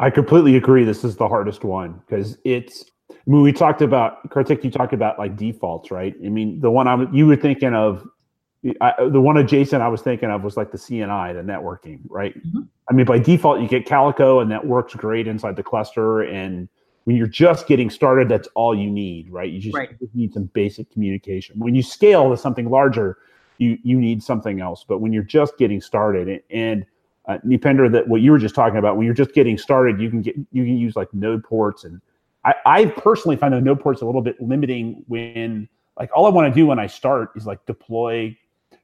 I 0.00 0.10
completely 0.10 0.56
agree. 0.56 0.84
This 0.84 1.04
is 1.04 1.16
the 1.16 1.28
hardest 1.28 1.62
one 1.62 2.02
because 2.06 2.36
it's 2.44 2.90
when 3.24 3.42
we 3.42 3.52
talked 3.52 3.82
about 3.82 4.28
Karthik, 4.28 4.64
you 4.64 4.70
talked 4.70 4.92
about 4.92 5.18
like 5.18 5.36
defaults, 5.36 5.90
right? 5.90 6.14
I 6.24 6.28
mean, 6.28 6.60
the 6.60 6.70
one 6.70 6.86
I'm 6.86 7.12
you 7.14 7.26
were 7.26 7.36
thinking 7.36 7.74
of, 7.74 8.06
I, 8.80 8.92
the 9.10 9.20
one 9.20 9.36
adjacent 9.36 9.82
I 9.82 9.88
was 9.88 10.02
thinking 10.02 10.30
of 10.30 10.42
was 10.42 10.56
like 10.56 10.72
the 10.72 10.78
CNI, 10.78 11.34
the 11.34 11.40
networking, 11.40 12.00
right? 12.08 12.36
Mm-hmm. 12.46 12.60
I 12.88 12.92
mean, 12.92 13.06
by 13.06 13.18
default, 13.18 13.60
you 13.60 13.68
get 13.68 13.86
Calico, 13.86 14.40
and 14.40 14.50
that 14.50 14.66
works 14.66 14.94
great 14.94 15.26
inside 15.26 15.56
the 15.56 15.62
cluster. 15.62 16.22
And 16.22 16.68
when 17.04 17.16
you're 17.16 17.26
just 17.26 17.66
getting 17.66 17.90
started, 17.90 18.28
that's 18.28 18.48
all 18.54 18.74
you 18.74 18.90
need, 18.90 19.30
right? 19.30 19.50
You 19.50 19.60
just, 19.60 19.74
right. 19.74 19.90
need 20.14 20.34
some 20.34 20.44
basic 20.54 20.90
communication. 20.90 21.58
When 21.58 21.74
you 21.74 21.82
scale 21.82 22.30
to 22.30 22.36
something 22.36 22.68
larger, 22.68 23.18
you 23.58 23.78
you 23.82 23.98
need 23.98 24.22
something 24.22 24.60
else. 24.60 24.84
But 24.86 24.98
when 24.98 25.12
you're 25.12 25.22
just 25.22 25.56
getting 25.56 25.80
started, 25.80 26.42
and 26.50 26.84
uh, 27.26 27.38
Neependra, 27.46 27.90
that 27.92 28.08
what 28.08 28.20
you 28.20 28.32
were 28.32 28.38
just 28.38 28.54
talking 28.54 28.78
about, 28.78 28.96
when 28.96 29.06
you're 29.06 29.14
just 29.14 29.32
getting 29.32 29.56
started, 29.56 29.98
you 29.98 30.10
can 30.10 30.20
get 30.20 30.36
you 30.52 30.64
can 30.64 30.76
use 30.76 30.94
like 30.96 31.12
node 31.14 31.42
ports 31.42 31.84
and 31.84 32.02
I, 32.44 32.54
I 32.66 32.84
personally 32.86 33.36
find 33.36 33.54
the 33.54 33.60
node 33.60 33.80
ports 33.80 34.02
a 34.02 34.06
little 34.06 34.22
bit 34.22 34.40
limiting 34.40 35.04
when 35.08 35.68
like 35.98 36.10
all 36.14 36.26
I 36.26 36.30
want 36.30 36.52
to 36.52 36.54
do 36.54 36.66
when 36.66 36.78
I 36.78 36.86
start 36.86 37.30
is 37.36 37.46
like 37.46 37.64
deploy, 37.66 38.36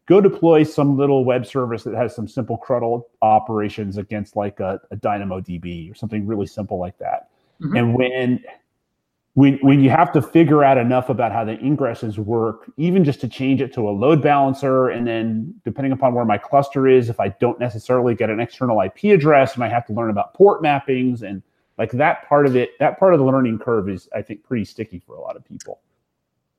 go 0.06 0.20
deploy 0.20 0.62
some 0.62 0.96
little 0.96 1.24
web 1.24 1.44
service 1.44 1.82
that 1.84 1.94
has 1.94 2.14
some 2.14 2.28
simple 2.28 2.56
CRUD 2.56 3.02
operations 3.22 3.98
against 3.98 4.36
like 4.36 4.60
a, 4.60 4.80
a 4.90 4.96
DynamoDB 4.96 5.90
or 5.90 5.94
something 5.94 6.26
really 6.26 6.46
simple 6.46 6.78
like 6.78 6.98
that. 6.98 7.28
Mm-hmm. 7.60 7.76
And 7.76 7.94
when 7.94 8.44
when 9.34 9.58
when 9.62 9.80
you 9.80 9.90
have 9.90 10.12
to 10.12 10.22
figure 10.22 10.64
out 10.64 10.76
enough 10.76 11.08
about 11.08 11.30
how 11.30 11.44
the 11.44 11.56
ingresses 11.56 12.18
work, 12.18 12.70
even 12.76 13.04
just 13.04 13.20
to 13.20 13.28
change 13.28 13.60
it 13.60 13.72
to 13.74 13.88
a 13.88 13.90
load 13.90 14.22
balancer, 14.22 14.88
and 14.88 15.06
then 15.06 15.54
depending 15.64 15.92
upon 15.92 16.14
where 16.14 16.24
my 16.24 16.38
cluster 16.38 16.88
is, 16.88 17.08
if 17.08 17.20
I 17.20 17.28
don't 17.28 17.60
necessarily 17.60 18.14
get 18.14 18.30
an 18.30 18.40
external 18.40 18.80
IP 18.80 19.04
address, 19.04 19.54
and 19.54 19.62
I 19.62 19.68
have 19.68 19.86
to 19.86 19.92
learn 19.92 20.10
about 20.10 20.34
port 20.34 20.62
mappings 20.62 21.22
and 21.22 21.42
like 21.80 21.92
that 21.92 22.28
part 22.28 22.46
of 22.46 22.54
it 22.54 22.78
that 22.78 22.98
part 23.00 23.14
of 23.14 23.18
the 23.18 23.24
learning 23.24 23.58
curve 23.58 23.88
is 23.88 24.08
i 24.14 24.20
think 24.22 24.44
pretty 24.44 24.64
sticky 24.64 25.00
for 25.00 25.16
a 25.16 25.20
lot 25.20 25.34
of 25.34 25.44
people. 25.44 25.80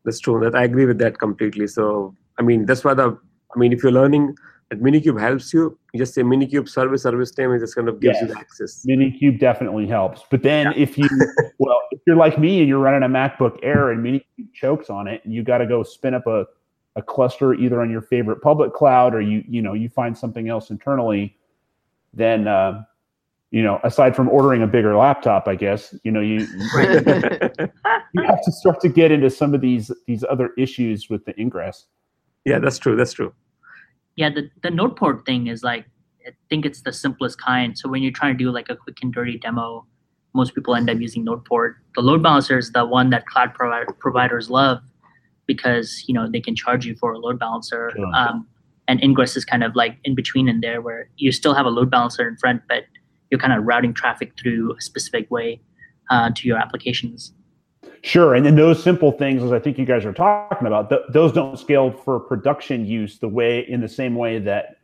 That's 0.03 0.19
true. 0.19 0.39
That 0.43 0.55
i 0.55 0.63
agree 0.63 0.85
with 0.85 0.97
that 0.97 1.19
completely. 1.19 1.67
So 1.67 2.15
i 2.39 2.41
mean 2.41 2.65
that's 2.65 2.83
why 2.83 2.95
the 2.95 3.17
i 3.55 3.59
mean 3.59 3.71
if 3.71 3.83
you're 3.83 3.91
learning 3.91 4.35
that 4.69 4.81
minikube 4.81 5.19
helps 5.19 5.53
you 5.53 5.77
you 5.93 5.99
just 5.99 6.13
say 6.15 6.23
minikube 6.23 6.67
service 6.67 7.03
service 7.03 7.37
name 7.37 7.51
it 7.51 7.59
just 7.59 7.75
kind 7.75 7.87
of 7.87 7.99
gives 7.99 8.15
yes. 8.15 8.21
you 8.21 8.27
the 8.33 8.39
access. 8.39 8.83
Minikube 8.89 9.39
definitely 9.39 9.85
helps. 9.85 10.23
But 10.31 10.41
then 10.41 10.67
yeah. 10.67 10.83
if 10.85 10.97
you 10.97 11.07
well 11.59 11.79
if 11.91 12.01
you're 12.07 12.21
like 12.25 12.39
me 12.39 12.59
and 12.59 12.67
you're 12.67 12.85
running 12.87 13.03
a 13.03 13.13
macbook 13.19 13.59
air 13.61 13.91
and 13.91 14.03
minikube 14.03 14.51
chokes 14.53 14.89
on 14.89 15.07
it 15.07 15.23
and 15.23 15.33
you 15.35 15.43
got 15.43 15.59
to 15.59 15.67
go 15.67 15.83
spin 15.83 16.15
up 16.15 16.25
a, 16.25 16.47
a 16.95 17.01
cluster 17.03 17.53
either 17.53 17.79
on 17.79 17.91
your 17.91 18.01
favorite 18.01 18.41
public 18.41 18.73
cloud 18.73 19.13
or 19.13 19.21
you 19.21 19.43
you 19.47 19.61
know 19.61 19.73
you 19.73 19.87
find 19.87 20.17
something 20.17 20.49
else 20.49 20.71
internally 20.71 21.37
then 22.13 22.47
uh, 22.47 22.83
you 23.51 23.61
know, 23.61 23.79
aside 23.83 24.15
from 24.15 24.29
ordering 24.29 24.63
a 24.63 24.67
bigger 24.67 24.95
laptop, 24.95 25.47
I 25.47 25.55
guess, 25.55 25.93
you 26.03 26.11
know, 26.11 26.21
you 26.21 26.39
you 28.13 28.23
have 28.23 28.41
to 28.43 28.51
start 28.51 28.79
to 28.81 28.89
get 28.89 29.11
into 29.11 29.29
some 29.29 29.53
of 29.53 29.59
these 29.59 29.91
these 30.07 30.23
other 30.29 30.51
issues 30.57 31.09
with 31.09 31.25
the 31.25 31.39
ingress. 31.39 31.85
Yeah, 32.45 32.59
that's 32.59 32.79
true. 32.79 32.95
That's 32.95 33.13
true. 33.13 33.33
Yeah, 34.15 34.29
the 34.29 34.49
the 34.63 34.71
node 34.71 34.95
port 34.95 35.25
thing 35.25 35.47
is 35.47 35.63
like 35.63 35.85
I 36.25 36.31
think 36.49 36.65
it's 36.65 36.81
the 36.81 36.93
simplest 36.93 37.41
kind. 37.41 37.77
So 37.77 37.89
when 37.89 38.01
you're 38.01 38.13
trying 38.13 38.37
to 38.37 38.43
do 38.43 38.51
like 38.51 38.69
a 38.69 38.75
quick 38.75 38.97
and 39.01 39.13
dirty 39.13 39.37
demo, 39.37 39.85
most 40.33 40.55
people 40.55 40.73
end 40.73 40.89
up 40.89 40.99
using 40.99 41.25
node 41.25 41.43
port. 41.43 41.75
The 41.95 42.01
load 42.01 42.23
balancer 42.23 42.57
is 42.57 42.71
the 42.71 42.85
one 42.85 43.09
that 43.09 43.25
cloud 43.25 43.53
provider, 43.53 43.91
providers 43.99 44.49
love 44.49 44.79
because 45.45 46.05
you 46.07 46.13
know 46.13 46.29
they 46.31 46.39
can 46.39 46.55
charge 46.55 46.85
you 46.85 46.95
for 46.95 47.11
a 47.11 47.19
load 47.19 47.37
balancer. 47.37 47.91
Sure. 47.93 48.15
Um, 48.15 48.47
and 48.87 49.03
ingress 49.03 49.35
is 49.35 49.43
kind 49.43 49.63
of 49.63 49.75
like 49.75 49.97
in 50.05 50.15
between 50.15 50.47
in 50.47 50.61
there 50.61 50.81
where 50.81 51.09
you 51.17 51.33
still 51.33 51.53
have 51.53 51.65
a 51.65 51.69
load 51.69 51.91
balancer 51.91 52.27
in 52.27 52.37
front, 52.37 52.61
but 52.69 52.85
you're 53.31 53.39
kind 53.39 53.53
of 53.53 53.63
routing 53.63 53.93
traffic 53.93 54.33
through 54.37 54.75
a 54.77 54.81
specific 54.81 55.31
way 55.31 55.59
uh, 56.11 56.29
to 56.35 56.47
your 56.47 56.57
applications. 56.57 57.33
Sure, 58.03 58.35
and 58.35 58.45
then 58.45 58.55
those 58.55 58.83
simple 58.83 59.11
things, 59.11 59.43
as 59.43 59.51
I 59.51 59.59
think 59.59 59.77
you 59.77 59.85
guys 59.85 60.05
are 60.05 60.13
talking 60.13 60.67
about, 60.67 60.89
th- 60.89 61.01
those 61.09 61.31
don't 61.31 61.57
scale 61.57 61.91
for 61.91 62.19
production 62.19 62.85
use 62.85 63.19
the 63.19 63.27
way 63.27 63.59
in 63.67 63.79
the 63.79 63.87
same 63.87 64.15
way 64.15 64.39
that 64.39 64.77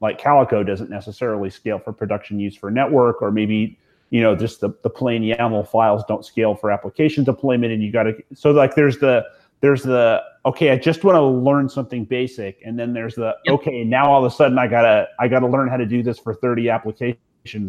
like 0.00 0.18
Calico 0.18 0.62
doesn't 0.62 0.90
necessarily 0.90 1.50
scale 1.50 1.78
for 1.78 1.92
production 1.92 2.38
use 2.38 2.54
for 2.54 2.70
network, 2.70 3.20
or 3.20 3.32
maybe 3.32 3.78
you 4.10 4.20
know 4.20 4.36
just 4.36 4.60
the, 4.60 4.70
the 4.82 4.90
plain 4.90 5.22
YAML 5.22 5.66
files 5.66 6.04
don't 6.08 6.24
scale 6.24 6.54
for 6.54 6.70
application 6.70 7.24
deployment, 7.24 7.72
and 7.72 7.82
you 7.82 7.90
got 7.90 8.04
to 8.04 8.14
so 8.34 8.50
like 8.50 8.74
there's 8.74 8.98
the 8.98 9.24
there's 9.60 9.82
the 9.82 10.22
okay, 10.44 10.70
I 10.70 10.76
just 10.76 11.04
want 11.04 11.16
to 11.16 11.22
learn 11.22 11.70
something 11.70 12.04
basic, 12.04 12.60
and 12.64 12.78
then 12.78 12.92
there's 12.92 13.14
the 13.14 13.34
yep. 13.46 13.54
okay, 13.54 13.82
now 13.82 14.12
all 14.12 14.24
of 14.24 14.30
a 14.30 14.34
sudden 14.34 14.58
I 14.58 14.68
gotta 14.68 15.08
I 15.18 15.26
gotta 15.26 15.48
learn 15.48 15.68
how 15.68 15.78
to 15.78 15.86
do 15.86 16.02
this 16.02 16.18
for 16.18 16.34
30 16.34 16.68
applications 16.68 17.22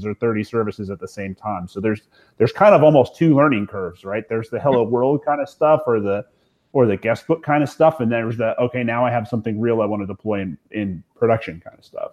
or 0.05 0.13
30 0.13 0.43
services 0.43 0.89
at 0.89 0.99
the 0.99 1.07
same 1.07 1.35
time. 1.35 1.67
So 1.67 1.79
there's 1.79 2.01
there's 2.37 2.51
kind 2.51 2.73
of 2.73 2.83
almost 2.83 3.15
two 3.15 3.35
learning 3.35 3.67
curves, 3.67 4.03
right? 4.03 4.27
There's 4.27 4.49
the 4.49 4.59
hello 4.59 4.83
world 4.83 5.23
kind 5.25 5.41
of 5.41 5.49
stuff 5.49 5.81
or 5.87 5.99
the 5.99 6.25
or 6.71 6.85
the 6.85 6.97
guestbook 6.97 7.41
kind 7.43 7.63
of 7.63 7.69
stuff, 7.69 7.99
and 7.99 8.11
there's 8.11 8.37
the 8.37 8.59
okay, 8.59 8.83
now 8.83 9.05
I 9.05 9.11
have 9.11 9.27
something 9.27 9.59
real 9.59 9.81
I 9.81 9.85
want 9.85 10.01
to 10.03 10.07
deploy 10.07 10.41
in, 10.41 10.57
in 10.71 11.03
production 11.15 11.61
kind 11.63 11.77
of 11.77 11.85
stuff. 11.85 12.11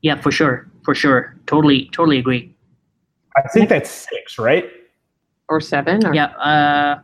Yeah, 0.00 0.20
for 0.20 0.32
sure, 0.32 0.70
for 0.84 0.94
sure, 0.94 1.36
totally, 1.46 1.88
totally 1.92 2.18
agree. 2.18 2.54
I 3.36 3.48
think 3.48 3.68
that's 3.68 3.90
six, 3.90 4.38
right? 4.38 4.68
Or 5.48 5.60
seven? 5.60 6.04
Or? 6.04 6.14
Yeah, 6.14 6.26
uh, 6.26 7.00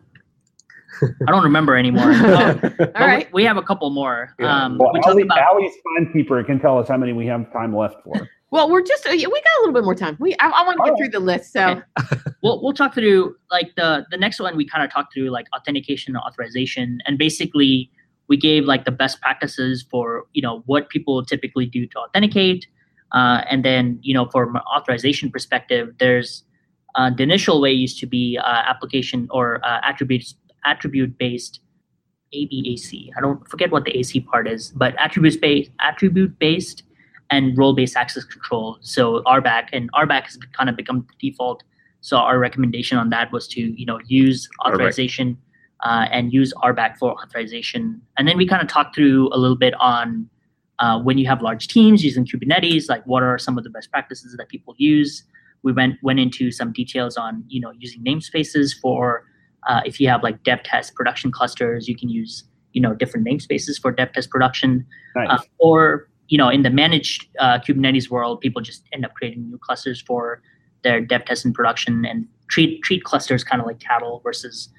I 1.03 1.31
don't 1.31 1.45
remember 1.45 1.77
anymore. 1.77 2.13
Oh, 2.13 2.61
All 2.97 3.07
right, 3.07 3.33
we, 3.33 3.43
we, 3.43 3.45
have 3.45 3.57
a 3.57 3.63
couple 3.63 3.89
more. 3.91 4.35
Yeah. 4.39 4.65
Um, 4.65 4.79
well, 4.79 4.93
we 4.93 5.01
Ali, 5.01 5.23
about- 5.23 5.39
Allie's 5.39 5.73
timekeeper 5.97 6.43
can 6.45 6.59
tell 6.59 6.79
us 6.79 6.89
how 6.89 6.97
many 6.97 7.13
we 7.13 7.27
have 7.27 7.53
time 7.53 7.75
left 7.75 8.03
for. 8.05 8.29
Well, 8.51 8.71
we're 8.71 8.83
just 8.83 9.07
uh, 9.07 9.11
we 9.13 9.25
got 9.25 9.31
a 9.31 9.61
little 9.61 9.75
bit 9.75 9.85
more 9.85 9.95
time. 9.95 10.17
We 10.19 10.35
I, 10.37 10.49
I 10.49 10.67
want 10.67 10.79
to 10.79 10.85
get 10.85 10.95
oh. 10.95 10.97
through 10.97 11.11
the 11.11 11.21
list, 11.21 11.53
so 11.53 11.83
okay. 12.01 12.17
we'll 12.43 12.63
we'll 12.63 12.73
talk 12.73 12.95
through 12.95 13.37
like 13.51 13.75
the 13.77 14.07
the 14.11 14.17
next 14.17 14.41
one. 14.41 14.57
We 14.57 14.67
kind 14.67 14.83
of 14.83 14.91
talked 14.91 15.13
through 15.13 15.31
like 15.31 15.47
authentication 15.55 16.17
and 16.17 16.25
authorization, 16.25 17.01
and 17.07 17.19
basically 17.19 17.91
we 18.29 18.37
gave 18.39 18.65
like 18.65 18.87
the 18.87 18.91
best 18.91 19.21
practices 19.21 19.85
for 19.91 20.25
you 20.33 20.41
know 20.41 20.63
what 20.67 20.89
people 20.89 21.23
typically 21.25 21.67
do 21.67 21.87
to 21.89 21.99
authenticate, 21.99 22.67
uh, 23.13 23.43
and 23.51 23.65
then 23.67 23.99
you 24.03 24.15
know 24.15 24.27
from 24.27 24.57
an 24.57 24.63
authorization 24.75 25.31
perspective, 25.31 25.95
there's 25.99 26.43
uh, 26.95 27.11
the 27.11 27.23
initial 27.23 27.61
way 27.61 27.71
used 27.71 27.99
to 28.01 28.07
be 28.07 28.39
uh, 28.39 28.63
application 28.67 29.29
or 29.31 29.61
uh, 29.63 29.81
attributes 29.83 30.37
attribute 30.65 31.19
based 31.19 31.61
ABAC. 32.35 33.11
I 33.17 33.21
don't 33.21 33.47
forget 33.47 33.71
what 33.71 33.85
the 33.85 33.95
AC 33.95 34.21
part 34.21 34.49
is, 34.49 34.71
but 34.71 34.95
attributes 34.99 35.37
based 35.37 35.71
attribute 35.81 36.39
based 36.39 36.83
and 37.31 37.57
role-based 37.57 37.97
access 37.97 38.25
control. 38.25 38.79
So 38.81 39.23
RBAC 39.25 39.69
and 39.73 39.91
RBAC 39.93 40.25
has 40.25 40.39
kind 40.57 40.71
of 40.71 40.77
become 40.77 41.07
the 41.09 41.31
default. 41.31 41.63
So 42.01 42.17
our 42.17 42.39
recommendation 42.39 42.97
on 42.99 43.11
that 43.11 43.33
was 43.33 43.49
to 43.49 43.61
you 43.61 43.87
know 43.87 44.01
use 44.07 44.49
authorization 44.65 45.37
uh, 45.85 46.07
and 46.11 46.33
use 46.33 46.53
RBAC 46.63 46.97
for 46.99 47.13
authorization. 47.13 48.01
And 48.17 48.27
then 48.27 48.37
we 48.37 48.47
kind 48.47 48.63
of 48.63 48.69
talked 48.69 48.95
through 48.95 49.29
a 49.33 49.39
little 49.39 49.57
bit 49.57 49.75
on 49.81 50.29
uh, 50.79 51.01
when 51.01 51.19
you 51.19 51.27
have 51.27 51.43
large 51.43 51.69
teams 51.69 52.05
using 52.05 52.25
Kubernetes, 52.25 52.89
like 52.89 53.05
what 53.05 53.23
are 53.23 53.39
some 53.39 53.59
of 53.59 53.65
the 53.65 53.71
best 53.71 53.91
practices 53.91 54.35
that 54.37 54.49
people 54.49 54.75
use. 54.79 55.25
we 55.65 55.73
went 55.73 55.97
went 56.03 56.21
into 56.21 56.53
some 56.53 56.73
details 56.73 57.17
on 57.17 57.45
you 57.49 57.61
know 57.61 57.73
using 57.79 58.03
namespaces 58.05 58.79
for 58.81 59.25
uh, 59.69 59.81
if 59.85 60.01
you 60.01 60.09
have 60.09 60.23
like 60.23 60.43
dev 60.45 60.63
test 60.63 60.95
production 60.95 61.33
clusters, 61.33 61.89
you 61.89 61.97
can 61.97 62.09
use 62.09 62.45
you 62.73 62.81
know 62.81 62.95
different 62.95 63.27
namespaces 63.27 63.81
for 63.81 63.91
dev 63.91 64.13
test 64.13 64.31
production, 64.31 64.87
Nice. 65.17 65.29
uh, 65.31 65.43
or 65.59 66.08
you 66.29 66.39
know 66.39 66.49
in 66.49 66.63
the 66.63 66.71
managed 66.71 67.27
uh, 67.39 67.59
Kubernetes 67.59 68.11
world, 68.11 68.41
people 68.41 68.63
just 68.63 68.85
end 68.93 69.05
up 69.05 69.15
creating 69.15 69.49
new 69.49 69.59
clusters 69.59 70.01
for 70.01 70.43
their 70.83 71.01
dev 71.01 71.25
test 71.25 71.45
and 71.45 71.55
production 71.55 72.05
and 72.05 72.27
treat 72.49 72.83
treat 72.83 73.05
clusters 73.05 73.45
kind 73.45 73.61
of 73.61 73.67
like 73.67 73.81
cattle 73.81 74.21
versus 74.23 74.71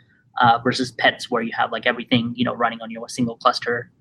uh, 0.42 0.60
versus 0.64 0.92
pets 0.92 1.30
where 1.30 1.42
you 1.42 1.52
have 1.58 1.72
like 1.72 1.86
everything 1.86 2.34
you 2.36 2.46
know 2.46 2.54
running 2.54 2.82
on 2.82 2.90
your 2.92 3.08
single 3.10 3.36
cluster. 3.38 3.92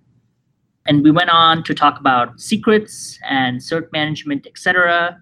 And 0.87 1.05
we 1.05 1.11
went 1.11 1.29
on 1.29 1.65
to 1.65 1.75
talk 1.75 2.01
about 2.01 2.41
secrets 2.41 3.19
and 3.29 3.61
cert 3.61 3.93
management, 3.93 4.47
etc. 4.47 5.21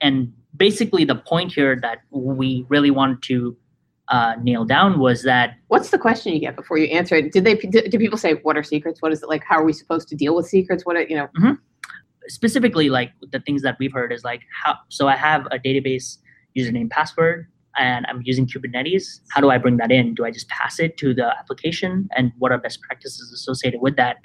And 0.00 0.32
basically, 0.56 1.04
the 1.04 1.16
point 1.16 1.52
here 1.52 1.78
that 1.82 1.98
we 2.10 2.64
really 2.68 2.90
wanted 2.90 3.22
to 3.24 3.56
uh, 4.08 4.34
nail 4.42 4.64
down 4.64 4.98
was 4.98 5.22
that 5.24 5.54
What's 5.68 5.90
the 5.90 5.98
question 5.98 6.32
you 6.32 6.40
get 6.40 6.54
before 6.56 6.78
you 6.78 6.86
answer 6.86 7.16
it? 7.16 7.32
Did 7.32 7.44
they? 7.44 7.54
Do, 7.54 7.82
do 7.82 7.98
people 7.98 8.18
say 8.18 8.34
what 8.42 8.56
are 8.56 8.62
secrets? 8.62 9.02
What 9.02 9.12
is 9.12 9.22
it 9.22 9.28
like? 9.28 9.42
How 9.44 9.56
are 9.56 9.64
we 9.64 9.72
supposed 9.72 10.08
to 10.08 10.16
deal 10.16 10.34
with 10.36 10.46
secrets? 10.46 10.86
What 10.86 10.96
are, 10.96 11.02
you 11.02 11.16
know? 11.16 11.56
specifically 12.28 12.88
like 12.88 13.12
the 13.32 13.40
things 13.40 13.62
that 13.62 13.76
we've 13.78 13.92
heard 13.92 14.12
is 14.12 14.24
like 14.24 14.42
how 14.64 14.76
so 14.88 15.08
i 15.08 15.16
have 15.16 15.46
a 15.46 15.58
database 15.58 16.18
username 16.56 16.90
password 16.90 17.46
and 17.78 18.06
i'm 18.08 18.20
using 18.24 18.46
kubernetes 18.46 19.20
how 19.30 19.40
do 19.40 19.50
i 19.50 19.58
bring 19.58 19.76
that 19.76 19.90
in 19.90 20.14
do 20.14 20.24
i 20.24 20.30
just 20.30 20.48
pass 20.48 20.78
it 20.78 20.96
to 20.96 21.14
the 21.14 21.26
application 21.38 22.08
and 22.16 22.32
what 22.38 22.52
are 22.52 22.58
best 22.58 22.80
practices 22.82 23.32
associated 23.32 23.80
with 23.80 23.96
that 23.96 24.16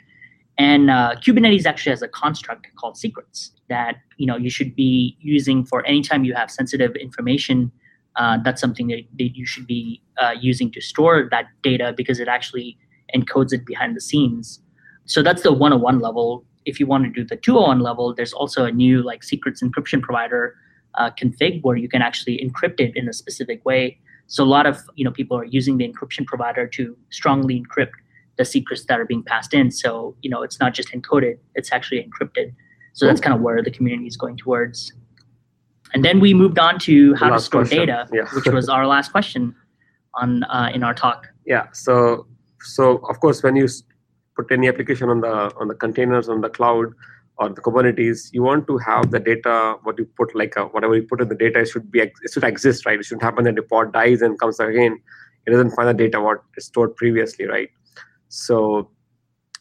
and 0.58 0.90
uh, 0.90 1.16
kubernetes 1.24 1.66
actually 1.66 1.92
has 1.92 2.02
a 2.02 2.08
construct 2.08 2.68
called 2.76 2.98
secrets 2.98 3.52
that 3.70 3.98
you 4.18 4.26
know 4.26 4.38
you 4.38 4.50
should 4.50 4.76
be 4.76 5.18
using 5.20 5.66
for 5.66 5.86
anytime 5.86 6.24
you 6.24 6.34
have 6.34 6.50
sensitive 6.50 6.96
information 6.96 7.72
uh, 8.16 8.38
that's 8.44 8.60
something 8.60 8.88
that, 8.88 9.04
that 9.18 9.36
you 9.36 9.46
should 9.46 9.66
be 9.66 10.02
uh, 10.18 10.34
using 10.40 10.72
to 10.72 10.82
store 10.82 11.28
that 11.32 11.46
data 11.64 11.94
because 11.96 12.20
it 12.20 12.28
actually 12.28 12.78
encodes 13.16 13.54
it 13.54 13.66
behind 13.66 13.96
the 13.96 14.02
scenes 14.02 14.62
so 15.06 15.22
that's 15.22 15.42
the 15.44 15.52
101 15.52 16.00
level 16.00 16.46
if 16.66 16.80
you 16.80 16.88
want 16.88 17.04
to 17.04 17.10
do 17.10 17.26
the 17.26 17.36
201 17.36 17.80
level, 17.80 18.14
there's 18.14 18.34
also 18.34 18.66
a 18.66 18.72
new 18.72 19.02
like 19.02 19.24
secrets 19.24 19.62
encryption 19.62 20.02
provider 20.02 20.56
uh, 20.96 21.10
config 21.12 21.64
where 21.64 21.78
you 21.78 21.88
can 21.88 22.02
actually 22.02 22.38
encrypt 22.38 22.80
it 22.80 22.96
in 22.96 23.08
a 23.08 23.14
specific 23.14 23.64
way. 23.66 23.98
So 24.28 24.44
a 24.44 24.46
lot 24.46 24.66
of 24.66 24.78
you 24.96 25.06
know 25.06 25.12
people 25.12 25.38
are 25.38 25.46
using 25.46 25.78
the 25.78 25.88
encryption 25.88 26.26
provider 26.26 26.68
to 26.68 26.98
strongly 27.10 27.62
encrypt 27.62 27.92
the 28.38 28.46
secrets 28.46 28.86
that 28.86 29.00
are 29.00 29.06
being 29.06 29.24
passed 29.24 29.54
in. 29.54 29.72
So 29.72 30.16
you 30.22 30.30
know 30.30 30.42
it's 30.42 30.60
not 30.60 30.74
just 30.74 30.90
encoded; 30.90 31.38
it's 31.56 31.72
actually 31.72 32.08
encrypted. 32.08 32.54
So 32.94 33.06
that's 33.06 33.22
kind 33.22 33.34
of 33.34 33.42
where 33.42 33.64
the 33.64 33.72
community 33.72 34.08
is 34.08 34.18
going 34.18 34.38
towards. 34.38 34.92
And 35.94 36.06
then 36.06 36.20
we 36.20 36.34
moved 36.34 36.58
on 36.60 36.80
to 36.80 37.14
how 37.16 37.30
to 37.30 37.40
store 37.40 37.62
question. 37.62 37.80
data, 37.80 38.08
Yeah. 38.14 38.26
which 38.34 38.48
was 38.48 38.70
our 38.70 38.88
last 38.88 39.12
question 39.12 39.56
on 40.16 40.44
uh, 40.46 40.70
in 40.74 40.84
our 40.84 40.94
talk. 40.94 41.28
yeah 41.46 41.68
so 41.72 41.94
so 42.76 42.98
of 43.12 43.20
course 43.22 43.42
when 43.44 43.56
you 43.60 43.68
put 44.38 44.52
any 44.56 44.68
application 44.72 45.10
on 45.14 45.22
the 45.22 45.34
on 45.62 45.68
the 45.70 45.76
containers 45.84 46.28
on 46.34 46.42
the 46.46 46.50
cloud 46.58 46.88
or 47.38 47.48
the 47.50 47.62
kubernetes 47.68 48.20
you 48.38 48.44
want 48.44 48.68
to 48.72 48.78
have 48.88 49.10
the 49.16 49.20
data 49.30 49.54
what 49.84 49.98
you 50.02 50.06
put 50.20 50.36
like 50.42 50.58
uh 50.64 50.66
whatever 50.76 50.96
you 50.98 51.04
put 51.12 51.22
in 51.26 51.30
the 51.34 51.40
data 51.44 51.60
it 51.66 51.70
should 51.74 51.88
be 51.96 52.02
it 52.02 52.12
should 52.34 52.44
exist 52.52 52.86
right 52.86 53.00
it 53.00 53.06
shouldn't 53.06 53.24
happen 53.30 53.44
that 53.50 53.56
the 53.62 53.66
pod 53.74 53.94
dies 53.94 54.22
and 54.28 54.38
comes 54.44 54.60
again 54.60 55.00
it 55.48 55.52
doesn't 55.56 55.72
find 55.78 55.90
the 55.94 55.98
data 56.04 56.22
what 56.28 56.44
is 56.58 56.66
stored 56.72 56.94
previously 57.04 57.46
right 57.54 57.70
so 58.28 58.60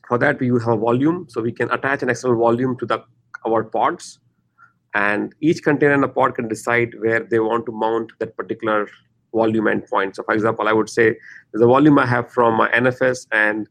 for 0.09 0.19
that 0.19 0.39
we 0.41 0.49
have 0.49 0.69
a 0.69 0.77
volume 0.77 1.27
so 1.29 1.41
we 1.41 1.53
can 1.61 1.71
attach 1.79 2.03
an 2.03 2.11
external 2.11 2.37
volume 2.47 2.77
to 2.83 2.87
the 2.95 2.99
our 3.47 3.63
pods 3.79 4.19
and 4.95 5.35
each 5.41 5.63
container 5.63 5.95
in 5.95 6.05
a 6.05 6.09
pod 6.09 6.35
can 6.35 6.49
decide 6.49 6.95
where 7.01 7.21
they 7.21 7.39
want 7.39 7.65
to 7.67 7.73
mount 7.73 8.13
that 8.19 8.37
particular 8.37 8.89
volume 9.33 9.67
endpoint 9.67 10.17
so 10.17 10.23
for 10.25 10.35
example 10.35 10.69
i 10.69 10.73
would 10.73 10.91
say 10.91 11.15
a 11.55 11.67
volume 11.67 11.99
I 11.99 12.07
have 12.07 12.31
from 12.31 12.55
my 12.55 12.69
NFS 12.71 13.27
and 13.33 13.69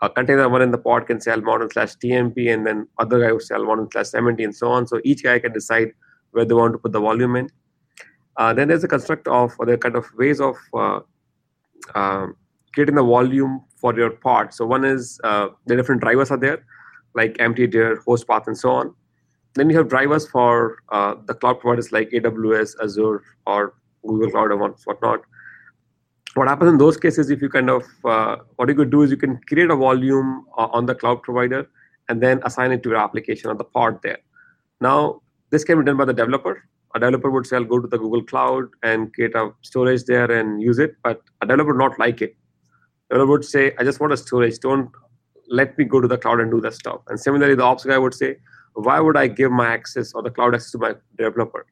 a 0.00 0.08
container 0.08 0.48
one 0.48 0.62
in 0.62 0.70
the 0.70 0.78
pod 0.78 1.06
can 1.06 1.20
say 1.20 1.32
I'll 1.32 1.40
mount 1.40 1.62
on 1.62 1.70
slash 1.70 1.94
TMP 1.96 2.52
and 2.52 2.66
then 2.66 2.86
other 2.98 3.20
guy 3.20 3.32
will 3.32 3.40
say 3.40 3.54
I'll 3.54 3.64
mount 3.64 3.80
on 3.80 3.90
slash 3.90 4.08
70 4.08 4.44
and 4.44 4.54
so 4.54 4.70
on. 4.70 4.86
So 4.86 5.00
each 5.04 5.24
guy 5.24 5.38
can 5.40 5.52
decide 5.52 5.92
where 6.30 6.44
they 6.44 6.54
want 6.54 6.72
to 6.72 6.78
put 6.78 6.92
the 6.92 7.00
volume 7.00 7.36
in. 7.36 7.50
Uh, 8.36 8.52
then 8.54 8.68
there's 8.68 8.84
a 8.84 8.88
construct 8.88 9.26
of, 9.26 9.52
are 9.58 9.76
kind 9.76 9.96
of 9.96 10.06
ways 10.16 10.40
of 10.40 10.56
uh, 10.72 11.00
um, 11.96 12.36
creating 12.74 12.94
the 12.94 13.02
volume 13.02 13.64
for 13.76 13.94
your 13.96 14.10
pod. 14.10 14.54
So 14.54 14.64
one 14.66 14.84
is 14.84 15.20
uh, 15.24 15.48
the 15.66 15.74
different 15.74 16.00
drivers 16.00 16.30
are 16.30 16.36
there, 16.36 16.64
like 17.14 17.36
emptyDir, 17.38 17.98
host 18.04 18.28
path, 18.28 18.46
and 18.46 18.56
so 18.56 18.70
on. 18.70 18.94
Then 19.54 19.70
you 19.70 19.76
have 19.76 19.88
drivers 19.88 20.28
for 20.28 20.78
uh, 20.90 21.14
the 21.26 21.34
cloud 21.34 21.60
providers 21.60 21.90
like 21.92 22.10
AWS, 22.10 22.74
Azure, 22.82 23.22
or 23.46 23.74
Google 24.06 24.30
Cloud, 24.30 24.52
and 24.52 24.60
what- 24.60 24.78
whatnot. 24.84 25.22
What 26.34 26.46
happens 26.46 26.70
in 26.70 26.78
those 26.78 26.96
cases 26.96 27.30
if 27.30 27.42
you 27.42 27.48
kind 27.48 27.68
of 27.70 27.84
uh, 28.04 28.36
what 28.56 28.68
you 28.68 28.74
could 28.74 28.90
do 28.90 29.02
is 29.02 29.10
you 29.10 29.16
can 29.16 29.40
create 29.48 29.70
a 29.70 29.76
volume 29.76 30.44
uh, 30.56 30.68
on 30.72 30.86
the 30.86 30.94
cloud 30.94 31.22
provider 31.22 31.68
and 32.08 32.22
then 32.22 32.40
assign 32.44 32.70
it 32.70 32.82
to 32.84 32.90
your 32.90 32.98
application 32.98 33.50
on 33.50 33.56
the 33.56 33.64
pod 33.64 34.00
there. 34.02 34.18
Now 34.80 35.22
this 35.50 35.64
can 35.64 35.78
be 35.78 35.84
done 35.84 35.96
by 35.96 36.04
the 36.04 36.12
developer. 36.12 36.62
A 36.94 37.00
developer 37.00 37.30
would 37.30 37.46
say 37.46 37.56
i'll 37.56 37.64
go 37.64 37.78
to 37.80 37.88
the 37.88 37.98
google 37.98 38.22
cloud 38.22 38.66
and 38.82 39.12
create 39.14 39.34
a 39.34 39.50
storage 39.62 40.04
there 40.04 40.30
and 40.30 40.62
use 40.62 40.78
it 40.78 40.94
but 41.02 41.22
a 41.42 41.46
developer 41.46 41.72
would 41.72 41.78
not 41.78 41.98
like 41.98 42.22
it. 42.22 42.36
Developer 43.10 43.32
would 43.32 43.44
say 43.44 43.74
i 43.78 43.82
just 43.82 43.98
want 43.98 44.12
a 44.12 44.16
storage. 44.16 44.58
Don't 44.60 44.90
let 45.48 45.76
me 45.78 45.84
go 45.84 46.00
to 46.00 46.06
the 46.06 46.18
cloud 46.18 46.40
and 46.40 46.50
do 46.50 46.60
that 46.60 46.74
stuff. 46.74 47.00
And 47.08 47.18
similarly 47.18 47.54
the 47.56 47.64
ops 47.64 47.84
guy 47.84 47.98
would 47.98 48.14
say 48.14 48.36
why 48.86 49.00
would 49.00 49.16
i 49.16 49.26
give 49.26 49.50
my 49.50 49.66
access 49.66 50.12
or 50.14 50.22
the 50.22 50.30
cloud 50.30 50.54
access 50.54 50.70
to 50.72 50.78
my 50.78 50.94
developer 51.16 51.66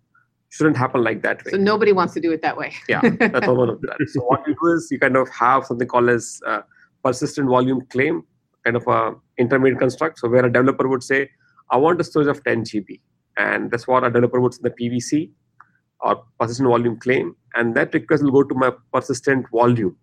shouldn't 0.51 0.77
happen 0.77 1.03
like 1.03 1.23
that 1.23 1.45
way 1.45 1.51
So 1.53 1.59
nobody 1.59 1.93
wants 1.93 2.15
to 2.15 2.21
do 2.21 2.33
it 2.33 2.43
that 2.43 2.57
way. 2.57 2.73
yeah, 2.89 3.01
that's 3.21 3.49
all 3.49 3.57
one 3.57 3.69
of 3.69 3.81
that. 3.83 3.97
So 4.13 4.21
what 4.23 4.47
you 4.47 4.55
do 4.61 4.73
is 4.73 4.89
you 4.91 4.99
kind 4.99 5.17
of 5.17 5.29
have 5.29 5.67
something 5.67 5.89
called 5.89 6.09
as 6.09 6.41
uh, 6.47 6.61
persistent 7.05 7.49
volume 7.49 7.83
claim, 7.91 8.23
kind 8.65 8.77
of 8.77 8.87
a 8.87 9.15
intermediate 9.39 9.81
construct. 9.81 10.19
So 10.21 10.29
where 10.29 10.45
a 10.47 10.53
developer 10.53 10.89
would 10.89 11.03
say, 11.03 11.31
I 11.71 11.77
want 11.77 12.01
a 12.01 12.05
storage 12.05 12.29
of 12.29 12.43
10 12.45 12.65
GB. 12.65 13.01
And 13.37 13.71
that's 13.71 13.87
what 13.87 14.05
a 14.05 14.11
developer 14.11 14.41
would 14.41 14.55
say 14.55 14.61
in 14.65 14.73
the 14.73 14.89
PVC 14.91 15.31
or 16.01 16.23
persistent 16.39 16.69
volume 16.69 16.99
claim. 16.99 17.35
And 17.55 17.75
that 17.75 17.93
request 17.93 18.23
will 18.23 18.31
go 18.31 18.43
to 18.45 18.55
my 18.55 18.71
persistent 18.93 19.47
volume, 19.51 19.97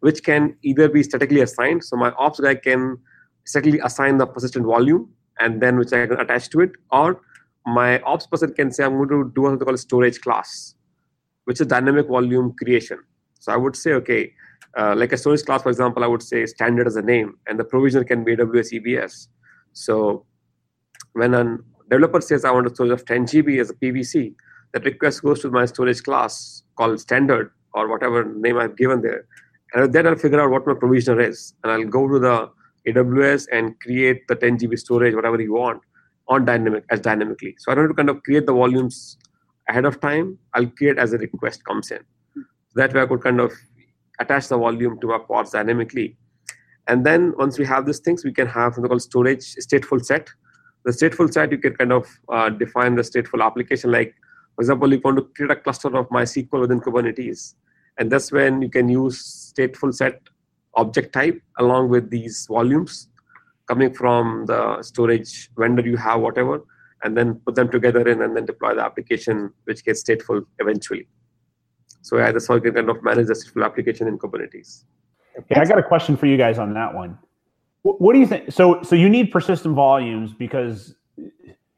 which 0.00 0.22
can 0.22 0.56
either 0.62 0.88
be 0.88 1.02
statically 1.02 1.40
assigned. 1.40 1.84
So 1.84 1.96
my 1.96 2.10
ops 2.12 2.38
guy 2.38 2.54
can 2.54 2.98
statically 3.44 3.80
assign 3.80 4.18
the 4.18 4.26
persistent 4.26 4.66
volume 4.66 5.10
and 5.40 5.60
then 5.60 5.76
which 5.76 5.92
I 5.92 6.06
can 6.06 6.20
attach 6.20 6.50
to 6.50 6.60
it, 6.60 6.72
or 6.90 7.20
my 7.66 8.00
ops 8.00 8.26
person 8.26 8.52
can 8.54 8.70
say, 8.70 8.84
I'm 8.84 8.96
going 8.96 9.08
to 9.08 9.32
do 9.34 9.44
something 9.44 9.64
called 9.64 9.74
a 9.74 9.78
storage 9.78 10.20
class 10.20 10.74
which 11.44 11.60
is 11.60 11.66
dynamic 11.66 12.08
volume 12.08 12.54
creation. 12.58 12.98
So 13.40 13.52
I 13.52 13.56
would 13.56 13.76
say, 13.76 13.92
okay, 13.92 14.32
uh, 14.76 14.94
like 14.96 15.12
a 15.12 15.16
storage 15.16 15.44
class, 15.44 15.62
for 15.62 15.68
example, 15.68 16.02
I 16.02 16.06
would 16.06 16.22
say 16.22 16.44
standard 16.46 16.86
as 16.86 16.96
a 16.96 17.02
name, 17.02 17.38
and 17.46 17.58
the 17.58 17.64
provisioner 17.64 18.04
can 18.04 18.24
be 18.24 18.36
AWS 18.36 18.80
EBS. 18.80 19.28
So 19.72 20.24
when 21.12 21.34
a 21.34 21.58
developer 21.90 22.20
says 22.20 22.44
I 22.44 22.50
want 22.50 22.66
a 22.66 22.74
storage 22.74 22.92
of 22.92 23.04
10 23.04 23.26
GB 23.26 23.60
as 23.60 23.70
a 23.70 23.74
PVC, 23.74 24.34
that 24.72 24.84
request 24.84 25.22
goes 25.22 25.40
to 25.42 25.50
my 25.50 25.66
storage 25.66 26.02
class 26.02 26.62
called 26.76 26.98
standard 26.98 27.52
or 27.74 27.88
whatever 27.88 28.24
name 28.24 28.58
I've 28.58 28.76
given 28.76 29.02
there. 29.02 29.26
And 29.74 29.92
then 29.92 30.06
I'll 30.06 30.16
figure 30.16 30.40
out 30.40 30.50
what 30.50 30.66
my 30.66 30.74
provisioner 30.74 31.20
is. 31.20 31.54
And 31.62 31.72
I'll 31.72 31.84
go 31.84 32.08
to 32.08 32.18
the 32.18 32.50
AWS 32.86 33.48
and 33.52 33.78
create 33.80 34.26
the 34.28 34.34
10 34.34 34.58
GB 34.58 34.78
storage, 34.78 35.14
whatever 35.14 35.40
you 35.40 35.54
want, 35.54 35.80
on 36.28 36.44
dynamic 36.44 36.84
as 36.90 37.00
dynamically. 37.00 37.54
So 37.58 37.72
I 37.72 37.74
don't 37.74 37.84
have 37.84 37.90
to 37.90 37.96
kind 37.96 38.10
of 38.10 38.22
create 38.22 38.46
the 38.46 38.52
volumes 38.52 39.18
ahead 39.68 39.84
of 39.84 40.00
time. 40.00 40.38
I'll 40.54 40.66
create 40.66 40.98
as 40.98 41.12
a 41.12 41.18
request 41.18 41.64
comes 41.64 41.90
in. 41.90 42.00
That 42.74 42.92
way 42.92 43.02
I 43.02 43.06
could 43.06 43.22
kind 43.22 43.40
of 43.40 43.52
attach 44.18 44.48
the 44.48 44.58
volume 44.58 45.00
to 45.00 45.12
our 45.12 45.20
pods 45.20 45.52
dynamically. 45.52 46.16
And 46.86 47.04
then 47.04 47.32
once 47.38 47.58
we 47.58 47.64
have 47.64 47.86
these 47.86 48.00
things, 48.00 48.24
we 48.24 48.32
can 48.32 48.46
have 48.46 48.74
something 48.74 48.88
called 48.88 49.02
storage 49.02 49.54
stateful 49.56 50.04
set. 50.04 50.28
The 50.84 50.92
stateful 50.92 51.32
set, 51.32 51.50
you 51.50 51.58
can 51.58 51.74
kind 51.76 51.92
of 51.92 52.06
uh, 52.28 52.50
define 52.50 52.94
the 52.94 53.02
stateful 53.02 53.44
application. 53.44 53.90
Like, 53.90 54.14
for 54.54 54.62
example, 54.62 54.92
if 54.92 54.98
you 54.98 55.00
want 55.02 55.16
to 55.16 55.24
create 55.34 55.50
a 55.50 55.56
cluster 55.56 55.88
of 55.96 56.08
MySQL 56.10 56.60
within 56.60 56.80
Kubernetes. 56.80 57.54
And 57.96 58.10
that's 58.10 58.30
when 58.30 58.60
you 58.60 58.68
can 58.68 58.88
use 58.88 59.52
stateful 59.56 59.94
set 59.94 60.20
object 60.76 61.12
type 61.12 61.40
along 61.58 61.88
with 61.88 62.10
these 62.10 62.46
volumes 62.48 63.08
coming 63.66 63.92
from 63.94 64.44
the 64.46 64.82
storage 64.82 65.50
vendor 65.56 65.82
you 65.82 65.96
have, 65.96 66.20
whatever, 66.20 66.62
and 67.02 67.16
then 67.16 67.34
put 67.46 67.54
them 67.54 67.70
together 67.70 68.06
in 68.08 68.22
and 68.22 68.36
then 68.36 68.44
deploy 68.44 68.74
the 68.74 68.82
application, 68.82 69.50
which 69.64 69.84
gets 69.84 70.02
stateful 70.02 70.44
eventually. 70.58 71.08
So 72.02 72.18
yeah, 72.18 72.32
that's 72.32 72.46
how 72.46 72.56
you 72.56 72.60
can 72.60 72.74
kind 72.74 72.90
of 72.90 73.02
manage 73.02 73.28
the 73.28 73.34
stateful 73.34 73.64
application 73.64 74.08
in 74.08 74.18
Kubernetes. 74.18 74.84
Yeah, 75.50 75.60
I 75.60 75.64
got 75.64 75.78
a 75.78 75.82
question 75.82 76.16
for 76.16 76.26
you 76.26 76.36
guys 76.36 76.58
on 76.58 76.74
that 76.74 76.94
one. 76.94 77.18
What, 77.82 78.00
what 78.00 78.12
do 78.12 78.18
you 78.20 78.26
think? 78.26 78.52
So, 78.52 78.82
so 78.82 78.94
you 78.94 79.08
need 79.08 79.32
persistent 79.32 79.74
volumes 79.74 80.32
because 80.32 80.94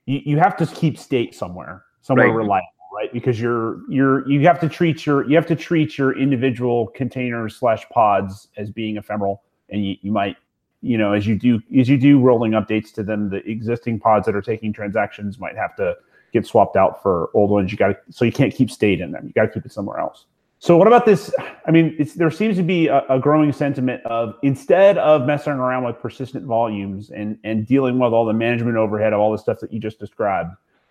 you, 0.07 0.21
you 0.25 0.39
have 0.39 0.57
to 0.59 0.67
keep 0.67 0.99
state 0.99 1.35
somewhere, 1.35 1.85
somewhere 2.03 2.29
Right. 2.29 2.35
reliable, 2.35 2.67
right? 2.97 3.13
Because 3.13 3.39
you're 3.39 3.81
you're 3.91 4.27
you 4.29 4.41
have 4.47 4.59
to 4.61 4.69
treat 4.69 5.05
your 5.05 5.29
you 5.29 5.37
have 5.37 5.47
to 5.47 5.57
treat 5.57 5.99
your 5.99 6.19
individual 6.19 6.89
containers 6.89 7.55
slash 7.55 7.87
pods 7.91 8.49
as 8.57 8.71
being 8.71 8.97
ephemeral, 8.97 9.43
and 9.69 9.85
you, 9.85 9.97
you 10.01 10.11
might 10.11 10.37
you 10.81 10.97
know 10.97 11.13
as 11.13 11.27
you 11.27 11.39
do 11.39 11.61
as 11.79 11.89
you 11.89 11.99
do 11.99 12.19
rolling 12.19 12.53
updates 12.53 12.93
to 12.95 13.03
them, 13.03 13.29
the 13.29 13.49
existing 13.49 14.01
pods 14.01 14.25
that 14.27 14.35
are 14.35 14.43
taking 14.43 14.73
transactions 14.73 15.39
might 15.39 15.57
have 15.57 15.77
to 15.77 15.95
get 16.33 16.47
swapped 16.47 16.77
out 16.77 17.03
for 17.03 17.29
old 17.35 17.51
ones. 17.51 17.71
You 17.71 17.77
got 17.77 17.89
to 17.89 17.99
so 18.11 18.25
you 18.25 18.33
can't 18.33 18.55
keep 18.55 18.71
state 18.71 19.01
in 19.01 19.13
them. 19.13 19.27
You 19.27 19.33
got 19.35 19.43
to 19.43 19.51
keep 19.51 19.67
it 19.67 19.73
somewhere 19.73 19.99
else. 19.99 20.25
So 20.59 20.79
what 20.79 20.87
about 20.87 21.05
this? 21.05 21.31
I 21.67 21.71
mean, 21.71 21.95
there 22.17 22.31
seems 22.31 22.57
to 22.57 22.63
be 22.63 22.87
a, 22.87 23.03
a, 23.11 23.19
growing 23.19 23.53
sentiment 23.53 24.03
of 24.07 24.37
instead 24.43 24.97
of 24.97 25.27
messing 25.27 25.53
around 25.53 25.85
with 25.85 26.01
persistent 26.01 26.47
volumes 26.47 27.11
and 27.11 27.39
and 27.45 27.67
dealing 27.67 27.99
with 27.99 28.15
all 28.15 28.25
the 28.25 28.33
management 28.33 28.79
overhead 28.79 29.13
of 29.13 29.21
all 29.21 29.33
the 29.33 29.39
stuff 29.39 29.61
that 29.61 29.71
you 29.71 29.79
just 29.79 29.99
described, 29.99 30.51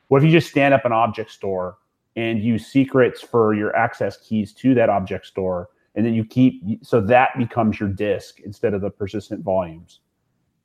what 0.09 0.19
if 0.19 0.23
you 0.23 0.31
just 0.31 0.51
stand 0.51 0.75
up 0.75 0.85
an 0.85 0.91
object 0.91 1.31
store 1.31 1.77
and 2.15 2.41
use 2.41 2.67
secrets 2.67 3.21
for 3.21 3.53
your 3.53 3.75
access 3.75 4.17
keys 4.17 4.53
to 4.53 4.73
that 4.73 4.89
object 4.89 5.25
store, 5.25 5.69
and 5.95 6.05
then 6.05 6.13
you 6.13 6.25
keep 6.25 6.61
so 6.83 7.01
that 7.01 7.29
becomes 7.37 7.79
your 7.79 7.89
disk 7.89 8.39
instead 8.41 8.73
of 8.73 8.81
the 8.81 8.89
persistent 8.89 9.43
volumes. 9.43 9.99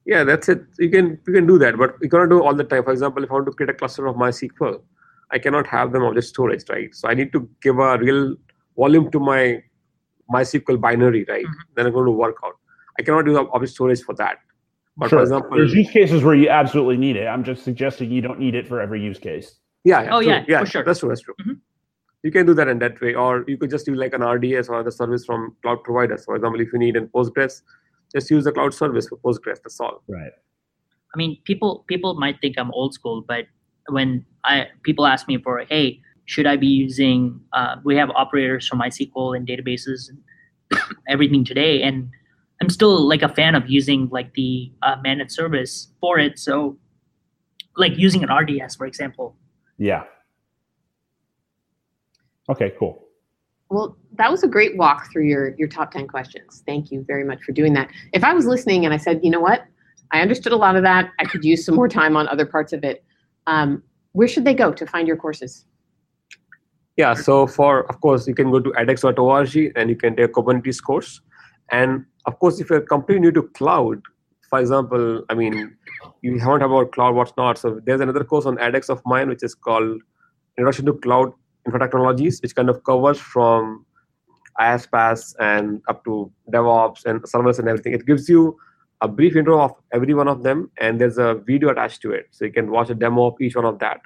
Yeah, 0.04 0.24
that's 0.24 0.48
it. 0.48 0.62
You 0.78 0.90
can 0.90 1.18
you 1.26 1.32
can 1.32 1.46
do 1.46 1.58
that, 1.58 1.76
but 1.76 1.96
you 2.00 2.08
cannot 2.08 2.30
do 2.30 2.42
all 2.42 2.54
the 2.54 2.64
time. 2.64 2.84
For 2.84 2.92
example, 2.92 3.22
if 3.24 3.30
I 3.30 3.34
want 3.34 3.46
to 3.46 3.52
create 3.52 3.70
a 3.70 3.74
cluster 3.74 4.06
of 4.06 4.16
MySQL, 4.16 4.80
I 5.30 5.38
cannot 5.38 5.66
have 5.66 5.92
them 5.92 6.02
object 6.02 6.26
storage, 6.26 6.64
right? 6.68 6.94
So 6.94 7.08
I 7.08 7.14
need 7.14 7.32
to 7.32 7.48
give 7.62 7.78
a 7.78 7.98
real 7.98 8.36
volume 8.76 9.10
to 9.10 9.20
my 9.20 9.62
MySQL 10.32 10.80
binary, 10.80 11.24
right? 11.28 11.44
Mm-hmm. 11.44 11.74
Then 11.74 11.86
I'm 11.86 11.92
going 11.92 12.06
to 12.06 12.12
work 12.12 12.36
out. 12.44 12.54
I 12.98 13.02
cannot 13.02 13.24
do 13.24 13.36
object 13.52 13.72
storage 13.72 14.02
for 14.02 14.14
that. 14.16 14.38
But 14.96 15.08
sure. 15.08 15.18
for 15.18 15.22
example, 15.22 15.56
there's 15.56 15.72
use 15.74 15.90
cases 15.90 16.22
where 16.22 16.34
you 16.34 16.48
absolutely 16.48 16.96
need 16.96 17.16
it. 17.16 17.26
I'm 17.26 17.44
just 17.44 17.62
suggesting 17.64 18.10
you 18.10 18.20
don't 18.20 18.38
need 18.38 18.54
it 18.54 18.66
for 18.66 18.80
every 18.80 19.02
use 19.02 19.18
case. 19.18 19.54
Yeah. 19.84 20.02
yeah 20.02 20.14
oh 20.14 20.22
true. 20.22 20.30
yeah. 20.30 20.44
Yeah. 20.48 20.64
sure. 20.64 20.84
That's 20.84 21.00
true. 21.00 21.08
That's 21.08 21.20
true. 21.22 21.34
Mm-hmm. 21.40 21.52
You 22.22 22.30
can 22.30 22.46
do 22.46 22.54
that 22.54 22.68
in 22.68 22.78
that 22.80 23.00
way, 23.00 23.14
or 23.14 23.44
you 23.48 23.56
could 23.56 23.70
just 23.70 23.86
do 23.86 23.94
like 23.94 24.12
an 24.12 24.22
RDS 24.22 24.68
or 24.68 24.74
other 24.74 24.90
service 24.90 25.24
from 25.24 25.56
cloud 25.62 25.82
providers. 25.82 26.24
For 26.24 26.36
example, 26.36 26.60
if 26.60 26.68
you 26.72 26.78
need 26.78 26.96
in 26.96 27.08
Postgres, 27.08 27.62
just 28.12 28.30
use 28.30 28.44
the 28.44 28.52
cloud 28.52 28.74
service 28.74 29.08
for 29.08 29.16
Postgres. 29.16 29.62
That's 29.62 29.80
all. 29.80 30.02
Right. 30.06 30.32
I 31.14 31.16
mean, 31.16 31.38
people 31.44 31.84
people 31.88 32.14
might 32.14 32.40
think 32.40 32.56
I'm 32.58 32.70
old 32.72 32.94
school, 32.94 33.24
but 33.26 33.46
when 33.88 34.24
I 34.44 34.66
people 34.82 35.06
ask 35.06 35.26
me 35.28 35.38
for, 35.38 35.64
hey, 35.68 36.00
should 36.26 36.46
I 36.46 36.56
be 36.56 36.66
using? 36.66 37.40
Uh, 37.52 37.76
we 37.84 37.96
have 37.96 38.10
operators 38.10 38.68
from 38.68 38.80
MySQL 38.80 39.36
and 39.36 39.46
databases 39.48 40.10
and 40.10 40.80
everything 41.08 41.44
today, 41.44 41.82
and 41.82 42.10
I'm 42.60 42.68
still 42.68 43.08
like 43.08 43.22
a 43.22 43.28
fan 43.28 43.54
of 43.54 43.68
using 43.68 44.08
like 44.10 44.34
the 44.34 44.70
uh, 44.82 44.96
managed 45.02 45.32
service 45.32 45.88
for 46.00 46.18
it. 46.18 46.38
So, 46.38 46.76
like 47.76 47.96
using 47.96 48.22
an 48.22 48.30
RDS, 48.30 48.76
for 48.76 48.86
example. 48.86 49.36
Yeah. 49.80 50.04
Okay. 52.50 52.72
Cool. 52.78 53.02
Well, 53.70 53.96
that 54.18 54.30
was 54.30 54.42
a 54.42 54.48
great 54.48 54.76
walk 54.76 55.10
through 55.10 55.24
your 55.24 55.54
your 55.56 55.68
top 55.68 55.90
10 55.92 56.06
questions. 56.06 56.62
Thank 56.66 56.92
you 56.92 57.02
very 57.06 57.24
much 57.24 57.42
for 57.42 57.52
doing 57.52 57.72
that. 57.72 57.88
If 58.12 58.22
I 58.22 58.34
was 58.34 58.44
listening 58.44 58.84
and 58.84 58.92
I 58.92 58.98
said, 58.98 59.20
you 59.22 59.30
know 59.30 59.40
what, 59.40 59.64
I 60.12 60.20
understood 60.20 60.52
a 60.52 60.56
lot 60.56 60.76
of 60.76 60.82
that, 60.82 61.10
I 61.18 61.24
could 61.24 61.44
use 61.44 61.64
some 61.64 61.76
more 61.76 61.88
time 61.88 62.14
on 62.14 62.28
other 62.28 62.44
parts 62.44 62.72
of 62.74 62.84
it. 62.84 63.02
Um, 63.46 63.82
where 64.12 64.28
should 64.28 64.44
they 64.44 64.54
go 64.54 64.70
to 64.72 64.86
find 64.86 65.08
your 65.08 65.16
courses? 65.16 65.64
Yeah, 66.96 67.14
so 67.14 67.46
for 67.46 67.88
of 67.88 68.00
course 68.02 68.28
you 68.28 68.34
can 68.34 68.50
go 68.50 68.60
to 68.60 68.70
edx.org 68.72 69.72
and 69.76 69.88
you 69.88 69.96
can 69.96 70.14
take 70.14 70.26
a 70.26 70.32
Kubernetes 70.32 70.82
course. 70.82 71.22
And 71.70 72.04
of 72.26 72.38
course, 72.38 72.60
if 72.60 72.68
you're 72.68 72.82
completely 72.82 73.20
new 73.20 73.32
to 73.32 73.44
cloud, 73.54 74.02
for 74.50 74.58
example, 74.60 75.24
I 75.30 75.34
mean, 75.34 75.76
you 76.22 76.38
haven't 76.38 76.62
about 76.62 76.92
cloud, 76.92 77.14
what's 77.14 77.32
not. 77.36 77.58
So 77.58 77.80
there's 77.84 78.00
another 78.00 78.24
course 78.24 78.46
on 78.46 78.56
edX 78.56 78.88
of 78.88 79.02
mine, 79.06 79.28
which 79.28 79.42
is 79.42 79.54
called 79.54 80.00
Introduction 80.56 80.86
to 80.86 80.94
Cloud 80.94 81.32
Infra 81.66 81.80
Technologies, 81.80 82.40
which 82.42 82.54
kind 82.54 82.70
of 82.70 82.82
covers 82.84 83.18
from 83.18 83.86
IaaS, 84.58 85.34
and 85.40 85.80
up 85.88 86.04
to 86.04 86.30
DevOps 86.52 87.04
and 87.04 87.26
servers 87.28 87.58
and 87.58 87.68
everything. 87.68 87.92
It 87.92 88.06
gives 88.06 88.28
you 88.28 88.58
a 89.00 89.08
brief 89.08 89.36
intro 89.36 89.60
of 89.62 89.72
every 89.92 90.12
one 90.12 90.28
of 90.28 90.42
them, 90.42 90.70
and 90.78 91.00
there's 91.00 91.18
a 91.18 91.34
video 91.46 91.70
attached 91.70 92.02
to 92.02 92.12
it, 92.12 92.26
so 92.30 92.44
you 92.44 92.52
can 92.52 92.70
watch 92.70 92.90
a 92.90 92.94
demo 92.94 93.26
of 93.26 93.40
each 93.40 93.56
one 93.56 93.64
of 93.64 93.78
that. 93.78 94.00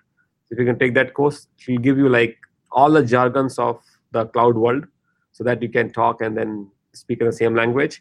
So 0.46 0.54
If 0.54 0.60
you 0.60 0.66
can 0.66 0.78
take 0.78 0.94
that 0.94 1.14
course, 1.14 1.48
it 1.58 1.72
will 1.72 1.78
give 1.78 1.98
you 1.98 2.08
like 2.08 2.38
all 2.70 2.92
the 2.92 3.04
jargons 3.04 3.58
of 3.58 3.80
the 4.12 4.26
cloud 4.26 4.56
world, 4.56 4.86
so 5.32 5.42
that 5.42 5.60
you 5.60 5.68
can 5.68 5.90
talk 5.90 6.20
and 6.20 6.36
then 6.36 6.70
speak 6.92 7.20
in 7.20 7.26
the 7.26 7.32
same 7.32 7.56
language. 7.56 8.00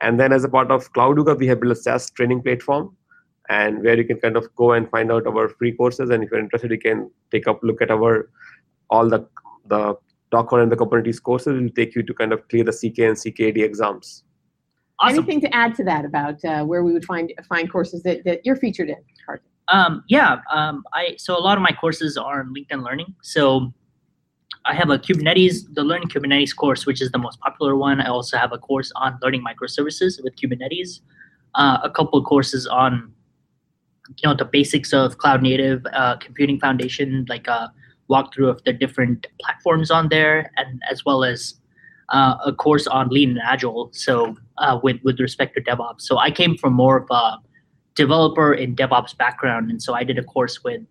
And 0.00 0.18
then 0.18 0.32
as 0.32 0.42
a 0.42 0.48
part 0.48 0.72
of 0.72 0.92
CloudYuga, 0.92 1.38
we 1.38 1.46
have 1.46 1.60
built 1.60 1.70
a 1.70 1.76
SaaS 1.76 2.10
training 2.10 2.42
platform 2.42 2.96
and 3.48 3.82
where 3.82 3.96
you 3.96 4.04
can 4.04 4.18
kind 4.18 4.36
of 4.36 4.54
go 4.56 4.72
and 4.72 4.90
find 4.90 5.12
out 5.12 5.26
our 5.26 5.48
free 5.48 5.72
courses. 5.72 6.10
And 6.10 6.24
if 6.24 6.30
you're 6.30 6.40
interested, 6.40 6.70
you 6.70 6.78
can 6.78 7.10
take 7.30 7.46
a 7.46 7.56
look 7.62 7.82
at 7.82 7.90
our 7.90 8.30
all 8.90 9.08
the 9.08 9.26
the 9.66 9.96
Docker 10.30 10.60
and 10.60 10.70
the 10.70 10.76
Kubernetes 10.76 11.22
courses 11.22 11.56
It 11.56 11.62
will 11.62 11.70
take 11.70 11.94
you 11.94 12.02
to 12.02 12.14
kind 12.14 12.32
of 12.32 12.46
clear 12.48 12.64
the 12.64 12.72
CK 12.72 12.98
and 13.10 13.16
CKD 13.16 13.58
exams. 13.62 14.24
Awesome. 14.98 15.18
Anything 15.18 15.40
to 15.42 15.54
add 15.54 15.74
to 15.76 15.84
that 15.84 16.04
about 16.04 16.44
uh, 16.44 16.64
where 16.64 16.82
we 16.82 16.92
would 16.92 17.04
find 17.04 17.32
find 17.48 17.70
courses 17.70 18.02
that, 18.02 18.24
that 18.24 18.40
you're 18.44 18.56
featured 18.56 18.88
in, 18.88 19.02
Um, 19.68 20.04
yeah, 20.08 20.38
um, 20.52 20.84
I 20.92 21.16
so 21.18 21.36
a 21.36 21.42
lot 21.48 21.56
of 21.58 21.62
my 21.62 21.72
courses 21.72 22.16
are 22.16 22.40
on 22.40 22.54
LinkedIn 22.54 22.84
Learning. 22.84 23.14
So 23.22 23.72
I 24.66 24.74
have 24.74 24.90
a 24.90 24.98
Kubernetes, 24.98 25.74
the 25.74 25.84
Learning 25.84 26.08
Kubernetes 26.08 26.54
course, 26.56 26.86
which 26.86 27.02
is 27.02 27.10
the 27.10 27.18
most 27.18 27.38
popular 27.40 27.76
one. 27.76 28.00
I 28.00 28.08
also 28.08 28.38
have 28.38 28.52
a 28.52 28.58
course 28.58 28.90
on 28.96 29.18
learning 29.22 29.44
microservices 29.44 30.22
with 30.22 30.36
Kubernetes, 30.36 31.00
uh, 31.54 31.78
a 31.82 31.90
couple 31.90 32.18
of 32.18 32.24
courses 32.24 32.66
on 32.66 33.12
you 34.08 34.28
know 34.28 34.34
the 34.34 34.44
basics 34.44 34.92
of 34.92 35.18
cloud 35.18 35.42
native 35.42 35.84
uh, 35.92 36.16
computing 36.16 36.58
foundation, 36.60 37.26
like 37.28 37.46
a 37.46 37.72
walkthrough 38.10 38.50
of 38.50 38.62
the 38.64 38.72
different 38.72 39.26
platforms 39.40 39.90
on 39.90 40.08
there, 40.08 40.50
and 40.56 40.82
as 40.90 41.04
well 41.04 41.24
as 41.24 41.54
uh, 42.10 42.36
a 42.44 42.52
course 42.52 42.86
on 42.86 43.08
lean 43.08 43.30
and 43.30 43.40
agile. 43.44 43.90
So 43.92 44.36
uh, 44.58 44.78
with 44.82 45.00
with 45.02 45.20
respect 45.20 45.54
to 45.56 45.62
DevOps, 45.62 46.02
so 46.02 46.18
I 46.18 46.30
came 46.30 46.56
from 46.56 46.72
more 46.74 46.98
of 46.98 47.10
a 47.10 47.38
developer 47.94 48.52
in 48.52 48.76
DevOps 48.76 49.16
background, 49.16 49.70
and 49.70 49.82
so 49.82 49.94
I 49.94 50.04
did 50.04 50.18
a 50.18 50.24
course 50.24 50.62
with 50.62 50.82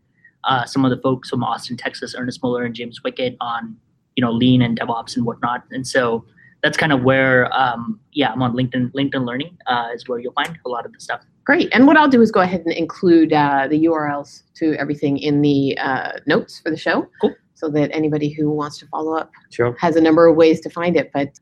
uh, 0.43 0.65
some 0.65 0.83
of 0.83 0.91
the 0.91 0.97
folks 0.97 1.29
from 1.29 1.43
Austin, 1.43 1.77
Texas, 1.77 2.15
Ernest 2.17 2.41
Mueller 2.43 2.63
and 2.63 2.75
James 2.75 2.99
Wickett 3.05 3.37
on 3.41 3.77
you 4.15 4.21
know 4.21 4.31
lean 4.31 4.61
and 4.61 4.79
DevOps 4.79 5.15
and 5.15 5.25
whatnot. 5.25 5.63
And 5.71 5.87
so 5.87 6.25
that's 6.61 6.77
kind 6.77 6.91
of 6.91 7.03
where 7.03 7.53
um, 7.55 7.99
yeah 8.11 8.31
I'm 8.31 8.41
on 8.41 8.53
LinkedIn. 8.53 8.91
LinkedIn 8.93 9.25
Learning 9.25 9.57
uh, 9.67 9.89
is 9.93 10.07
where 10.07 10.19
you'll 10.19 10.33
find 10.33 10.57
a 10.65 10.69
lot 10.69 10.85
of 10.85 10.93
the 10.93 10.99
stuff. 10.99 11.21
Great. 11.45 11.69
And 11.73 11.87
what 11.87 11.97
I'll 11.97 12.07
do 12.07 12.21
is 12.21 12.31
go 12.31 12.39
ahead 12.39 12.61
and 12.61 12.73
include 12.73 13.33
uh, 13.33 13.67
the 13.69 13.85
URLs 13.85 14.43
to 14.55 14.75
everything 14.75 15.17
in 15.17 15.41
the 15.41 15.77
uh, 15.77 16.13
notes 16.25 16.59
for 16.59 16.69
the 16.69 16.77
show. 16.77 17.07
Cool. 17.21 17.35
So 17.55 17.69
that 17.69 17.91
anybody 17.93 18.29
who 18.29 18.49
wants 18.49 18.77
to 18.79 18.87
follow 18.87 19.15
up 19.15 19.31
sure. 19.49 19.75
has 19.79 19.95
a 19.95 20.01
number 20.01 20.27
of 20.27 20.35
ways 20.35 20.59
to 20.61 20.69
find 20.69 20.97
it. 20.97 21.11
But 21.13 21.39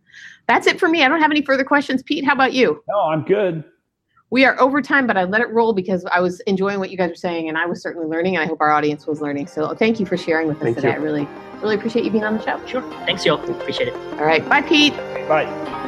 that's 0.48 0.68
it 0.68 0.80
for 0.80 0.88
me. 0.88 1.04
I 1.04 1.08
don't 1.08 1.22
have 1.22 1.32
any 1.32 1.42
further 1.42 1.64
questions. 1.64 2.04
Pete, 2.04 2.26
how 2.26 2.34
about 2.34 2.54
you? 2.54 2.84
No, 2.88 3.00
I'm 3.00 3.24
good. 3.24 3.64
We 4.30 4.46
are 4.46 4.60
over 4.62 4.82
time, 4.82 5.08
but 5.08 5.18
I 5.18 5.26
let 5.26 5.42
it 5.42 5.50
roll 5.50 5.74
because 5.74 6.06
I 6.06 6.22
was 6.22 6.40
enjoying 6.42 6.80
what 6.80 6.90
you 6.90 6.98
guys 6.98 7.10
were 7.10 7.16
saying, 7.16 7.50
and 7.50 7.58
I 7.58 7.66
was 7.66 7.82
certainly 7.82 8.08
learning, 8.08 8.38
and 8.38 8.44
I 8.44 8.48
hope 8.48 8.62
our 8.62 8.72
audience 8.72 9.06
was 9.06 9.20
learning. 9.20 9.48
So 9.48 9.74
thank 9.76 10.00
you 10.00 10.06
for 10.06 10.16
sharing 10.16 10.48
with 10.48 10.58
us 10.58 10.64
thank 10.64 10.76
today. 10.78 10.90
You. 10.90 10.94
I 10.94 10.98
really, 10.98 11.28
really 11.62 11.76
appreciate 11.76 12.06
you 12.06 12.12
being 12.12 12.24
on 12.24 12.38
the 12.38 12.44
show. 12.44 12.66
Sure. 12.66 12.82
Thanks, 13.06 13.26
y'all. 13.26 13.44
Appreciate 13.60 13.90
it. 13.90 13.96
All 14.14 14.26
right. 14.26 14.48
Bye, 14.48 14.62
Pete. 14.62 14.96
Bye. 15.28 15.80